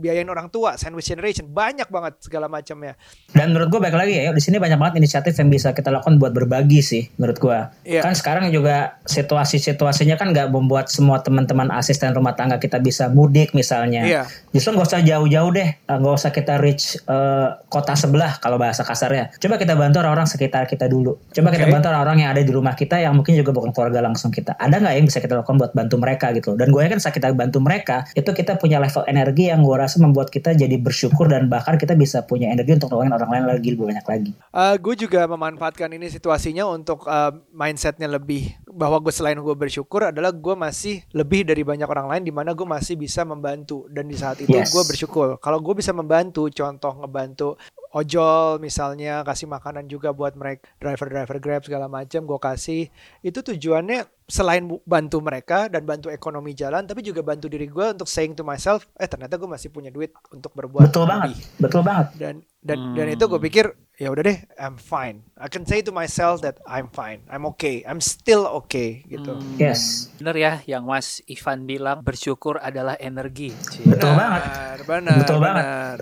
biayain 0.00 0.30
orang 0.30 0.48
tua, 0.48 0.80
sandwich 0.80 1.12
generation, 1.12 1.50
banyak 1.50 1.90
banget 1.92 2.24
segala 2.24 2.48
macamnya. 2.48 2.96
Dan 3.34 3.52
menurut 3.52 3.68
gue 3.74 3.80
baik 3.84 3.96
lagi 3.98 4.12
ya, 4.16 4.32
di 4.32 4.40
sini 4.40 4.56
banyak 4.56 4.80
banget 4.80 5.04
inisiatif 5.04 5.36
yang 5.36 5.52
bisa 5.52 5.76
kita 5.76 5.92
lakukan 5.92 6.16
buat 6.16 6.32
berbagi 6.32 6.80
sih, 6.80 7.02
menurut 7.20 7.36
gue. 7.36 7.58
Iya. 7.84 8.00
Kan 8.00 8.16
sekarang 8.16 8.48
juga 8.48 8.96
situasi-situasinya 9.04 10.16
kan 10.16 10.32
nggak 10.32 10.48
membuat 10.48 10.88
semua 10.88 11.20
teman-teman 11.20 11.68
asisten 11.76 12.16
rumah 12.16 12.32
tangga 12.32 12.56
kita 12.56 12.80
bisa 12.80 13.12
mudik 13.12 13.52
misalnya. 13.52 14.06
Iya. 14.06 14.22
Justru 14.54 14.78
nggak 14.78 14.88
usah 14.88 15.02
jauh-jauh 15.04 15.50
deh, 15.50 15.74
Eh, 15.74 15.96
nggak 16.00 16.14
usah 16.14 16.30
kita 16.32 16.56
reach 16.56 16.96
eh, 16.96 17.48
kota 17.68 17.92
sebelah 17.92 18.38
kalau 18.38 18.56
bahasa 18.56 18.86
kasarnya. 18.86 19.34
Coba 19.36 19.60
kita 19.60 19.74
bantu 19.76 20.00
orang-orang 20.00 20.24
sekitar 20.24 20.64
kita 20.64 20.88
dulu. 20.88 21.18
Coba 21.28 21.52
kita 21.52 21.66
Oke. 21.68 21.72
bantu 21.76 21.86
orang-orang 21.90 22.24
yang 22.24 22.30
ada 22.32 22.40
di 22.40 22.52
rumah 22.54 22.78
kita 22.78 23.02
yang 23.02 23.18
mungkin 23.18 23.34
juga 23.34 23.50
bukan 23.50 23.74
keluarga 23.74 24.00
langsung 24.00 24.30
kita. 24.30 24.54
Ada 24.56 24.78
nggak 24.78 24.94
yang 24.94 25.06
bisa 25.10 25.18
kita 25.18 25.34
lakukan 25.42 25.58
buat 25.58 25.72
bantu 25.74 25.98
mereka 25.98 26.30
gitu? 26.32 26.54
Dan 26.54 26.70
gue 26.70 26.80
yakin 26.80 27.02
saat 27.02 27.12
kita 27.18 27.34
bantu 27.34 27.58
mereka, 27.58 28.06
itu 28.14 28.30
kita 28.30 28.56
punya 28.62 28.78
level 28.78 29.02
energi 29.10 29.50
yang 29.50 29.66
gue 29.66 29.76
rasa 29.76 29.98
membuat 29.98 30.30
kita 30.30 30.54
jadi 30.54 30.78
bersyukur 30.78 31.26
dan 31.26 31.50
bahkan 31.50 31.74
kita 31.74 31.98
bisa 31.98 32.22
punya 32.22 32.54
energi 32.54 32.78
untuk 32.78 32.94
nolongin 32.94 33.14
orang 33.18 33.30
lain 33.34 33.44
lagi 33.58 33.68
lebih 33.74 33.90
banyak 33.90 34.06
lagi. 34.06 34.30
Uh, 34.54 34.78
gue 34.78 34.94
juga 34.94 35.26
memanfaatkan 35.26 35.90
ini 35.90 36.06
situasinya 36.06 36.64
untuk 36.70 37.04
uh, 37.10 37.34
mindsetnya 37.50 38.06
lebih 38.06 38.54
bahwa 38.74 38.98
gue 38.98 39.08
selain 39.08 39.38
gue 39.38 39.54
bersyukur 39.54 40.04
adalah 40.04 40.28
gue 40.28 40.54
masih 40.54 41.06
lebih 41.10 41.42
dari 41.42 41.62
banyak 41.62 41.86
orang 41.86 42.10
lain 42.10 42.22
di 42.22 42.34
mana 42.34 42.50
gue 42.50 42.66
masih 42.66 42.94
bisa 42.94 43.22
membantu. 43.22 43.86
Dan 43.86 44.04
di 44.04 44.14
saat 44.14 44.38
itu 44.38 44.50
Yes. 44.50 44.68
gue 44.68 44.82
bersyukur. 44.82 45.38
Kalau 45.38 45.58
gue 45.58 45.74
bisa 45.74 45.90
membantu 45.90 46.50
contoh 46.50 46.92
ngebantu 46.98 47.54
ojol 47.90 48.58
misalnya 48.58 49.22
kasih 49.22 49.46
makanan 49.46 49.86
juga 49.86 50.10
buat 50.10 50.34
mereka 50.34 50.66
driver-driver 50.76 51.38
grab 51.38 51.62
segala 51.62 51.86
macam 51.86 52.20
gue 52.20 52.40
kasih. 52.42 52.82
Itu 53.20 53.40
tujuannya 53.40 54.02
selain 54.24 54.64
bu- 54.64 54.82
bantu 54.82 55.20
mereka 55.20 55.68
dan 55.68 55.84
bantu 55.84 56.08
ekonomi 56.08 56.52
jalan 56.52 56.82
tapi 56.82 57.04
juga 57.04 57.20
bantu 57.20 57.46
diri 57.46 57.68
gue 57.68 57.86
untuk 57.92 58.08
saying 58.08 58.32
to 58.32 58.40
myself 58.40 58.88
eh 58.96 59.04
ternyata 59.04 59.36
gue 59.36 59.44
masih 59.44 59.68
punya 59.68 59.92
duit 59.92 60.16
untuk 60.32 60.48
berbuat 60.56 60.88
betul 60.88 61.04
lebih. 61.04 61.12
banget, 61.12 61.32
betul 61.60 61.82
banget. 61.84 62.06
dan 62.16 62.34
dan 62.58 62.78
dan 62.96 63.06
itu 63.12 63.20
gue 63.20 63.36
pikir 63.38 63.76
ya 63.94 64.10
udah 64.10 64.22
deh 64.22 64.38
I'm 64.56 64.74
fine 64.74 65.22
I 65.34 65.46
can 65.46 65.62
say 65.62 65.78
to 65.80 65.90
myself 65.90 66.42
that 66.42 66.58
I'm 66.64 66.90
fine 66.90 67.22
I'm 67.26 67.46
okay 67.48 67.82
I'm 67.82 67.98
still 67.98 68.42
okay 68.60 69.02
gitu 69.04 69.38
Yes, 69.54 70.10
Bener 70.16 70.34
ya 70.34 70.52
yang 70.64 70.82
Mas 70.84 71.22
Ivan 71.24 71.62
bilang 71.64 72.00
bersyukur 72.00 72.58
adalah 72.58 72.96
energi. 72.96 73.54
Betul 73.84 74.14
banget. 74.14 74.42
benar 74.42 74.78
benar 74.84 75.16
Betul 75.16 75.38
banget. 75.38 75.64
benar. 75.64 75.96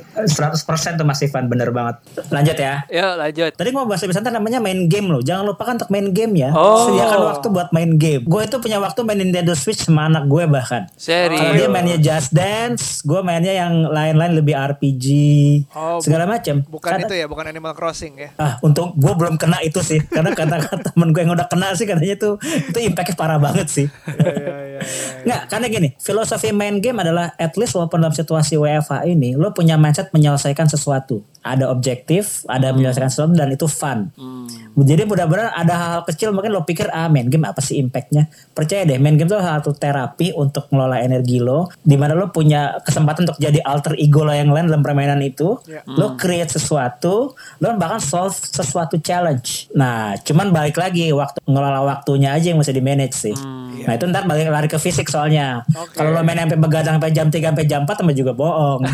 100% 0.56 0.96
tuh 0.96 1.04
Mas 1.04 1.20
Ivan 1.20 1.44
bener 1.46 1.68
banget. 1.68 1.96
Lanjut 2.28 2.56
ya. 2.56 2.74
Yuk 2.88 3.12
lanjut. 3.18 3.52
Tadi 3.52 3.70
mau 3.70 3.84
bahas 3.84 4.00
lebih 4.00 4.14
santai 4.14 4.30
namanya 4.30 4.58
main 4.58 4.86
game 4.86 5.08
loh. 5.08 5.20
Jangan 5.20 5.44
lupakan 5.46 5.74
untuk 5.76 5.90
main 5.90 6.08
game 6.10 6.32
ya. 6.38 6.50
Oh. 6.52 6.88
Sediakan 6.88 7.20
waktu 7.26 7.46
buat 7.50 7.68
main 7.70 7.92
game. 7.94 8.22
Gue 8.24 8.42
itu 8.42 8.56
punya 8.56 8.78
waktu 8.78 9.00
main 9.02 9.18
Nintendo 9.18 9.52
Switch 9.52 9.80
sama 9.80 10.06
anak 10.06 10.24
gue 10.26 10.44
bahkan. 10.46 10.88
Serius. 10.94 11.36
Kalau 11.36 11.52
dia 11.52 11.68
mainnya 11.68 11.98
Just 11.98 12.32
Dance, 12.32 13.02
gue 13.02 13.20
mainnya 13.20 13.52
yang 13.54 13.84
lain-lain 13.84 14.32
lebih 14.34 14.54
RPG, 14.54 15.06
Oh, 15.72 15.98
segala 15.98 16.24
macam. 16.24 16.64
bukan 16.64 16.88
Karena- 16.90 17.04
itu 17.04 17.14
ya 17.14 17.26
bukan 17.26 17.44
Animal 17.44 17.72
Crossing 17.82 18.14
ya 18.14 18.30
Ah, 18.38 18.62
untung 18.62 18.94
gue 18.94 19.10
belum 19.10 19.34
kena 19.34 19.58
itu 19.66 19.82
sih. 19.82 19.98
Karena 20.06 20.30
kata-kata 20.30 20.94
temen 20.94 21.10
gue 21.10 21.26
yang 21.26 21.34
udah 21.34 21.50
kena 21.50 21.74
sih 21.74 21.82
katanya 21.82 22.14
tuh 22.14 22.38
itu 22.38 22.78
impactnya 22.78 23.18
parah 23.18 23.42
banget 23.42 23.66
sih. 23.66 23.86
ya, 24.22 24.30
ya, 24.30 24.54
ya, 24.54 24.78
ya. 24.78 24.80
Nggak, 25.22 25.42
karena 25.50 25.66
gini, 25.70 25.88
filosofi 25.98 26.50
main 26.50 26.78
game 26.82 26.98
adalah 27.02 27.34
at 27.38 27.54
least 27.58 27.74
walaupun 27.74 28.02
dalam 28.02 28.14
situasi 28.14 28.58
WFH 28.58 29.06
ini, 29.06 29.34
lo 29.38 29.54
punya 29.54 29.78
mindset 29.78 30.10
menyelesaikan 30.10 30.66
sesuatu. 30.70 31.22
Ada 31.42 31.70
objektif, 31.74 32.46
ada 32.46 32.70
menyelesaikan 32.70 33.10
sesuatu 33.10 33.34
dan 33.34 33.50
itu 33.50 33.66
fun. 33.66 34.14
Jadi 34.72 35.02
mudah-mudahan 35.04 35.52
ada 35.52 35.74
hal-hal 35.74 36.02
kecil 36.06 36.30
mungkin 36.30 36.54
lo 36.54 36.62
pikir 36.62 36.86
ah 36.94 37.10
main 37.10 37.26
game 37.26 37.44
apa 37.44 37.58
sih 37.58 37.82
impactnya? 37.82 38.30
Percaya 38.54 38.86
deh, 38.86 38.98
main 39.02 39.18
game 39.18 39.26
itu 39.26 39.38
satu 39.38 39.74
terapi 39.74 40.32
untuk 40.32 40.70
ngelola 40.70 41.02
energi 41.02 41.42
lo, 41.42 41.68
di 41.82 41.98
mana 41.98 42.14
lo 42.14 42.30
punya 42.30 42.78
kesempatan 42.82 43.26
untuk 43.26 43.38
jadi 43.42 43.58
alter 43.62 43.98
ego 43.98 44.22
lo 44.22 44.32
yang 44.32 44.50
lain 44.54 44.70
dalam 44.70 44.82
permainan 44.86 45.20
itu. 45.22 45.58
Ya. 45.66 45.82
Lo 45.86 46.14
create 46.14 46.54
sesuatu, 46.54 47.34
lo 47.34 47.66
bahkan 47.76 48.00
solve 48.00 48.34
sesuatu 48.34 48.96
challenge. 49.00 49.68
Nah, 49.76 50.16
cuman 50.20 50.52
balik 50.52 50.80
lagi 50.80 51.12
waktu 51.12 51.40
ngelola 51.44 51.84
waktunya 51.84 52.32
aja 52.32 52.52
yang 52.52 52.58
mesti 52.60 52.72
di 52.72 52.82
manage 52.84 53.16
sih. 53.16 53.34
Nah 53.82 53.92
itu 53.98 54.04
ntar 54.08 54.24
balik 54.28 54.48
lari 54.48 54.68
ke 54.70 54.78
fisik 54.78 55.10
soalnya. 55.10 55.66
Oke. 55.74 55.98
Kalau 55.98 56.14
lo 56.14 56.22
main 56.22 56.38
sampai 56.38 56.58
begadang 56.58 56.96
sampai 56.98 57.12
jam 57.12 57.28
3 57.28 57.50
sampai 57.52 57.66
jam 57.66 57.80
4 57.84 57.98
sama 57.98 58.12
juga 58.14 58.32
bohong. 58.32 58.82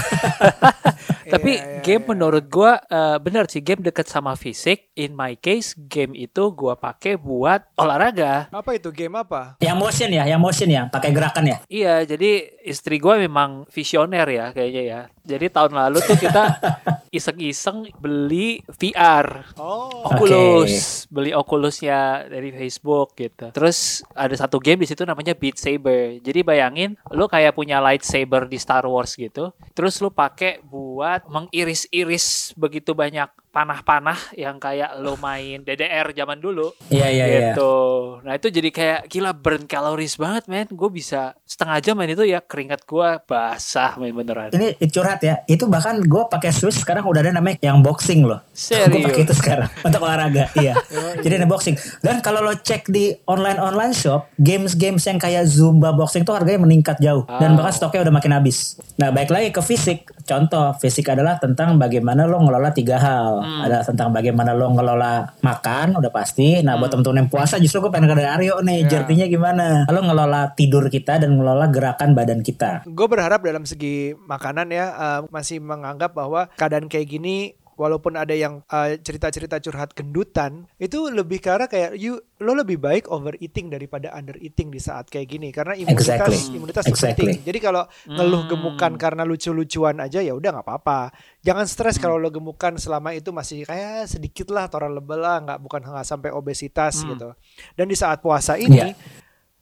Tapi 1.28 1.60
Iya, 1.60 1.64
iya, 1.64 1.80
game 1.84 2.04
iya. 2.04 2.10
menurut 2.10 2.44
gua 2.48 2.80
eh, 2.88 3.16
bener 3.20 3.44
sih 3.52 3.60
game 3.60 3.84
deket 3.84 4.08
sama 4.08 4.32
fisik. 4.34 4.88
In 4.96 5.12
my 5.12 5.36
case 5.36 5.76
game 5.76 6.16
itu 6.16 6.50
gua 6.56 6.74
pakai 6.74 7.20
buat 7.20 7.68
olahraga. 7.76 8.48
Apa 8.48 8.74
itu 8.80 8.88
game 8.90 9.20
apa? 9.20 9.60
Yang 9.60 9.76
motion 9.76 10.10
ya, 10.10 10.24
yang 10.24 10.40
motion 10.40 10.68
ya, 10.72 10.88
pakai 10.88 11.12
gerakan 11.12 11.44
ya. 11.44 11.58
Iya, 11.68 11.94
jadi 12.08 12.48
istri 12.64 12.96
gua 12.96 13.20
memang 13.20 13.68
visioner 13.68 14.24
ya 14.24 14.50
kayaknya 14.56 14.82
ya. 14.82 15.00
Jadi 15.28 15.52
tahun 15.52 15.76
lalu 15.76 16.00
tuh 16.00 16.16
kita 16.16 16.56
iseng-iseng 17.16 17.92
beli 18.00 18.64
VR. 18.80 19.52
Oh. 19.60 20.08
Oculus, 20.08 21.04
beli 21.12 21.36
Oculusnya 21.36 22.24
dari 22.32 22.48
Facebook 22.48 23.12
gitu. 23.12 23.52
Terus 23.52 24.00
ada 24.16 24.32
satu 24.32 24.56
game 24.56 24.82
di 24.84 24.88
situ 24.88 25.04
namanya 25.04 25.36
Beat 25.36 25.60
Saber. 25.60 26.16
Jadi 26.24 26.40
bayangin 26.40 26.96
lu 27.12 27.28
kayak 27.28 27.52
punya 27.52 27.84
lightsaber 27.84 28.48
di 28.48 28.56
Star 28.56 28.88
Wars 28.88 29.12
gitu. 29.12 29.52
Terus 29.76 30.00
lu 30.00 30.08
pakai 30.08 30.64
buat 30.64 31.28
mengiris-iris 31.28 32.56
begitu 32.56 32.96
banyak 32.96 33.28
panah-panah 33.58 34.38
yang 34.38 34.62
kayak 34.62 34.94
lu 35.02 35.18
main 35.18 35.66
DDR 35.66 36.14
zaman 36.14 36.38
dulu 36.38 36.70
Iya 36.94 37.10
iya 37.10 37.24
iya. 37.26 37.40
gitu. 37.50 37.74
Nah 38.22 38.38
itu 38.38 38.54
jadi 38.54 38.70
kayak 38.70 39.00
gila 39.10 39.34
burn 39.34 39.66
calories 39.66 40.14
banget 40.14 40.46
men. 40.46 40.70
Gue 40.70 40.86
bisa 40.94 41.34
setengah 41.42 41.82
jam 41.82 41.98
main 41.98 42.14
itu 42.14 42.22
ya 42.22 42.38
keringat 42.38 42.86
gue 42.86 43.08
basah 43.26 43.98
main 43.98 44.14
beneran. 44.14 44.54
Ini 44.54 44.78
curhat 44.86 45.26
ya. 45.26 45.42
Itu 45.50 45.66
bahkan 45.66 45.98
gue 45.98 46.22
pakai 46.30 46.54
Switch 46.54 46.78
sekarang 46.78 47.02
udah 47.02 47.18
ada 47.18 47.34
namanya 47.34 47.58
yang 47.58 47.82
boxing 47.82 48.22
loh. 48.22 48.38
Serius? 48.54 48.94
Gue 48.94 49.02
pakai 49.10 49.22
itu 49.26 49.34
sekarang 49.34 49.66
untuk 49.90 50.06
olahraga. 50.06 50.54
iya. 50.54 50.78
Jadi 51.18 51.34
ada 51.42 51.48
boxing. 51.50 51.74
Dan 51.98 52.22
kalau 52.22 52.46
lo 52.46 52.54
cek 52.54 52.86
di 52.86 53.10
online 53.26 53.58
online 53.58 53.90
shop, 53.90 54.30
games-games 54.38 55.02
yang 55.02 55.18
kayak 55.18 55.50
Zumba 55.50 55.90
boxing 55.90 56.22
tuh 56.22 56.38
harganya 56.38 56.62
meningkat 56.62 57.02
jauh. 57.02 57.26
Dan 57.26 57.58
bahkan 57.58 57.74
stoknya 57.74 58.06
udah 58.06 58.14
makin 58.14 58.38
habis. 58.38 58.78
Nah 58.94 59.10
baik 59.10 59.34
lagi 59.34 59.50
ke 59.50 59.58
fisik. 59.58 60.14
Contoh 60.28 60.76
fisik 60.76 61.08
adalah 61.08 61.40
tentang 61.40 61.80
bagaimana 61.80 62.28
lo 62.28 62.36
ngelola 62.44 62.68
tiga 62.76 63.00
hal. 63.00 63.40
Ada 63.64 63.80
tentang 63.88 64.12
bagaimana 64.12 64.52
lo 64.52 64.68
ngelola 64.76 65.40
makan 65.40 65.96
udah 65.96 66.12
pasti. 66.12 66.60
Nah 66.60 66.76
buat 66.76 66.92
temen-temen 66.92 67.24
yang 67.24 67.30
puasa 67.32 67.56
justru 67.56 67.88
gue 67.88 67.88
pengen 67.88 68.12
ke 68.12 68.20
Aryo 68.20 68.60
nih. 68.60 68.84
Jertinya 68.84 69.24
gimana? 69.24 69.88
Lo 69.88 70.04
ngelola 70.04 70.52
tidur 70.52 70.92
kita 70.92 71.16
dan 71.16 71.40
ngelola 71.40 71.72
gerakan 71.72 72.12
badan 72.12 72.44
kita. 72.44 72.84
Gue 72.84 73.08
berharap 73.08 73.40
dalam 73.40 73.64
segi 73.64 74.12
makanan 74.12 74.68
ya 74.68 74.86
eh, 74.92 75.20
masih 75.32 75.64
menganggap 75.64 76.12
bahwa 76.12 76.52
keadaan 76.60 76.92
kayak 76.92 77.08
gini 77.08 77.56
walaupun 77.78 78.18
ada 78.18 78.34
yang 78.34 78.60
eh, 78.66 78.98
cerita-cerita 78.98 79.62
curhat 79.62 79.94
gendutan 79.94 80.66
itu 80.76 81.06
lebih 81.08 81.38
karena 81.38 81.70
kayak 81.70 81.94
you 81.94 82.18
lo 82.42 82.52
lebih 82.52 82.76
baik 82.76 83.06
overeating 83.06 83.70
daripada 83.70 84.10
undereating 84.12 84.68
di 84.68 84.82
saat 84.82 85.06
kayak 85.06 85.30
gini 85.30 85.54
karena 85.54 85.78
imunitas 85.78 86.10
Exactly. 86.26 86.58
imunitas 86.58 86.84
Exactly. 86.90 87.14
penting. 87.14 87.40
Jadi 87.46 87.58
kalau 87.62 87.82
ngeluh 88.04 88.50
gemukan 88.50 88.92
karena 88.98 89.22
lucu-lucuan 89.22 90.02
aja 90.02 90.18
ya 90.18 90.34
udah 90.34 90.50
nggak 90.58 90.66
apa-apa. 90.66 91.14
Jangan 91.46 91.66
stres 91.70 91.96
kalau 91.96 92.18
lo 92.18 92.28
gemukan 92.28 92.74
selama 92.76 93.14
itu 93.14 93.30
masih 93.30 93.62
kayak 93.62 94.10
sedikit 94.10 94.50
lah 94.50 94.66
tolerable 94.66 95.22
lah 95.22 95.38
nggak 95.46 95.58
bukan 95.62 95.80
nggak 95.86 96.06
sampai 96.06 96.30
obesitas 96.34 97.06
gitu. 97.06 97.30
Dan 97.78 97.86
di 97.86 97.94
saat 97.94 98.18
puasa 98.18 98.58
ini 98.58 98.82
Iya. 98.82 98.94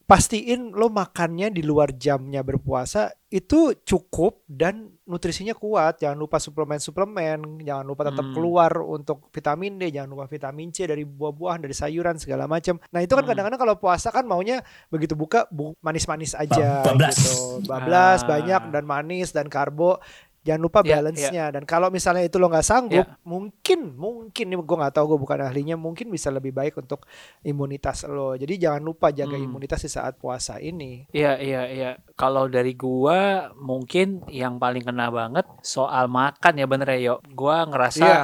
Pastiin 0.06 0.70
lo 0.70 0.86
makannya 0.86 1.50
di 1.50 1.60
luar 1.60 1.90
jamnya 1.92 2.40
berpuasa 2.40 3.10
itu 3.26 3.74
cukup 3.82 4.46
dan 4.46 4.94
nutrisinya 5.02 5.50
kuat. 5.50 5.98
Jangan 5.98 6.14
lupa 6.14 6.38
suplemen-suplemen, 6.38 7.58
jangan 7.60 7.82
lupa 7.82 8.06
tetap 8.06 8.22
Hmm. 8.22 8.32
keluar 8.32 8.70
untuk 8.78 9.26
vitamin 9.28 9.76
D, 9.76 9.90
jangan 9.90 10.14
lupa 10.14 10.24
vitamin 10.24 10.70
C 10.70 10.86
dari 10.86 11.02
buah-buahan, 11.02 11.58
dari 11.58 11.74
sayuran 11.74 12.16
segala 12.16 12.46
macam. 12.46 12.78
Nah, 12.86 13.02
itu 13.02 13.12
kan 13.12 13.26
Hmm. 13.26 13.30
kadang-kadang 13.34 13.60
kalau 13.60 13.74
puasa 13.76 14.14
kan 14.14 14.22
maunya 14.22 14.62
begitu 14.86 15.18
buka 15.18 15.50
bu- 15.50 15.74
manis-manis 15.82 16.38
aja 16.38 16.86
Bablas. 16.86 17.18
gitu. 17.18 17.66
Bablas 17.66 18.22
Ah. 18.22 18.26
banyak 18.28 18.62
dan 18.70 18.84
manis 18.86 19.34
dan 19.34 19.50
karbo. 19.50 19.98
Jangan 20.46 20.62
lupa 20.62 20.80
Iya, 20.80 21.02
balance-nya. 21.02 21.44
Dan 21.50 21.66
kalau 21.66 21.90
misalnya 21.90 22.22
itu 22.22 22.38
lo 22.38 22.46
nggak 22.46 22.62
sanggup, 22.62 23.02
Iya. 23.02 23.18
mungkin 23.26 23.98
mungkin 23.98 24.44
nih 24.46 24.56
gue 24.56 24.76
nggak 24.78 24.94
tahu 24.94 25.06
gue 25.10 25.20
bukan 25.20 25.38
ahlinya, 25.42 25.74
mungkin 25.74 26.06
bisa 26.06 26.30
lebih 26.30 26.54
baik 26.54 26.78
untuk 26.78 27.02
imunitas 27.42 28.06
lo. 28.06 28.38
Jadi 28.38 28.54
jangan 28.56 28.80
lupa 28.80 29.10
jaga 29.10 29.34
Hmm. 29.34 29.44
imunitas 29.44 29.82
di 29.82 29.90
saat 29.90 30.14
puasa 30.14 30.56
ini. 30.58 31.10
Iya 31.10 31.34
iya 31.36 31.62
iya. 31.66 31.90
Kalau 32.14 32.46
dari 32.46 32.72
gua 32.72 33.50
mungkin 33.56 34.22
yang 34.30 34.56
paling 34.56 34.80
kena 34.80 35.10
banget 35.10 35.44
soal 35.60 36.06
makan 36.06 36.54
ya 36.56 36.64
bener 36.64 36.88
ya 36.94 36.98
yo. 37.02 37.14
Gua 37.28 37.66
ngerasa 37.66 38.06
Iya. 38.06 38.22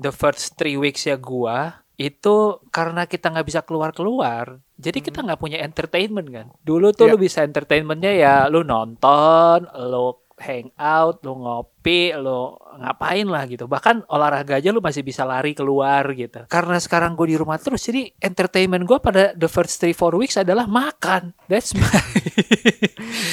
the 0.00 0.10
first 0.10 0.56
three 0.56 0.74
weeks 0.74 1.04
ya 1.04 1.14
gua 1.14 1.84
itu 1.94 2.62
karena 2.70 3.04
kita 3.04 3.28
nggak 3.28 3.44
bisa 3.44 3.60
keluar 3.62 3.90
keluar. 3.90 4.62
Jadi 4.78 5.02
kita 5.02 5.20
nggak 5.20 5.36
punya 5.36 5.58
entertainment 5.58 6.30
kan. 6.30 6.46
Dulu 6.62 6.94
tuh 6.94 7.10
Iya. 7.10 7.12
lu 7.14 7.18
bisa 7.18 7.42
entertainmentnya 7.42 8.14
ya 8.14 8.34
lu 8.46 8.62
nonton, 8.62 9.66
lu 9.74 10.14
hangout, 10.38 11.22
lu 11.22 11.34
ngopi, 11.38 12.14
lu 12.14 12.54
ngapain 12.78 13.26
lah 13.26 13.44
gitu. 13.46 13.66
Bahkan 13.66 14.06
olahraga 14.08 14.58
aja 14.58 14.70
lu 14.70 14.78
masih 14.78 15.02
bisa 15.02 15.22
lari 15.22 15.52
keluar 15.52 16.06
gitu. 16.14 16.46
Karena 16.46 16.78
sekarang 16.78 17.14
gue 17.14 17.34
di 17.34 17.36
rumah 17.36 17.58
terus, 17.58 17.82
jadi 17.82 18.10
entertainment 18.18 18.86
gue 18.86 18.98
pada 18.98 19.34
the 19.34 19.46
first 19.46 19.78
3-4 19.78 20.20
weeks 20.20 20.36
adalah 20.38 20.64
makan. 20.64 21.34
That's 21.50 21.74
my... 21.74 21.86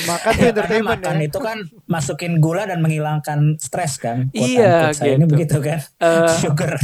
Makan 0.06 0.32
tuh 0.32 0.40
Karena 0.40 0.52
entertainment 0.56 1.02
makan 1.02 1.16
ya. 1.20 1.28
itu 1.28 1.40
kan 1.42 1.58
masukin 1.86 2.34
gula 2.40 2.64
dan 2.66 2.80
menghilangkan 2.80 3.58
stres 3.60 3.98
kan. 3.98 4.30
Quote 4.32 4.56
Iya. 4.56 4.94
Saya 4.94 5.18
ini 5.18 5.26
gitu. 5.26 5.34
begitu 5.36 5.58
kan. 5.60 5.80
Eh, 6.00 6.30
Sugar. 6.42 6.78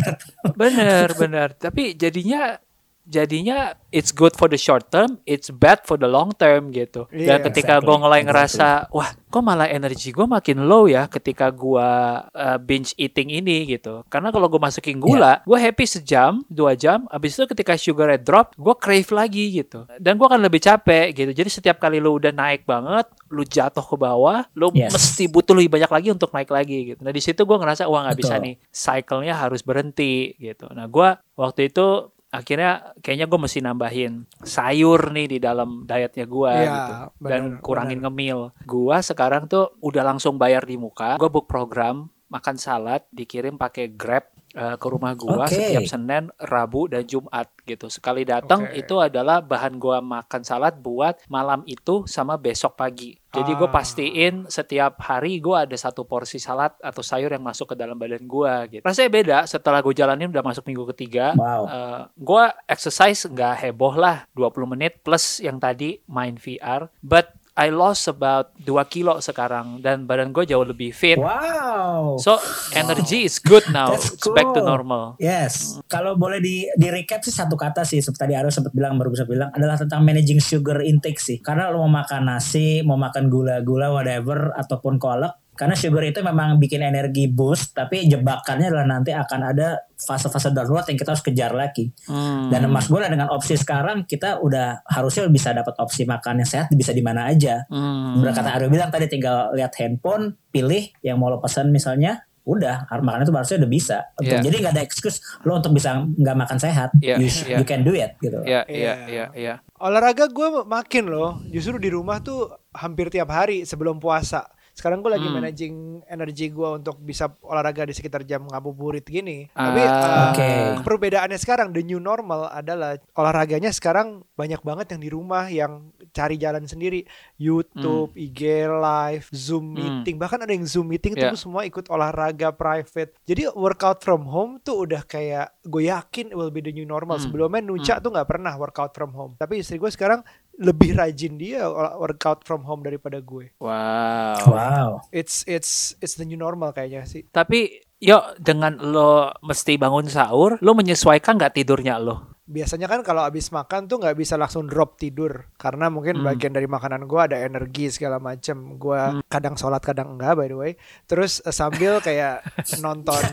bener 0.57 1.07
bener 1.15 1.49
tapi 1.55 1.93
jadinya 1.95 2.57
jadinya 3.03 3.73
it's 3.89 4.09
good 4.09 4.31
for 4.33 4.47
the 4.47 4.55
short 4.55 4.87
term 4.87 5.19
it's 5.25 5.49
bad 5.49 5.81
for 5.83 5.97
the 5.97 6.07
long 6.07 6.31
term 6.33 6.69
gitu. 6.69 7.05
Dan 7.11 7.41
Iya, 7.41 7.45
ketika 7.47 7.73
exactly, 7.77 7.87
gue 7.87 7.97
mulai 7.97 8.19
exactly. 8.21 8.27
ngerasa 8.29 8.67
wah 8.89 9.09
kok 9.31 9.43
malah 9.43 9.67
energi 9.67 10.09
gue 10.11 10.27
makin 10.27 10.67
low 10.67 10.85
ya 10.85 11.07
ketika 11.07 11.49
gue 11.49 11.89
uh, 12.25 12.57
binge 12.59 12.91
eating 12.95 13.31
ini 13.31 13.65
gitu. 13.67 14.03
Karena 14.07 14.29
kalau 14.29 14.47
gue 14.47 14.59
masukin 14.59 14.97
gula 14.97 15.41
gue 15.43 15.57
happy 15.57 15.85
sejam 15.85 16.43
dua 16.47 16.75
jam 16.75 17.07
abis 17.09 17.35
itu 17.35 17.45
ketika 17.47 17.73
sugar 17.75 18.11
drop 18.17 18.53
gue 18.55 18.75
crave 18.77 19.09
lagi 19.11 19.45
gitu. 19.55 19.87
Dan 19.97 20.15
gue 20.15 20.27
akan 20.27 20.41
lebih 20.41 20.61
capek 20.61 21.11
gitu. 21.13 21.31
Jadi 21.33 21.49
setiap 21.49 21.79
kali 21.79 21.97
lu 21.97 22.15
udah 22.15 22.31
naik 22.31 22.63
banget 22.63 23.07
lu 23.31 23.43
jatuh 23.43 23.83
ke 23.83 23.95
bawah 23.95 24.43
lu 24.53 24.69
Yes. 24.71 24.95
mesti 24.95 25.27
butuh 25.27 25.51
lebih 25.51 25.77
banyak 25.79 25.91
lagi 25.91 26.09
untuk 26.11 26.31
naik 26.31 26.47
lagi 26.47 26.95
gitu. 26.95 26.99
Nah 27.03 27.11
di 27.11 27.19
situ 27.19 27.43
gue 27.43 27.57
ngerasa 27.59 27.85
wah 27.85 28.07
nggak 28.07 28.17
bisa 28.17 28.39
nih 28.39 28.55
cycle-nya 28.71 29.35
harus 29.35 29.61
berhenti 29.61 30.33
gitu. 30.37 30.67
Nah, 30.71 30.87
gua 30.87 31.19
waktu 31.35 31.67
itu 31.67 32.09
akhirnya 32.31 32.95
kayaknya 33.03 33.27
gue 33.27 33.39
mesti 33.43 33.59
nambahin 33.59 34.13
sayur 34.39 35.11
nih 35.11 35.27
di 35.35 35.37
dalam 35.43 35.83
dietnya 35.83 36.23
gua 36.23 36.51
Iya, 36.55 36.63
gitu 36.71 36.93
dan 37.27 37.41
benar, 37.59 37.61
kurangin 37.61 37.99
ngemil. 37.99 38.55
Gua 38.63 39.03
sekarang 39.03 39.51
tuh 39.51 39.75
udah 39.83 40.03
langsung 40.07 40.39
bayar 40.39 40.63
di 40.63 40.79
muka. 40.79 41.19
Gua 41.19 41.27
book 41.27 41.51
program 41.51 42.07
makan 42.31 42.55
salad 42.55 43.03
dikirim 43.11 43.59
pakai 43.59 43.91
Grab 43.91 44.31
eh, 44.51 44.75
ke 44.75 44.87
rumah 44.87 45.11
gua 45.13 45.43
Oke. 45.43 45.55
setiap 45.55 45.83
Senin, 45.85 46.29
Rabu 46.37 46.87
dan 46.87 47.03
Jumat 47.03 47.49
gitu. 47.61 47.87
Sekali 47.87 48.23
datang 48.23 48.67
Oke. 48.67 48.79
itu 48.79 48.95
adalah 48.97 49.39
bahan 49.39 49.75
gua 49.75 49.99
makan 49.99 50.41
salad 50.41 50.77
buat 50.77 51.23
malam 51.27 51.63
itu 51.65 52.03
sama 52.05 52.35
besok 52.35 52.75
pagi. 52.75 53.15
Jadi 53.31 53.55
gue 53.55 53.63
Ah. 53.63 53.71
pastiin 53.71 54.35
setiap 54.45 54.99
hari 54.99 55.39
gue 55.39 55.55
ada 55.55 55.71
satu 55.71 56.03
porsi 56.03 56.35
salad 56.35 56.75
atau 56.83 56.99
sayur 56.99 57.31
yang 57.31 57.39
masuk 57.39 57.71
ke 57.71 57.75
dalam 57.79 57.95
badan 57.95 58.27
gue 58.27 58.53
gitu. 58.67 58.83
Rasanya 58.83 59.07
beda 59.07 59.37
setelah 59.47 59.79
gue 59.79 59.95
jalanin 59.95 60.27
udah 60.27 60.43
masuk 60.43 60.67
minggu 60.67 60.83
ketiga. 60.91 61.31
Wow. 61.33 61.63
gue 62.11 62.43
exercise 62.67 63.23
nggak 63.23 63.55
heboh 63.63 63.95
lah 63.95 64.27
20 64.35 64.67
menit 64.67 64.99
plus 64.99 65.39
yang 65.39 65.63
tadi 65.63 66.03
main 66.11 66.35
VR. 66.35 66.91
But 66.99 67.31
I 67.61 67.69
lost 67.69 68.09
about 68.09 68.57
2 68.65 68.73
kilo 68.89 69.21
sekarang 69.21 69.85
dan 69.85 70.09
badan 70.09 70.33
gue 70.33 70.49
jauh 70.49 70.65
lebih 70.65 70.89
fit. 70.89 71.21
Wow. 71.21 72.17
So 72.17 72.41
energy 72.73 73.29
is 73.29 73.37
good 73.37 73.69
now. 73.69 73.93
That's 73.93 74.17
It's 74.17 74.25
back 74.33 74.49
to 74.57 74.65
cool. 74.65 74.65
normal. 74.65 75.03
Yes, 75.21 75.77
kalau 75.85 76.17
boleh 76.17 76.41
di 76.41 76.65
di 76.73 76.87
recap 76.89 77.21
sih 77.21 77.29
satu 77.29 77.53
kata 77.53 77.85
sih 77.85 78.01
seperti 78.01 78.21
tadi 78.21 78.33
Aro 78.33 78.49
sempat 78.49 78.73
bilang 78.73 78.97
baru 78.97 79.13
bisa 79.13 79.29
bilang 79.29 79.53
adalah 79.53 79.77
tentang 79.77 80.01
managing 80.01 80.41
sugar 80.41 80.81
intake 80.81 81.21
sih. 81.21 81.37
Karena 81.37 81.69
lo 81.69 81.85
mau 81.85 82.01
makan 82.01 82.33
nasi, 82.33 82.81
mau 82.81 82.97
makan 82.97 83.29
gula-gula 83.29 83.93
whatever 83.93 84.57
ataupun 84.57 84.97
kolak, 84.97 85.40
karena 85.61 85.77
sugar 85.77 86.09
itu 86.09 86.25
memang 86.25 86.57
bikin 86.57 86.81
energi 86.81 87.29
boost, 87.29 87.77
tapi 87.77 88.09
jebakannya 88.09 88.73
adalah 88.73 88.97
nanti 88.97 89.13
akan 89.13 89.53
ada 89.53 89.77
fase-fase 89.93 90.49
darurat 90.49 90.81
yang 90.89 90.97
kita 90.97 91.13
harus 91.13 91.21
kejar 91.21 91.53
lagi. 91.53 91.93
Hmm. 92.09 92.49
Dan 92.49 92.65
mas 92.73 92.89
gue 92.89 92.97
dengan 92.97 93.29
opsi 93.29 93.53
sekarang 93.53 94.09
kita 94.09 94.41
udah 94.41 94.81
harusnya 94.89 95.29
bisa 95.29 95.53
dapat 95.53 95.77
opsi 95.77 96.09
makan 96.09 96.41
yang 96.41 96.49
sehat 96.49 96.73
bisa 96.73 96.97
di 96.97 97.05
mana 97.05 97.29
aja. 97.29 97.61
Hmm. 97.69 98.17
Bener 98.17 98.33
kata 98.33 98.57
Aryo 98.57 98.73
bilang 98.73 98.89
tadi 98.89 99.05
tinggal 99.05 99.53
lihat 99.53 99.77
handphone, 99.77 100.33
pilih 100.49 100.89
yang 101.05 101.21
mau 101.21 101.29
lo 101.29 101.37
pesan 101.37 101.69
misalnya, 101.69 102.25
udah 102.41 102.89
makanan 102.89 103.29
itu 103.29 103.33
harusnya 103.37 103.57
udah 103.61 103.69
bisa. 103.69 103.97
Untuk, 104.17 104.33
Iya. 104.33 104.45
Jadi 104.49 104.55
nggak 104.65 104.73
ada 104.73 104.81
excuse 104.81 105.21
lo 105.45 105.61
untuk 105.61 105.77
bisa 105.77 105.93
nggak 106.09 106.37
makan 106.41 106.57
sehat. 106.57 106.89
Iya, 106.97 107.21
you, 107.21 107.29
iya. 107.29 107.57
you 107.61 107.65
can 107.69 107.85
do 107.85 107.93
it 107.93 108.17
gitu. 108.17 108.41
Ya, 108.49 108.65
ya, 108.65 108.73
Iya. 108.73 108.93
ya, 109.05 109.25
ya. 109.37 109.55
Olahraga 109.77 110.25
gue 110.25 110.65
makin 110.65 111.05
loh. 111.05 111.37
Justru 111.53 111.77
di 111.77 111.93
rumah 111.93 112.17
tuh 112.17 112.49
hampir 112.73 113.13
tiap 113.13 113.29
hari 113.29 113.61
sebelum 113.61 114.01
puasa. 114.01 114.49
Sekarang 114.81 114.99
gue 114.99 115.13
lagi 115.13 115.23
Hmm. 115.23 115.37
managing 115.37 115.75
energi 116.03 116.49
gue 116.49 116.69
untuk 116.73 116.97
bisa 116.97 117.29
olahraga 117.39 117.85
di 117.85 117.93
sekitar 117.93 118.25
jam 118.25 118.43
ngabuburit 118.43 119.05
gini. 119.05 119.45
Ah, 119.53 119.69
Tapi 119.69 119.81
uh, 119.85 120.81
perbedaannya 120.81 121.37
sekarang 121.37 121.69
the 121.69 121.85
new 121.85 122.01
normal 122.01 122.49
adalah 122.49 122.97
olahraganya 123.13 123.69
sekarang 123.69 124.25
banyak 124.33 124.57
banget 124.59 124.89
yang 124.89 125.01
di 125.01 125.09
rumah 125.09 125.45
yang 125.47 125.93
cari 126.09 126.35
jalan 126.35 126.65
sendiri. 126.65 127.05
YouTube, 127.37 128.15
IG 128.15 128.41
live, 128.65 129.29
Zoom 129.29 129.71
Hmm. 129.71 130.01
meeting, 130.01 130.17
bahkan 130.17 130.41
ada 130.41 130.49
yang 130.49 130.65
Zoom 130.65 130.89
meeting 130.89 131.13
Yeah. 131.13 131.29
tuh 131.29 131.39
semua 131.39 131.61
ikut 131.61 131.85
olahraga 131.87 132.49
private. 132.49 133.13
Jadi 133.23 133.53
workout 133.53 134.01
from 134.01 134.25
home 134.25 134.57
tuh 134.57 134.83
udah 134.83 135.03
kayak 135.03 135.53
gue 135.61 135.85
yakin 135.85 136.29
it 136.29 136.35
will 136.35 136.49
be 136.49 136.59
the 136.59 136.71
new 136.71 136.83
normal. 136.83 137.21
Hmm. 137.21 137.29
Sebelumnya 137.29 137.61
Nucha 137.61 137.95
tuh 137.97 138.09
nggak 138.09 138.25
pernah 138.25 138.57
workout 138.57 138.91
from 138.91 139.13
home. 139.13 139.33
Tapi 139.35 139.61
istri 139.61 139.77
gue 139.77 139.87
sekarang 139.87 140.25
lebih 140.59 140.97
rajin 140.97 141.39
dia 141.39 141.65
workout 141.95 142.43
from 142.43 142.65
home 142.67 142.83
daripada 142.83 143.23
gue. 143.23 143.53
Wow. 143.61 144.41
Wow. 144.45 144.89
It's 145.09 145.47
it's 145.47 145.95
it's 146.03 146.19
the 146.19 146.27
new 146.27 146.37
normal 146.37 146.75
kayaknya 146.75 147.07
sih. 147.07 147.25
Tapi 147.29 147.81
yo 148.01 148.19
dengan 148.37 148.77
lo 148.81 149.31
mesti 149.45 149.77
bangun 149.77 150.09
sahur, 150.09 150.57
lo 150.59 150.71
menyesuaikan 150.73 151.37
nggak 151.37 151.55
tidurnya 151.61 151.97
lo? 152.01 152.31
biasanya 152.51 152.91
kan 152.91 152.99
kalau 152.99 153.23
abis 153.23 153.47
makan 153.55 153.87
tuh 153.87 154.03
nggak 154.03 154.17
bisa 154.19 154.35
langsung 154.35 154.67
drop 154.67 154.99
tidur 154.99 155.47
karena 155.55 155.87
mungkin 155.87 156.19
Hmm. 156.19 156.27
bagian 156.27 156.51
dari 156.51 156.67
makanan 156.67 157.07
gua 157.07 157.31
ada 157.31 157.39
energi 157.39 157.87
segala 157.87 158.19
macem 158.19 158.75
gua 158.75 159.23
kadang 159.31 159.55
sholat 159.55 159.79
kadang 159.79 160.19
enggak 160.19 160.35
by 160.35 160.47
the 160.51 160.57
way 160.59 160.71
terus 161.07 161.39
eh, 161.47 161.55
sambil 161.55 162.03
kayak 162.03 162.43
nonton 162.83 163.23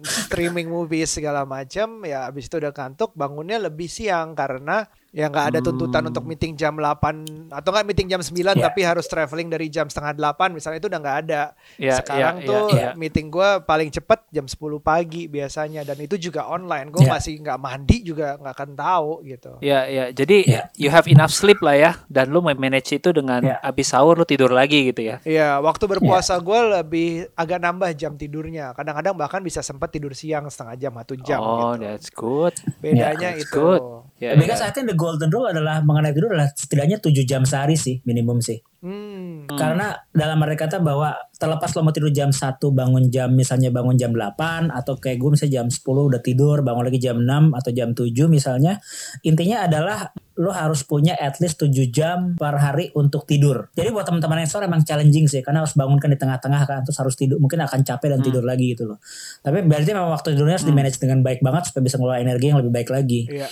streaming 0.00 0.72
movies 0.72 1.12
segala 1.12 1.44
macem 1.44 2.00
ya 2.08 2.24
abis 2.24 2.48
itu 2.48 2.64
udah 2.64 2.72
kantuk 2.72 3.12
bangunnya 3.12 3.60
lebih 3.60 3.92
siang 3.92 4.32
karena 4.32 4.88
ya 5.12 5.28
nggak 5.28 5.46
ada 5.52 5.58
tuntutan 5.60 6.00
Hmm. 6.00 6.08
untuk 6.08 6.24
meeting 6.24 6.56
jam 6.56 6.72
8 6.72 7.52
atau 7.52 7.68
nggak 7.68 7.84
meeting 7.84 8.08
jam 8.08 8.20
9 8.24 8.56
Ya. 8.56 8.64
tapi 8.66 8.80
harus 8.80 9.04
traveling 9.04 9.52
dari 9.52 9.68
jam 9.68 9.84
setengah 9.84 10.16
8 10.16 10.56
misalnya 10.56 10.80
itu 10.80 10.88
udah 10.88 11.00
nggak 11.04 11.18
ada 11.28 11.42
Ya, 11.76 12.00
sekarang 12.00 12.40
ya, 12.40 12.48
tuh 12.48 12.64
ya, 12.72 12.80
ya. 12.80 12.90
meeting 12.96 13.28
gua 13.28 13.60
paling 13.60 13.92
cepet 13.92 14.24
jam 14.32 14.48
10 14.48 14.80
pagi 14.80 15.28
biasanya 15.28 15.84
dan 15.84 16.00
itu 16.00 16.16
juga 16.16 16.48
online 16.48 16.88
gue 16.88 17.04
Ya. 17.04 17.12
masih 17.12 17.36
nggak 17.38 17.58
mandi 17.60 18.00
juga 18.00 18.40
nggak 18.40 18.54
akan 18.56 18.70
tahu 18.72 19.10
gitu 19.22 19.52
Ya, 19.60 19.84
ya. 19.84 20.08
Jadi 20.10 20.48
Ya. 20.48 20.72
you 20.74 20.88
have 20.88 21.04
enough 21.04 21.28
sleep 21.30 21.60
lah 21.60 21.76
ya, 21.76 21.92
dan 22.08 22.32
lo 22.32 22.40
manage 22.40 22.90
itu 22.90 23.12
dengan 23.12 23.44
Ya. 23.44 23.60
abis 23.60 23.92
sahur 23.92 24.16
lo 24.16 24.24
tidur 24.24 24.48
lagi 24.48 24.88
gitu 24.88 25.04
ya. 25.04 25.20
Iya, 25.22 25.60
waktu 25.60 25.84
berpuasa 25.86 26.40
gue 26.40 26.60
lebih 26.80 27.28
agak 27.36 27.60
nambah 27.60 27.92
jam 27.92 28.16
tidurnya. 28.16 28.72
Kadang-kadang 28.72 29.12
bahkan 29.12 29.44
bisa 29.44 29.60
sempat 29.60 29.92
tidur 29.92 30.16
siang 30.16 30.48
setengah 30.48 30.74
jam 30.80 30.92
atau 30.96 31.14
jam 31.20 31.36
oh, 31.38 31.76
gitu. 31.76 31.84
that's 31.84 32.08
good. 32.08 32.54
Bedanya 32.80 33.36
that's 33.36 33.44
itu. 33.44 33.52
good. 33.52 33.82
Ya, 34.22 34.38
Because 34.38 34.62
ya. 34.62 34.70
I 34.70 34.70
think 34.70 34.86
the 34.86 34.94
golden 34.94 35.34
rule 35.34 35.50
adalah 35.50 35.82
mengenai 35.82 36.14
tidur 36.14 36.30
adalah 36.30 36.54
setidaknya 36.54 37.02
7 37.02 37.26
jam 37.26 37.42
sehari 37.42 37.74
sih 37.74 37.98
minimum 38.06 38.38
sih. 38.38 38.62
Hmm. 38.82 39.46
Karena 39.46 39.94
dalam 40.10 40.42
mereka 40.42 40.66
kata 40.66 40.82
bahwa 40.82 41.14
terlepas 41.38 41.70
lo 41.78 41.86
mau 41.86 41.94
tidur 41.94 42.10
jam 42.10 42.34
1 42.34 42.58
bangun 42.58 43.14
jam 43.14 43.30
misalnya 43.30 43.70
bangun 43.70 43.94
jam 43.94 44.10
8 44.10 44.74
atau 44.74 44.98
kayak 44.98 45.22
gue 45.22 45.30
misalnya 45.38 45.62
jam 45.62 45.66
10 45.70 45.86
udah 45.86 46.18
tidur 46.18 46.66
bangun 46.66 46.90
lagi 46.90 46.98
jam 46.98 47.22
6 47.22 47.54
atau 47.54 47.70
jam 47.70 47.94
7 47.94 48.10
misalnya 48.26 48.82
intinya 49.22 49.70
adalah 49.70 50.10
lo 50.34 50.50
harus 50.50 50.82
punya 50.82 51.14
at 51.14 51.38
least 51.38 51.62
7 51.62 51.70
jam 51.94 52.34
per 52.34 52.58
hari 52.58 52.90
untuk 52.98 53.22
tidur. 53.22 53.70
Jadi 53.70 53.94
buat 53.94 54.02
teman-teman 54.02 54.42
yang 54.42 54.50
sore 54.50 54.66
emang 54.66 54.82
challenging 54.82 55.30
sih 55.30 55.46
karena 55.46 55.62
harus 55.62 55.78
bangunkan 55.78 56.10
di 56.10 56.18
tengah-tengah 56.18 56.62
kan 56.66 56.82
terus 56.82 56.98
harus 56.98 57.14
tidur 57.14 57.38
mungkin 57.38 57.62
akan 57.62 57.86
capek 57.86 58.18
dan 58.18 58.20
tidur 58.24 58.42
lagi 58.42 58.74
gitu 58.74 58.90
loh. 58.90 58.98
Tapi 59.46 59.62
berarti 59.62 59.94
memang 59.94 60.10
waktu 60.10 60.34
tidurnya 60.34 60.58
harus 60.58 60.66
di 60.66 60.74
manage 60.74 60.98
dengan 60.98 61.22
baik 61.22 61.38
banget 61.38 61.70
supaya 61.70 61.86
bisa 61.86 62.02
ngelola 62.02 62.18
energi 62.18 62.50
yang 62.50 62.58
lebih 62.58 62.74
baik 62.74 62.90
lagi. 62.90 63.30
Iya, 63.30 63.46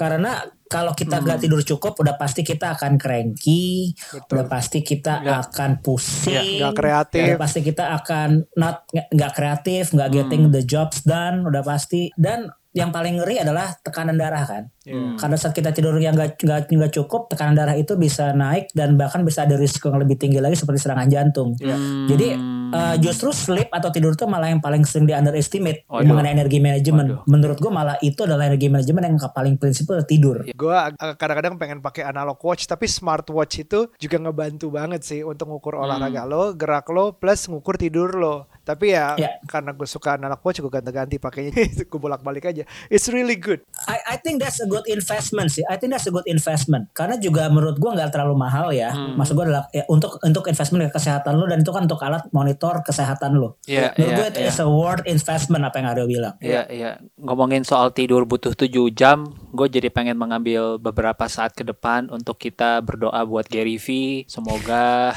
Karena 0.00 0.40
kalau 0.72 0.92
kita 0.92 1.20
nggak 1.20 1.38
tidur 1.38 1.60
cukup, 1.60 1.92
udah 1.94 2.16
pasti 2.16 2.40
kita 2.40 2.72
akan 2.72 2.96
cranky, 2.96 3.92
Betul. 3.92 4.32
udah 4.32 4.46
pasti 4.48 4.78
kita 4.80 5.20
Ya. 5.20 5.44
akan 5.44 5.84
pusing, 5.84 6.64
nggak 6.64 6.74
kreatif. 6.74 7.22
udah 7.28 7.38
pasti 7.38 7.60
kita 7.60 7.84
akan 7.94 8.28
not 8.56 8.88
nggak- 8.88 9.10
nggak 9.12 9.32
kreatif, 9.36 9.82
nggak 9.92 10.10
getting 10.10 10.48
the 10.48 10.64
jobs 10.64 11.04
done, 11.04 11.44
udah 11.44 11.60
pasti. 11.60 12.08
Dan 12.16 12.48
yang 12.72 12.88
paling 12.88 13.20
ngeri 13.20 13.40
adalah 13.40 13.76
tekanan 13.84 14.16
darah 14.16 14.44
kan. 14.48 14.62
Iya. 14.82 15.20
Karena 15.20 15.36
saat 15.36 15.52
kita 15.52 15.70
tidur 15.70 15.94
yang 16.00 16.16
nggak 16.16 16.40
nggak 16.40 16.60
nggak 16.72 16.92
cukup, 16.96 17.28
tekanan 17.28 17.54
darah 17.54 17.76
itu 17.76 17.94
bisa 17.94 18.32
naik 18.32 18.72
dan 18.72 18.96
bahkan 18.96 19.22
bisa 19.22 19.44
ada 19.44 19.54
risiko 19.60 19.92
yang 19.92 20.00
lebih 20.00 20.16
tinggi 20.16 20.40
lagi 20.40 20.56
seperti 20.56 20.80
serangan 20.82 21.06
jantung. 21.06 21.54
Iya. 21.60 21.76
Jadi 22.08 22.28
uh, 22.72 22.96
justru 22.98 23.30
sleep 23.30 23.68
atau 23.70 23.92
tidur 23.92 24.16
itu 24.16 24.24
malah 24.24 24.48
yang 24.50 24.58
paling 24.58 24.82
sering 24.82 25.04
di 25.06 25.14
underestimate 25.14 25.84
Waduh. 25.86 26.08
mengenai 26.08 26.32
energi 26.32 26.58
manajemen. 26.58 27.06
Waduh. 27.12 27.28
Menurut 27.28 27.58
gue 27.60 27.72
malah 27.72 27.96
itu 28.00 28.20
adalah 28.24 28.48
energi 28.48 28.72
manajemen 28.72 29.02
yang 29.04 29.16
paling 29.20 29.54
prinsipal 29.60 30.00
tidur. 30.02 30.42
Gue 30.50 30.76
kadang-kadang 31.20 31.60
pengen 31.60 31.78
pakai 31.84 32.08
analog 32.08 32.40
watch, 32.40 32.64
tapi 32.66 32.88
smartwatch 32.88 33.68
itu 33.68 33.92
juga 34.00 34.16
ngebantu 34.18 34.72
banget 34.72 35.04
sih 35.04 35.20
untuk 35.22 35.52
ngukur 35.52 35.76
Hmm. 35.78 35.84
olahraga 35.88 36.24
lo, 36.24 36.52
gerak 36.56 36.88
lo, 36.88 37.16
plus 37.16 37.46
ngukur 37.46 37.76
tidur 37.76 38.16
lo. 38.16 38.48
Tapi 38.62 38.94
ya, 38.94 39.14
Ya. 39.18 39.38
karena 39.46 39.74
gue 39.74 39.86
suka 39.86 40.16
analog 40.16 40.40
watch, 40.42 40.62
gue 40.62 40.72
ganti-ganti 40.72 41.18
pakainya, 41.18 41.52
gue 41.90 42.00
bolak-balik 42.00 42.48
aja. 42.50 42.62
It's 42.88 43.10
really 43.10 43.36
good. 43.38 43.62
I, 43.86 44.14
I 44.14 44.16
think 44.22 44.38
that's 44.38 44.62
a 44.62 44.68
good 44.68 44.86
investment 44.86 45.50
sih. 45.50 45.66
I 45.66 45.76
think 45.76 45.92
that's 45.92 46.06
a 46.06 46.14
good 46.14 46.26
investment. 46.30 46.90
Karena 46.94 47.18
juga 47.18 47.50
menurut 47.50 47.76
gua 47.76 47.98
nggak 47.98 48.10
terlalu 48.14 48.34
mahal 48.38 48.70
ya. 48.70 48.94
Hmm. 48.94 49.18
Maksud 49.18 49.34
gua 49.34 49.44
adalah 49.48 49.64
ya, 49.74 49.84
untuk 49.90 50.22
untuk 50.22 50.44
investment 50.46 50.88
ke 50.90 51.00
kesehatan 51.00 51.34
lo 51.36 51.44
dan 51.50 51.60
itu 51.60 51.72
kan 51.74 51.84
untuk 51.84 52.00
alat 52.00 52.24
monitor 52.30 52.80
kesehatan 52.86 53.36
lo. 53.36 53.58
Iya, 53.66 53.92
menurut 53.98 54.12
iya, 54.12 54.16
gua 54.16 54.26
itu 54.30 54.40
iya. 54.40 54.50
is 54.50 54.60
a 54.62 54.66
worth 54.68 55.04
investment 55.04 55.62
apa 55.66 55.76
yang 55.82 55.86
Aryo 55.92 56.04
bilang. 56.06 56.34
Iya, 56.38 56.62
iya. 56.70 56.90
Ngomongin 57.18 57.66
soal 57.66 57.90
tidur 57.92 58.24
butuh 58.24 58.54
7 58.54 58.70
jam, 58.94 59.26
gue 59.52 59.66
jadi 59.68 59.88
pengen 59.92 60.16
mengambil 60.16 60.78
beberapa 60.78 61.26
saat 61.26 61.52
ke 61.52 61.66
depan 61.66 62.08
untuk 62.08 62.38
kita 62.38 62.80
berdoa 62.80 63.20
buat 63.26 63.46
Gary 63.46 63.76
V. 63.76 64.22
Semoga 64.30 65.12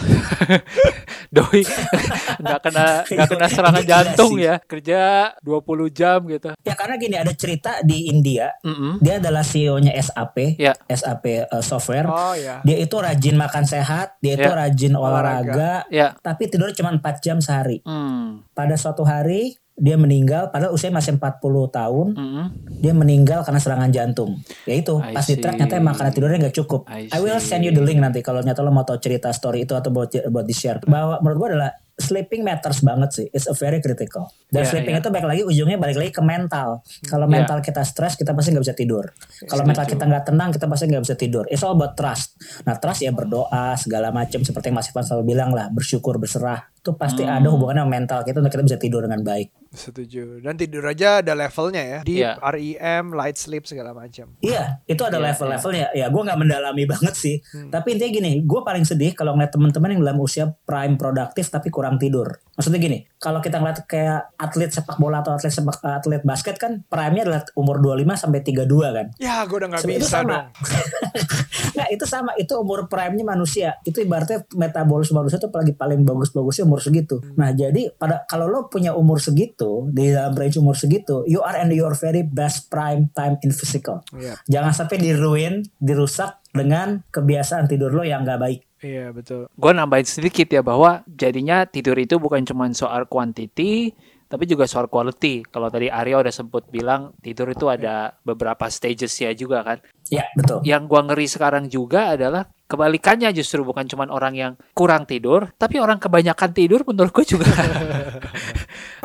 doi 1.35 1.63
nggak 2.43 2.59
kena 2.63 2.85
nggak 3.05 3.27
kena 3.35 3.49
serangan 3.51 3.83
Gila 3.83 3.91
jantung 3.91 4.33
ya. 4.39 4.55
Kerja 4.63 4.99
20 5.43 5.91
jam 5.91 6.19
gitu. 6.25 6.49
Ya 6.63 6.73
karena 6.73 6.95
gini 6.95 7.15
ada 7.19 7.33
cerita 7.35 7.83
di 7.83 8.09
India. 8.09 8.55
Mm-mm. 8.63 9.03
Dia 9.03 9.19
adalah 9.19 9.43
CEO-nya 9.43 9.91
SAP, 9.99 10.57
Ya. 10.57 10.73
SAP 10.87 11.45
uh, 11.51 11.61
software. 11.61 12.07
Oh 12.07 12.33
ya. 12.33 12.63
Dia 12.63 12.77
itu 12.79 12.95
rajin 12.95 13.35
makan 13.35 13.63
sehat, 13.67 14.15
dia 14.19 14.39
itu 14.39 14.47
Ya. 14.47 14.55
rajin 14.55 14.93
olahraga, 14.95 15.85
Ya. 15.91 16.15
tapi 16.19 16.47
tidur 16.47 16.71
cuma 16.71 16.91
4 16.95 17.19
jam 17.21 17.37
sehari. 17.39 17.83
Hmm. 17.83 18.43
Pada 18.55 18.79
suatu 18.79 19.03
hari 19.03 19.57
dia 19.75 19.99
meninggal 19.99 20.55
padahal 20.55 20.71
usia 20.71 20.87
masih 20.87 21.19
40 21.19 21.67
tahun. 21.67 22.07
Mm-mm. 22.15 22.45
dia 22.79 22.95
meninggal 22.95 23.43
karena 23.43 23.59
serangan 23.59 23.91
jantung. 23.91 24.39
Ya 24.63 24.79
itu 24.79 24.95
I 25.03 25.11
pas 25.11 25.27
di 25.27 25.35
track 25.35 25.59
nyata 25.59 25.83
makanan 25.83 26.11
tidurnya 26.15 26.37
nggak 26.47 26.55
cukup. 26.63 26.87
I 26.87 27.11
I, 27.11 27.19
will 27.19 27.35
send 27.43 27.67
you 27.67 27.75
the 27.75 27.83
link 27.83 27.99
nanti 27.99 28.23
kalau 28.23 28.39
nyata 28.39 28.63
lo 28.63 28.71
mau 28.71 28.87
tahu 28.87 29.03
cerita 29.03 29.35
story 29.35 29.67
itu 29.67 29.75
atau 29.75 29.91
buat 29.91 30.15
buat 30.31 30.45
di 30.47 30.55
share. 30.55 30.79
Bahwa 30.87 31.19
menurut 31.19 31.37
gua 31.37 31.47
adalah 31.51 31.71
sleeping 31.95 32.43
matters 32.43 32.83
banget 32.83 33.09
sih. 33.11 33.27
It's 33.31 33.47
a 33.47 33.55
very 33.55 33.79
critical. 33.79 34.27
Dan 34.51 34.67
Yeah, 34.67 34.71
sleeping 34.71 34.95
yeah. 34.99 35.03
itu 35.03 35.09
balik 35.11 35.27
lagi 35.31 35.41
ujungnya 35.47 35.79
balik 35.79 35.95
lagi 35.95 36.11
ke 36.11 36.19
mental. 36.19 36.83
Kalau 37.07 37.25
Yeah. 37.25 37.39
mental 37.39 37.63
kita 37.63 37.81
stres 37.87 38.19
kita 38.19 38.35
pasti 38.35 38.51
nggak 38.51 38.65
bisa 38.67 38.75
tidur. 38.75 39.05
Kalau 39.47 39.63
mental 39.63 39.87
kita 39.87 40.03
nggak 40.03 40.23
tenang 40.27 40.49
kita 40.51 40.67
pasti 40.67 40.85
nggak 40.91 41.03
bisa 41.07 41.15
tidur. 41.15 41.43
It's 41.47 41.63
all 41.63 41.79
about 41.79 41.95
trust. 41.95 42.35
Nah 42.67 42.75
trust 42.75 42.99
ya 42.99 43.15
berdoa 43.15 43.79
segala 43.79 44.11
macam 44.11 44.43
seperti 44.43 44.69
yang 44.71 44.77
Mas 44.77 44.91
Ivan 44.91 45.03
selalu 45.07 45.23
bilang 45.23 45.51
lah 45.55 45.71
bersyukur 45.71 46.19
berserah 46.19 46.74
itu 46.85 46.93
pasti 46.93 47.25
Hmm. 47.25 47.33
ada 47.35 47.49
hubungannya 47.49 47.81
sama 47.81 47.93
mental 47.95 48.19
kita 48.21 48.37
untuk 48.37 48.53
kita 48.53 48.63
bisa 48.63 48.77
tidur 48.77 49.01
dengan 49.01 49.25
baik. 49.25 49.49
Setuju. 49.75 50.39
Dan 50.39 50.55
tidur 50.55 50.85
aja 50.85 51.19
ada 51.19 51.33
levelnya 51.33 51.81
ya. 51.81 51.99
Deep, 52.01 52.15
Iya. 52.15 52.31
REM, 52.39 53.11
light 53.11 53.35
sleep 53.35 53.65
segala 53.65 53.91
macam. 53.91 54.37
Iya, 54.39 54.79
itu 54.85 55.01
ada 55.01 55.17
Iya, 55.17 55.25
level-levelnya. 55.27 55.85
Ya, 55.91 56.07
gue 56.07 56.21
nggak 56.21 56.37
mendalami 56.37 56.83
banget 56.93 57.11
sih. 57.13 57.35
Tapi 57.67 57.91
intinya 57.91 58.11
gini, 58.13 58.31
gue 58.39 58.61
paling 58.61 58.85
sedih 58.85 59.11
kalau 59.11 59.33
ngeliat 59.33 59.49
teman-teman 59.49 59.91
yang 59.91 60.01
dalam 60.01 60.15
usia 60.17 60.45
prime 60.63 60.95
produktif 60.95 61.49
tapi 61.49 61.67
kurang 61.67 61.97
tidur. 61.97 62.39
Maksudnya 62.55 62.79
gini, 62.79 63.03
kalau 63.17 63.41
kita 63.41 63.57
ngeliat 63.57 63.83
kayak 63.83 64.31
atlet 64.37 64.71
sepak 64.71 64.95
bola 64.95 65.19
atau 65.19 65.35
atlet 65.35 65.51
sepak 65.51 65.75
atlet 65.81 66.23
basket 66.23 66.55
kan 66.55 66.85
prime-nya 66.85 67.25
adalah 67.25 67.41
umur 67.53 67.81
25 67.81 68.15
sampai 68.15 68.39
32 68.39 68.63
kan. 68.93 69.11
Ya, 69.17 69.43
gue 69.43 69.57
udah 69.57 69.67
nggak 69.67 69.81
Sebenarnya 69.81 69.99
itu 69.99 70.07
bisa 70.07 70.19
sama. 70.21 70.31
dong. 70.31 70.47
Nah 71.75 71.91
itu 71.91 72.05
sama, 72.05 72.31
itu 72.35 72.55
umur 72.55 72.87
prime-nya 72.87 73.25
manusia. 73.25 73.75
Itu 73.83 73.99
ibaratnya 73.99 74.47
metabolisme 74.53 75.11
manusia 75.13 75.35
itu 75.35 75.49
lagi 75.49 75.73
paling 75.73 76.03
bagus-bagusnya 76.03 76.63
umur 76.63 76.74
segitu. 76.79 77.21
Nah 77.35 77.51
jadi 77.51 77.91
pada 77.95 78.23
kalau 78.25 78.47
lo 78.47 78.67
punya 78.71 78.95
umur 78.95 79.21
segitu 79.21 79.87
di 79.91 80.11
dalam 80.11 80.35
range 80.35 80.59
umur 80.59 80.75
segitu, 80.75 81.23
you 81.27 81.43
are 81.43 81.59
in 81.59 81.71
your 81.71 81.93
very 81.97 82.23
best 82.23 82.71
prime 82.71 83.11
time 83.13 83.39
in 83.43 83.51
physical. 83.51 84.01
Iya. 84.15 84.39
Jangan 84.47 84.71
sampai 84.73 84.97
diruin, 85.01 85.65
dirusak 85.77 86.41
dengan 86.55 87.03
kebiasaan 87.11 87.67
tidur 87.67 87.91
lo 87.91 88.03
yang 88.07 88.23
nggak 88.23 88.39
baik. 88.39 88.61
Iya, 88.85 89.11
betul. 89.11 89.49
Gue 89.57 89.71
nambahin 89.73 90.05
sedikit 90.05 90.45
ya 90.45 90.61
bahwa 90.61 91.01
jadinya 91.09 91.65
tidur 91.65 91.97
itu 91.97 92.21
bukan 92.21 92.45
cuma 92.45 92.69
soal 92.71 93.09
quantity, 93.09 93.97
tapi 94.29 94.45
juga 94.45 94.69
soal 94.69 94.89
quality. 94.89 95.45
Kalau 95.47 95.69
tadi 95.73 95.89
Arya 95.89 96.21
udah 96.21 96.33
sempat 96.33 96.69
bilang 96.69 97.13
tidur 97.21 97.49
itu 97.49 97.65
ada 97.69 98.13
beberapa 98.21 98.69
stages 98.69 99.13
ya 99.21 99.33
juga 99.33 99.65
kan. 99.65 99.77
Ya 100.09 100.29
betul. 100.37 100.61
Yang 100.61 100.83
gua 100.85 101.01
ngeri 101.09 101.25
sekarang 101.25 101.65
juga 101.65 102.13
adalah 102.13 102.45
kebalikannya 102.65 103.29
justru 103.29 103.61
bukan 103.61 103.85
cuma 103.85 104.09
orang 104.09 104.33
yang 104.33 104.53
kurang 104.73 105.05
tidur, 105.05 105.53
tapi 105.55 105.77
orang 105.77 106.01
kebanyakan 106.01 106.49
tidur 106.49 106.81
menurut 106.81 107.13
gue 107.13 107.37
juga 107.37 107.45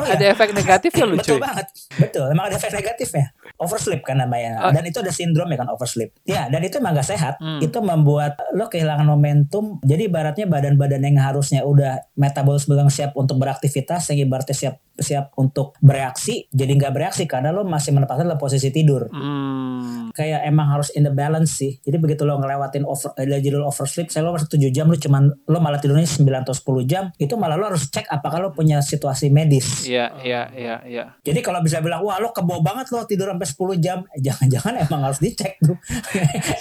Oh, 0.01 0.05
ada 0.17 0.17
ya. 0.17 0.33
efek 0.33 0.49
negatif 0.57 0.91
ya 0.97 1.05
lucu. 1.05 1.37
Betul 1.37 1.39
banget. 1.41 1.67
Betul. 1.93 2.25
Emang 2.33 2.49
ada 2.49 2.57
efek 2.57 2.73
negatifnya. 2.73 3.29
oversleep 3.61 4.01
kan 4.01 4.17
namanya. 4.17 4.57
Oh. 4.65 4.73
Dan 4.73 4.89
itu 4.89 4.97
ada 4.97 5.13
sindrom 5.13 5.45
ya 5.45 5.61
kan 5.61 5.69
oversleep. 5.69 6.17
Ya, 6.25 6.49
dan 6.49 6.65
itu 6.65 6.81
emang 6.81 6.97
gak 6.97 7.05
sehat. 7.05 7.37
Hmm. 7.37 7.61
Itu 7.61 7.77
membuat 7.85 8.41
lo 8.57 8.65
kehilangan 8.65 9.05
momentum. 9.05 9.77
Jadi 9.85 10.09
ibaratnya 10.09 10.49
badan-badan 10.49 11.05
yang 11.05 11.21
harusnya 11.21 11.61
udah 11.61 12.01
metabolisme 12.17 12.73
yang 12.73 12.89
siap 12.89 13.13
untuk 13.13 13.37
beraktivitas, 13.37 14.09
yang 14.09 14.25
ibaratnya 14.25 14.57
siap 14.57 14.81
siap 15.01 15.33
untuk 15.37 15.75
bereaksi, 15.81 16.47
jadi 16.53 16.71
nggak 16.77 16.93
bereaksi 16.93 17.25
karena 17.25 17.49
lo 17.49 17.65
masih 17.65 17.91
menempatkan 17.93 18.29
dalam 18.29 18.39
posisi 18.41 18.69
tidur. 18.69 19.09
Hmm. 19.09 20.13
Kayak 20.13 20.45
emang 20.45 20.69
harus 20.69 20.93
in 20.93 21.03
the 21.05 21.13
balance 21.13 21.57
sih. 21.57 21.81
Jadi 21.81 21.97
begitu 21.97 22.21
lo 22.23 22.37
ngelewatin 22.37 22.85
over, 22.85 23.17
eh, 23.17 23.41
judul 23.41 23.65
oversleep, 23.65 24.13
saya 24.13 24.27
lo 24.27 24.37
masih 24.37 24.47
7 24.47 24.69
jam, 24.69 24.85
lo 24.87 24.97
cuman 24.97 25.33
lo 25.33 25.57
malah 25.57 25.81
tidurnya 25.81 26.05
9 26.05 26.45
atau 26.45 26.53
10 26.53 26.85
jam, 26.85 27.09
itu 27.17 27.33
malah 27.35 27.57
lo 27.57 27.73
harus 27.73 27.89
cek 27.89 28.05
apakah 28.07 28.37
lo 28.43 28.49
punya 28.53 28.79
situasi 28.85 29.33
medis. 29.33 29.89
Iya, 29.89 30.21
iya, 30.21 30.41
iya, 30.53 30.75
iya. 30.85 31.05
Jadi 31.25 31.39
kalau 31.41 31.65
bisa 31.65 31.81
bilang, 31.81 32.05
wah 32.05 32.21
lo 32.21 32.29
kebo 32.29 32.61
banget 32.61 32.93
lo 32.93 33.03
tidur 33.09 33.33
sampai 33.33 33.47
10 33.49 33.77
jam, 33.81 33.97
eh, 34.13 34.21
jangan-jangan 34.21 34.73
emang 34.85 35.01
harus 35.09 35.17
dicek 35.17 35.57
tuh. 35.57 35.77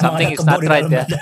Something 0.01 0.33
is 0.33 0.45
not 0.47 0.63
right 0.65 0.89
ya. 0.89 1.05
badan. 1.05 1.21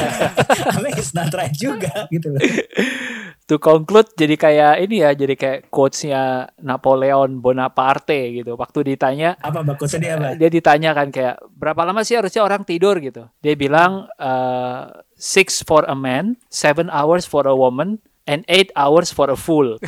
Something 0.74 0.96
is 0.98 1.10
not 1.16 1.30
right 1.32 1.54
juga 1.54 2.06
gitu 2.10 2.34
loh. 2.34 2.40
To 3.50 3.58
conclude 3.58 4.06
jadi 4.14 4.38
kayak 4.38 4.74
ini 4.86 5.02
ya, 5.02 5.10
jadi 5.18 5.34
kayak 5.34 5.58
quotes-nya 5.68 6.54
Napoleon 6.62 7.42
Bonaparte 7.42 8.30
gitu. 8.38 8.54
Waktu 8.54 8.94
ditanya 8.94 9.34
Apa 9.42 9.66
dia 9.98 10.14
apa? 10.14 10.38
dia 10.38 10.48
ditanya 10.48 10.94
kan 10.94 11.10
kayak 11.10 11.42
berapa 11.58 11.82
lama 11.82 12.06
sih 12.06 12.14
harusnya 12.14 12.46
orang 12.46 12.62
tidur 12.62 13.02
gitu. 13.02 13.26
Dia 13.42 13.54
bilang 13.58 14.06
eh, 14.14 14.82
six 15.18 15.66
for 15.66 15.82
a 15.90 15.96
man, 15.98 16.38
seven 16.50 16.86
hours 16.90 17.26
for 17.26 17.46
a 17.50 17.54
woman, 17.54 17.98
and 18.24 18.46
eight 18.46 18.70
hours 18.72 19.10
for 19.10 19.28
a 19.28 19.36
fool. 19.36 19.76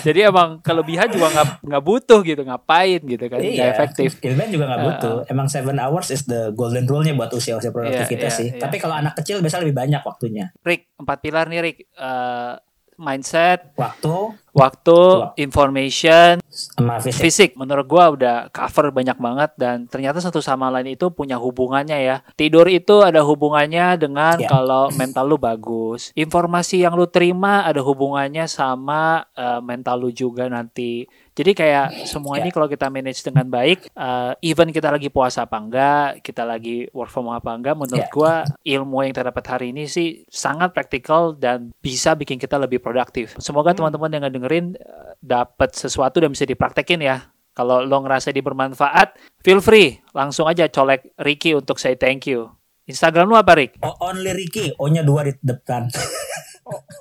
Jadi 0.00 0.22
emang 0.22 0.62
kelebihan 0.62 1.10
juga 1.10 1.28
nggak 1.30 1.48
nggak 1.66 1.82
butuh 1.82 2.20
gitu, 2.22 2.42
ngapain 2.42 3.00
gitu 3.00 3.24
kan, 3.26 3.38
nggak 3.38 3.70
efektif. 3.70 4.10
Ilmiah 4.22 4.48
juga 4.48 4.64
nggak 4.66 4.76
Uh, 4.78 4.86
butuh. 4.86 5.16
Emang 5.26 5.46
7 5.46 5.66
hours 5.74 6.08
is 6.08 6.22
the 6.24 6.54
golden 6.54 6.86
rule-nya 6.86 7.12
buat 7.12 7.28
usia-usia 7.30 7.68
produktivitas 7.68 8.30
Iya, 8.30 8.38
sih. 8.38 8.48
iya, 8.54 8.60
Tapi 8.62 8.76
kalau 8.78 8.94
anak 8.94 9.18
kecil 9.18 9.42
biasanya 9.42 9.66
lebih 9.66 9.76
banyak 9.76 10.00
waktunya. 10.00 10.54
Rick, 10.62 10.94
empat 10.94 11.18
pilar 11.18 11.50
nih 11.50 11.60
Rick. 11.60 11.78
Eh, 11.90 12.52
mindset, 12.98 13.72
Waktu 13.78 14.34
waktu, 14.50 14.98
information, 15.38 16.42
sama 16.50 16.98
fisik. 16.98 17.22
fisik 17.22 17.50
menurut 17.54 17.86
gua 17.86 18.10
udah 18.10 18.36
cover 18.50 18.90
banyak 18.90 19.14
banget 19.14 19.50
dan 19.54 19.86
ternyata 19.86 20.18
satu 20.18 20.42
sama 20.42 20.66
lain 20.66 20.98
itu 20.98 21.06
punya 21.08 21.38
hubungannya 21.38 21.94
ya. 21.94 22.16
Tidur 22.34 22.66
itu 22.66 23.06
ada 23.06 23.22
hubungannya 23.22 23.94
dengan 23.94 24.34
Ya. 24.42 24.50
kalau 24.50 24.90
mental 24.92 25.30
lu 25.30 25.38
bagus. 25.38 26.10
Informasi 26.12 26.82
yang 26.82 26.98
lu 26.98 27.06
terima 27.06 27.62
ada 27.62 27.78
hubungannya 27.78 28.50
sama 28.50 29.22
eh, 29.32 29.60
mental 29.62 30.02
lu 30.02 30.10
juga 30.10 30.50
nanti. 30.50 31.06
Jadi 31.38 31.54
kayak 31.54 32.02
semua 32.02 32.34
Ya. 32.34 32.42
ini 32.42 32.50
kalau 32.50 32.66
kita 32.66 32.90
manage 32.90 33.22
dengan 33.22 33.46
baik, 33.46 33.86
eh, 33.88 34.32
even 34.42 34.74
kita 34.74 34.90
lagi 34.90 35.06
puasa 35.06 35.46
apa 35.46 35.54
enggak, 35.54 36.18
kita 36.20 36.42
lagi 36.42 36.90
work 36.90 37.06
from 37.06 37.30
home 37.30 37.38
apa 37.38 37.54
enggak, 37.54 37.78
menurut 37.78 38.02
Ya. 38.02 38.10
gua 38.10 38.32
ilmu 38.60 39.06
yang 39.06 39.14
kita 39.14 39.22
dapat 39.24 39.44
hari 39.46 39.66
ini 39.70 39.86
sih 39.86 40.26
sangat 40.26 40.74
praktikal 40.74 41.30
dan 41.32 41.70
bisa 41.78 42.12
bikin 42.12 42.36
kita 42.36 42.58
lebih 42.58 42.82
produktif. 42.82 43.38
Semoga 43.38 43.70
teman-teman 43.70 44.10
yang 44.10 44.26
dengerin 44.26 44.74
eh, 44.74 45.14
dapat 45.16 45.72
sesuatu 45.72 46.18
dan 46.18 46.34
bisa 46.34 46.42
dipraktekin 46.42 46.98
ya. 46.98 47.30
Kalau 47.54 47.82
lo 47.82 47.98
ngerasa 48.00 48.30
ini 48.30 48.38
bermanfaat, 48.38 49.14
feel 49.40 49.58
free 49.58 50.02
langsung 50.10 50.46
aja 50.46 50.66
colek 50.66 51.14
Ricky 51.16 51.54
untuk 51.54 51.78
say 51.78 51.94
thank 51.94 52.26
you. 52.26 52.50
Instagram 52.84 53.26
lu 53.26 53.34
apa 53.34 53.54
Rick? 53.54 53.78
O- 53.78 53.98
only 54.00 54.30
Ricky, 54.32 54.74
O-nya 54.74 55.02
dua 55.02 55.22
di 55.22 55.38
depan. 55.38 55.86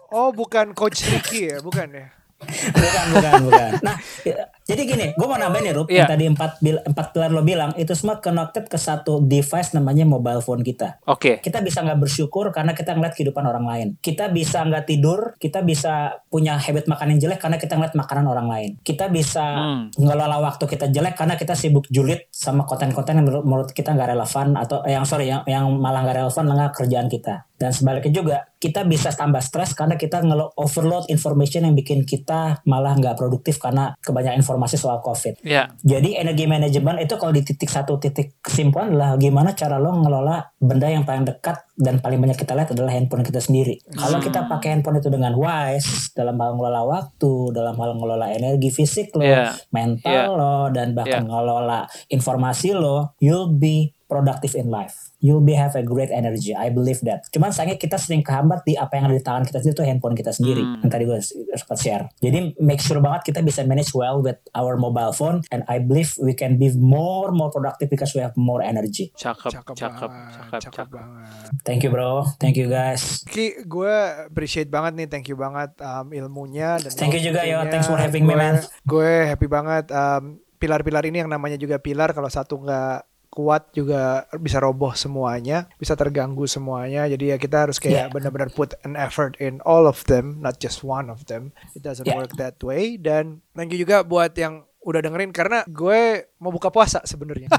Oh, 0.10 0.30
bukan 0.32 0.72
coach 0.72 1.04
Ricky 1.04 1.48
ya, 1.48 1.60
bukan 1.60 1.88
ya? 1.90 2.08
Bukan, 2.40 3.06
bukan, 3.12 3.34
bukan. 3.44 3.70
Nah, 3.82 3.96
ya, 4.22 4.36
jadi 4.62 4.82
gini, 4.84 5.06
gue 5.12 5.26
mau 5.26 5.36
nambahin 5.36 5.64
nih, 5.64 5.74
Rup. 5.74 5.88
Iya. 5.88 6.06
Yang 6.06 6.12
tadi 6.12 6.26
empat, 6.28 6.52
bil- 6.60 6.84
empat 6.84 7.06
pilar 7.10 7.32
lo 7.32 7.42
bilang, 7.42 7.72
itu 7.74 7.90
semua 7.92 8.20
connected 8.20 8.68
ke 8.68 8.78
satu 8.78 9.20
device 9.20 9.74
namanya 9.74 10.06
mobile 10.06 10.40
phone 10.40 10.62
kita. 10.62 11.02
Oke. 11.04 11.40
Kita 11.40 11.60
bisa 11.60 11.82
nggak 11.82 11.98
bersyukur 11.98 12.52
karena 12.52 12.72
kita 12.72 12.94
ngeliat 12.94 13.16
kehidupan 13.16 13.42
orang 13.42 13.66
lain. 13.66 13.88
Kita 13.98 14.30
bisa 14.30 14.62
nggak 14.62 14.86
tidur, 14.86 15.34
kita 15.36 15.64
bisa 15.64 16.22
punya 16.28 16.56
habit 16.56 16.86
makan 16.86 17.16
yang 17.16 17.20
jelek 17.20 17.40
karena 17.40 17.58
kita 17.58 17.74
ngeliat 17.74 17.96
makanan 17.96 18.26
orang 18.28 18.48
lain. 18.48 18.70
Kita 18.80 19.10
bisa 19.10 19.46
Hmm. 19.58 19.90
ngelola 19.96 20.38
waktu 20.38 20.68
kita 20.68 20.92
jelek 20.92 21.18
karena 21.18 21.34
kita 21.34 21.58
sibuk 21.58 21.90
julid 21.90 22.30
sama 22.30 22.64
konten-konten 22.64 23.18
yang 23.18 23.26
menurut, 23.26 23.44
menurut 23.44 23.70
kita 23.72 23.92
nggak 23.92 24.14
relevan 24.14 24.54
atau 24.54 24.86
eh, 24.86 24.94
yang 24.94 25.08
sorry 25.08 25.26
yang 25.26 25.42
yang 25.48 25.66
malah 25.74 26.06
nggak 26.06 26.22
relevan 26.22 26.46
dengan 26.46 26.70
kerjaan 26.70 27.08
kita. 27.10 27.47
Dan 27.58 27.74
sebaliknya 27.74 28.14
juga 28.14 28.38
kita 28.58 28.86
bisa 28.86 29.14
tambah 29.14 29.42
stres 29.42 29.74
karena 29.78 29.98
kita 29.98 30.22
ngelo 30.22 30.54
overload 30.58 31.10
information 31.10 31.66
yang 31.66 31.74
bikin 31.78 32.06
kita 32.06 32.62
malah 32.66 32.98
nggak 32.98 33.18
produktif 33.18 33.58
karena 33.62 33.94
kebanyakan 34.02 34.42
informasi 34.42 34.78
soal 34.78 35.02
COVID. 35.02 35.42
Ya. 35.46 35.74
Jadi 35.86 36.18
energi 36.18 36.46
manajemen 36.50 36.98
itu 37.02 37.18
kalau 37.18 37.34
di 37.34 37.46
titik 37.46 37.70
satu 37.70 38.02
titik 38.02 38.38
kesimpulan 38.42 38.94
adalah 38.94 39.18
gimana 39.18 39.54
cara 39.54 39.78
lo 39.78 39.94
ngelola 39.94 40.42
benda 40.58 40.90
yang 40.90 41.06
paling 41.06 41.26
dekat 41.26 41.58
dan 41.78 42.02
paling 42.02 42.18
banyak 42.18 42.38
kita 42.38 42.58
lihat 42.58 42.74
adalah 42.74 42.90
handphone 42.90 43.22
kita 43.22 43.38
sendiri. 43.38 43.78
Kalau 43.94 44.18
kita 44.18 44.50
pakai 44.50 44.74
handphone 44.78 44.98
itu 44.98 45.14
dengan 45.14 45.38
wise 45.38 46.10
dalam 46.18 46.34
hal 46.42 46.58
ngelola 46.58 46.82
waktu, 46.90 47.54
dalam 47.54 47.78
hal 47.78 47.94
ngelola 47.94 48.34
energi 48.34 48.74
fisik 48.74 49.14
lo, 49.14 49.22
Iya. 49.22 49.54
mental 49.70 50.10
Iya. 50.10 50.26
lo, 50.34 50.58
dan 50.74 50.98
bahkan 50.98 51.26
Iya. 51.26 51.30
ngelola 51.30 51.80
informasi 52.10 52.74
lo, 52.74 53.14
you'll 53.22 53.54
be 53.54 53.94
productive 54.10 54.58
in 54.58 54.74
life. 54.74 55.07
You'll 55.28 55.44
be 55.44 55.52
have 55.54 55.76
a 55.76 55.84
great 55.84 56.08
energy. 56.08 56.56
I 56.56 56.72
believe 56.72 57.04
that. 57.04 57.28
Cuman 57.28 57.52
sayangnya 57.52 57.76
kita 57.76 58.00
sering 58.00 58.24
kehambat 58.24 58.64
di 58.64 58.74
apa 58.74 58.96
yang 58.96 59.12
ada 59.12 59.16
di 59.16 59.22
tangan 59.22 59.44
kita 59.44 59.60
sendiri 59.60 59.76
itu 59.76 59.84
handphone 59.84 60.16
kita 60.16 60.32
sendiri. 60.32 60.64
Hmm. 60.64 60.80
Yang 60.80 60.92
tadi 60.96 61.04
gue 61.04 61.20
sempat 61.54 61.78
share. 61.78 62.04
Jadi 62.18 62.38
make 62.58 62.80
sure 62.80 62.98
banget 62.98 63.28
kita 63.28 63.44
bisa 63.44 63.60
manage 63.62 63.92
well 63.92 64.24
with 64.24 64.40
our 64.54 64.80
mobile 64.80 65.12
phone 65.12 65.44
and 65.52 65.68
I 65.68 65.78
believe 65.78 66.16
we 66.16 66.32
can 66.32 66.56
be 66.56 66.72
more 66.72 67.30
more 67.30 67.52
productive 67.52 67.92
because 67.92 68.16
we 68.16 68.24
have 68.24 68.32
more 68.34 68.64
energy. 68.64 69.12
Cakep, 69.14 69.52
Cakep, 69.52 69.76
cakep, 69.76 70.08
banget, 70.08 70.32
cakep, 70.32 70.52
cakep 70.64 70.64
cakep. 70.64 70.88
banget. 70.88 71.52
Thank 71.62 71.82
you 71.84 71.92
bro. 71.92 72.24
Thank 72.38 72.56
you 72.56 72.72
guys. 72.72 73.28
Ki, 73.28 73.60
gue 73.60 73.96
appreciate 74.24 74.70
banget 74.70 74.96
nih, 74.96 75.08
thank 75.10 75.28
you 75.28 75.36
banget 75.36 75.76
um, 75.82 76.08
ilmunya 76.10 76.80
dan 76.80 76.92
Thank 76.94 77.20
you 77.20 77.24
juga, 77.26 77.44
yo. 77.44 77.68
Thanks 77.68 77.86
for 77.86 78.00
having 78.00 78.24
me, 78.24 78.32
Gue- 78.32 78.40
man. 78.40 78.56
Gue 78.86 79.12
happy 79.28 79.50
banget. 79.50 79.90
um, 79.92 80.40
pilar-pilar 80.58 81.06
ini 81.06 81.22
yang 81.22 81.30
namanya 81.30 81.54
juga 81.54 81.78
pilar. 81.78 82.12
Kalau 82.12 82.28
satu 82.28 82.58
nggak 82.58 83.07
kuat 83.28 83.70
juga 83.72 84.26
bisa 84.36 84.58
roboh 84.58 84.92
semuanya, 84.92 85.70
bisa 85.76 85.94
terganggu 85.94 86.46
semuanya. 86.46 87.06
Jadi 87.06 87.32
ya 87.32 87.38
kita 87.38 87.66
harus 87.66 87.78
kayak 87.78 87.94
Yeah. 87.98 88.08
benar-benar 88.10 88.50
put 88.50 88.74
an 88.82 88.94
effort 88.94 89.38
in 89.38 89.62
all 89.62 89.84
of 89.84 90.02
them, 90.06 90.40
not 90.40 90.58
just 90.58 90.82
one 90.82 91.08
of 91.08 91.26
them. 91.26 91.52
It 91.72 91.82
doesn't 91.82 92.04
Yeah. 92.04 92.18
work 92.18 92.34
that 92.36 92.58
way. 92.60 92.96
Dan 92.96 93.46
thank 93.54 93.72
you 93.72 93.80
juga 93.80 94.02
buat 94.02 94.34
yang 94.34 94.64
udah 94.80 95.04
dengerin 95.04 95.36
karena 95.36 95.68
gue 95.68 96.00
mau 96.38 96.48
buka 96.48 96.72
puasa 96.72 97.04
sebenarnya. 97.04 97.52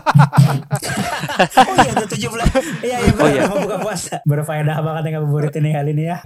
oh 1.61 1.75
iya 1.77 1.93
udah 1.93 2.09
17. 2.09 2.81
Iya 2.81 2.97
iya 2.99 3.13
Oh, 3.15 3.29
iya. 3.29 3.43
mau 3.47 3.61
buka 3.61 3.79
puasa. 3.81 4.15
Berfaedah 4.25 4.81
banget 4.81 5.03
yang 5.05 5.15
ngabuburit 5.21 5.55
ini 5.55 5.71
kali 5.73 5.91
ini 5.93 6.05
ya. 6.09 6.19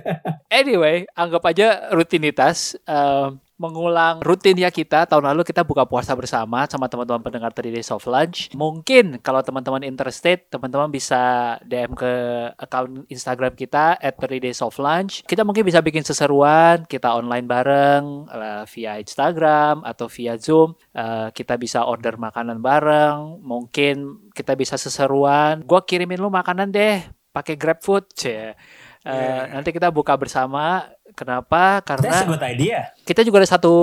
Anyway, 0.49 1.05
anggap 1.13 1.43
aja 1.45 1.91
rutinitas. 1.91 2.79
em, 2.85 3.43
mengulang 3.63 4.19
rutinnya 4.19 4.75
kita 4.75 5.07
tahun 5.07 5.31
lalu 5.31 5.47
kita 5.47 5.63
buka 5.63 5.87
puasa 5.87 6.19
bersama 6.19 6.67
sama 6.67 6.91
teman-teman 6.91 7.23
pendengar 7.23 7.55
3 7.55 7.71
Days 7.71 7.95
of 7.95 8.03
Lunch. 8.11 8.51
Mungkin 8.59 9.23
kalau 9.23 9.39
teman-teman 9.39 9.87
interested, 9.87 10.51
teman-teman 10.51 10.91
bisa 10.91 11.55
DM 11.63 11.95
ke 11.95 12.13
account 12.59 13.07
Instagram 13.07 13.55
kita 13.55 13.95
at 14.03 14.19
3 14.19 14.43
Days 14.43 14.59
of 14.59 14.75
Lunch. 14.83 15.23
Kita 15.23 15.47
mungkin 15.47 15.63
bisa 15.63 15.79
bikin 15.79 16.03
seseruan, 16.03 16.83
kita 16.91 17.15
online 17.15 17.47
bareng 17.47 18.27
eh, 18.27 18.65
via 18.75 18.99
Instagram 18.99 19.87
atau 19.87 20.11
via 20.11 20.35
Zoom. 20.35 20.75
Eh, 20.91 21.31
kita 21.31 21.55
bisa 21.55 21.87
order 21.87 22.19
makanan 22.19 22.59
bareng, 22.59 23.39
mungkin 23.39 24.27
kita 24.35 24.59
bisa 24.59 24.75
seseruan. 24.75 25.63
Gua 25.63 25.87
kirimin 25.87 26.19
lu 26.19 26.27
makanan 26.27 26.75
deh 26.75 26.99
pakai 27.31 27.55
GrabFood. 27.55 28.11
Cie. 28.13 28.33
Eh, 28.33 28.55
Yeah. 29.03 29.59
nanti 29.59 29.75
kita 29.75 29.91
buka 29.91 30.15
bersama. 30.15 30.87
Kenapa? 31.13 31.81
That's 31.81 32.03
a 32.03 32.09
Karena 32.09 32.19
good 32.27 32.45
idea. 32.45 32.79
kita 33.03 33.23
juga 33.23 33.41
ada 33.41 33.51
satu 33.51 33.75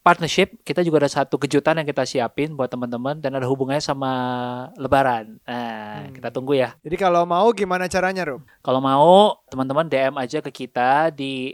partnership, 0.00 0.56
kita 0.64 0.80
juga 0.80 1.04
ada 1.04 1.12
satu 1.12 1.36
kejutan 1.36 1.76
yang 1.76 1.84
kita 1.84 2.08
siapin 2.08 2.56
buat 2.56 2.66
teman-teman 2.66 3.20
dan 3.20 3.36
ada 3.36 3.44
hubungannya 3.44 3.84
sama 3.84 4.12
Lebaran. 4.74 5.36
Nah, 5.44 6.08
Hmm. 6.08 6.16
kita 6.16 6.32
tunggu 6.32 6.56
ya. 6.56 6.72
Jadi 6.80 6.96
kalau 6.96 7.22
mau 7.24 7.52
gimana 7.52 7.84
caranya, 7.84 8.24
Rob? 8.24 8.40
Kalau 8.60 8.80
mau, 8.80 9.36
teman-teman 9.46 9.84
DM 9.84 10.16
aja 10.16 10.40
ke 10.40 10.48
kita 10.48 11.12
di 11.12 11.52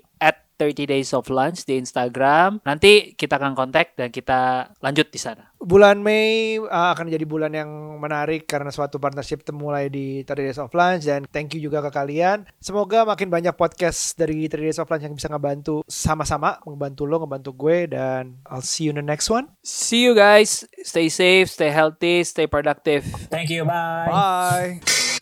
30 0.56 0.88
Days 0.88 1.10
of 1.12 1.28
Lunch 1.28 1.62
di 1.68 1.76
Instagram. 1.78 2.64
Nanti 2.64 3.12
kita 3.14 3.36
akan 3.36 3.52
kontak 3.52 3.94
dan 3.94 4.08
kita 4.08 4.72
lanjut 4.80 5.08
di 5.12 5.20
sana. 5.20 5.52
Bulan 5.56 6.04
Mei 6.04 6.60
uh, 6.60 6.92
akan 6.92 7.08
jadi 7.08 7.24
bulan 7.24 7.52
yang 7.52 7.68
menarik 7.96 8.44
karena 8.44 8.68
suatu 8.68 9.00
partnership 9.00 9.44
mulai 9.52 9.88
di 9.88 10.24
30 10.24 10.48
Days 10.52 10.60
of 10.60 10.72
Lunch 10.72 11.08
dan 11.08 11.24
thank 11.30 11.52
you 11.56 11.60
juga 11.60 11.80
ke 11.84 11.90
kalian. 11.92 12.44
Semoga 12.60 13.04
makin 13.08 13.28
banyak 13.32 13.56
podcast 13.56 14.16
dari 14.16 14.48
30 14.48 14.72
Days 14.72 14.80
of 14.80 14.88
Lunch 14.88 15.04
yang 15.04 15.14
bisa 15.16 15.28
ngebantu 15.32 15.84
sama-sama, 15.88 16.60
ngebantu 16.64 17.02
lo, 17.08 17.16
ngebantu 17.24 17.50
gue 17.56 17.92
dan 17.92 18.40
I'll 18.48 18.64
see 18.64 18.88
you 18.88 18.92
in 18.92 19.00
the 19.00 19.06
next 19.06 19.32
one. 19.32 19.48
See 19.64 20.04
you 20.04 20.12
guys. 20.12 20.66
Stay 20.84 21.08
safe, 21.08 21.48
stay 21.52 21.72
healthy, 21.72 22.24
stay 22.24 22.46
productive. 22.46 23.04
Thank 23.32 23.48
you. 23.50 23.64
Bye. 23.64 24.08
Bye. 24.12 25.15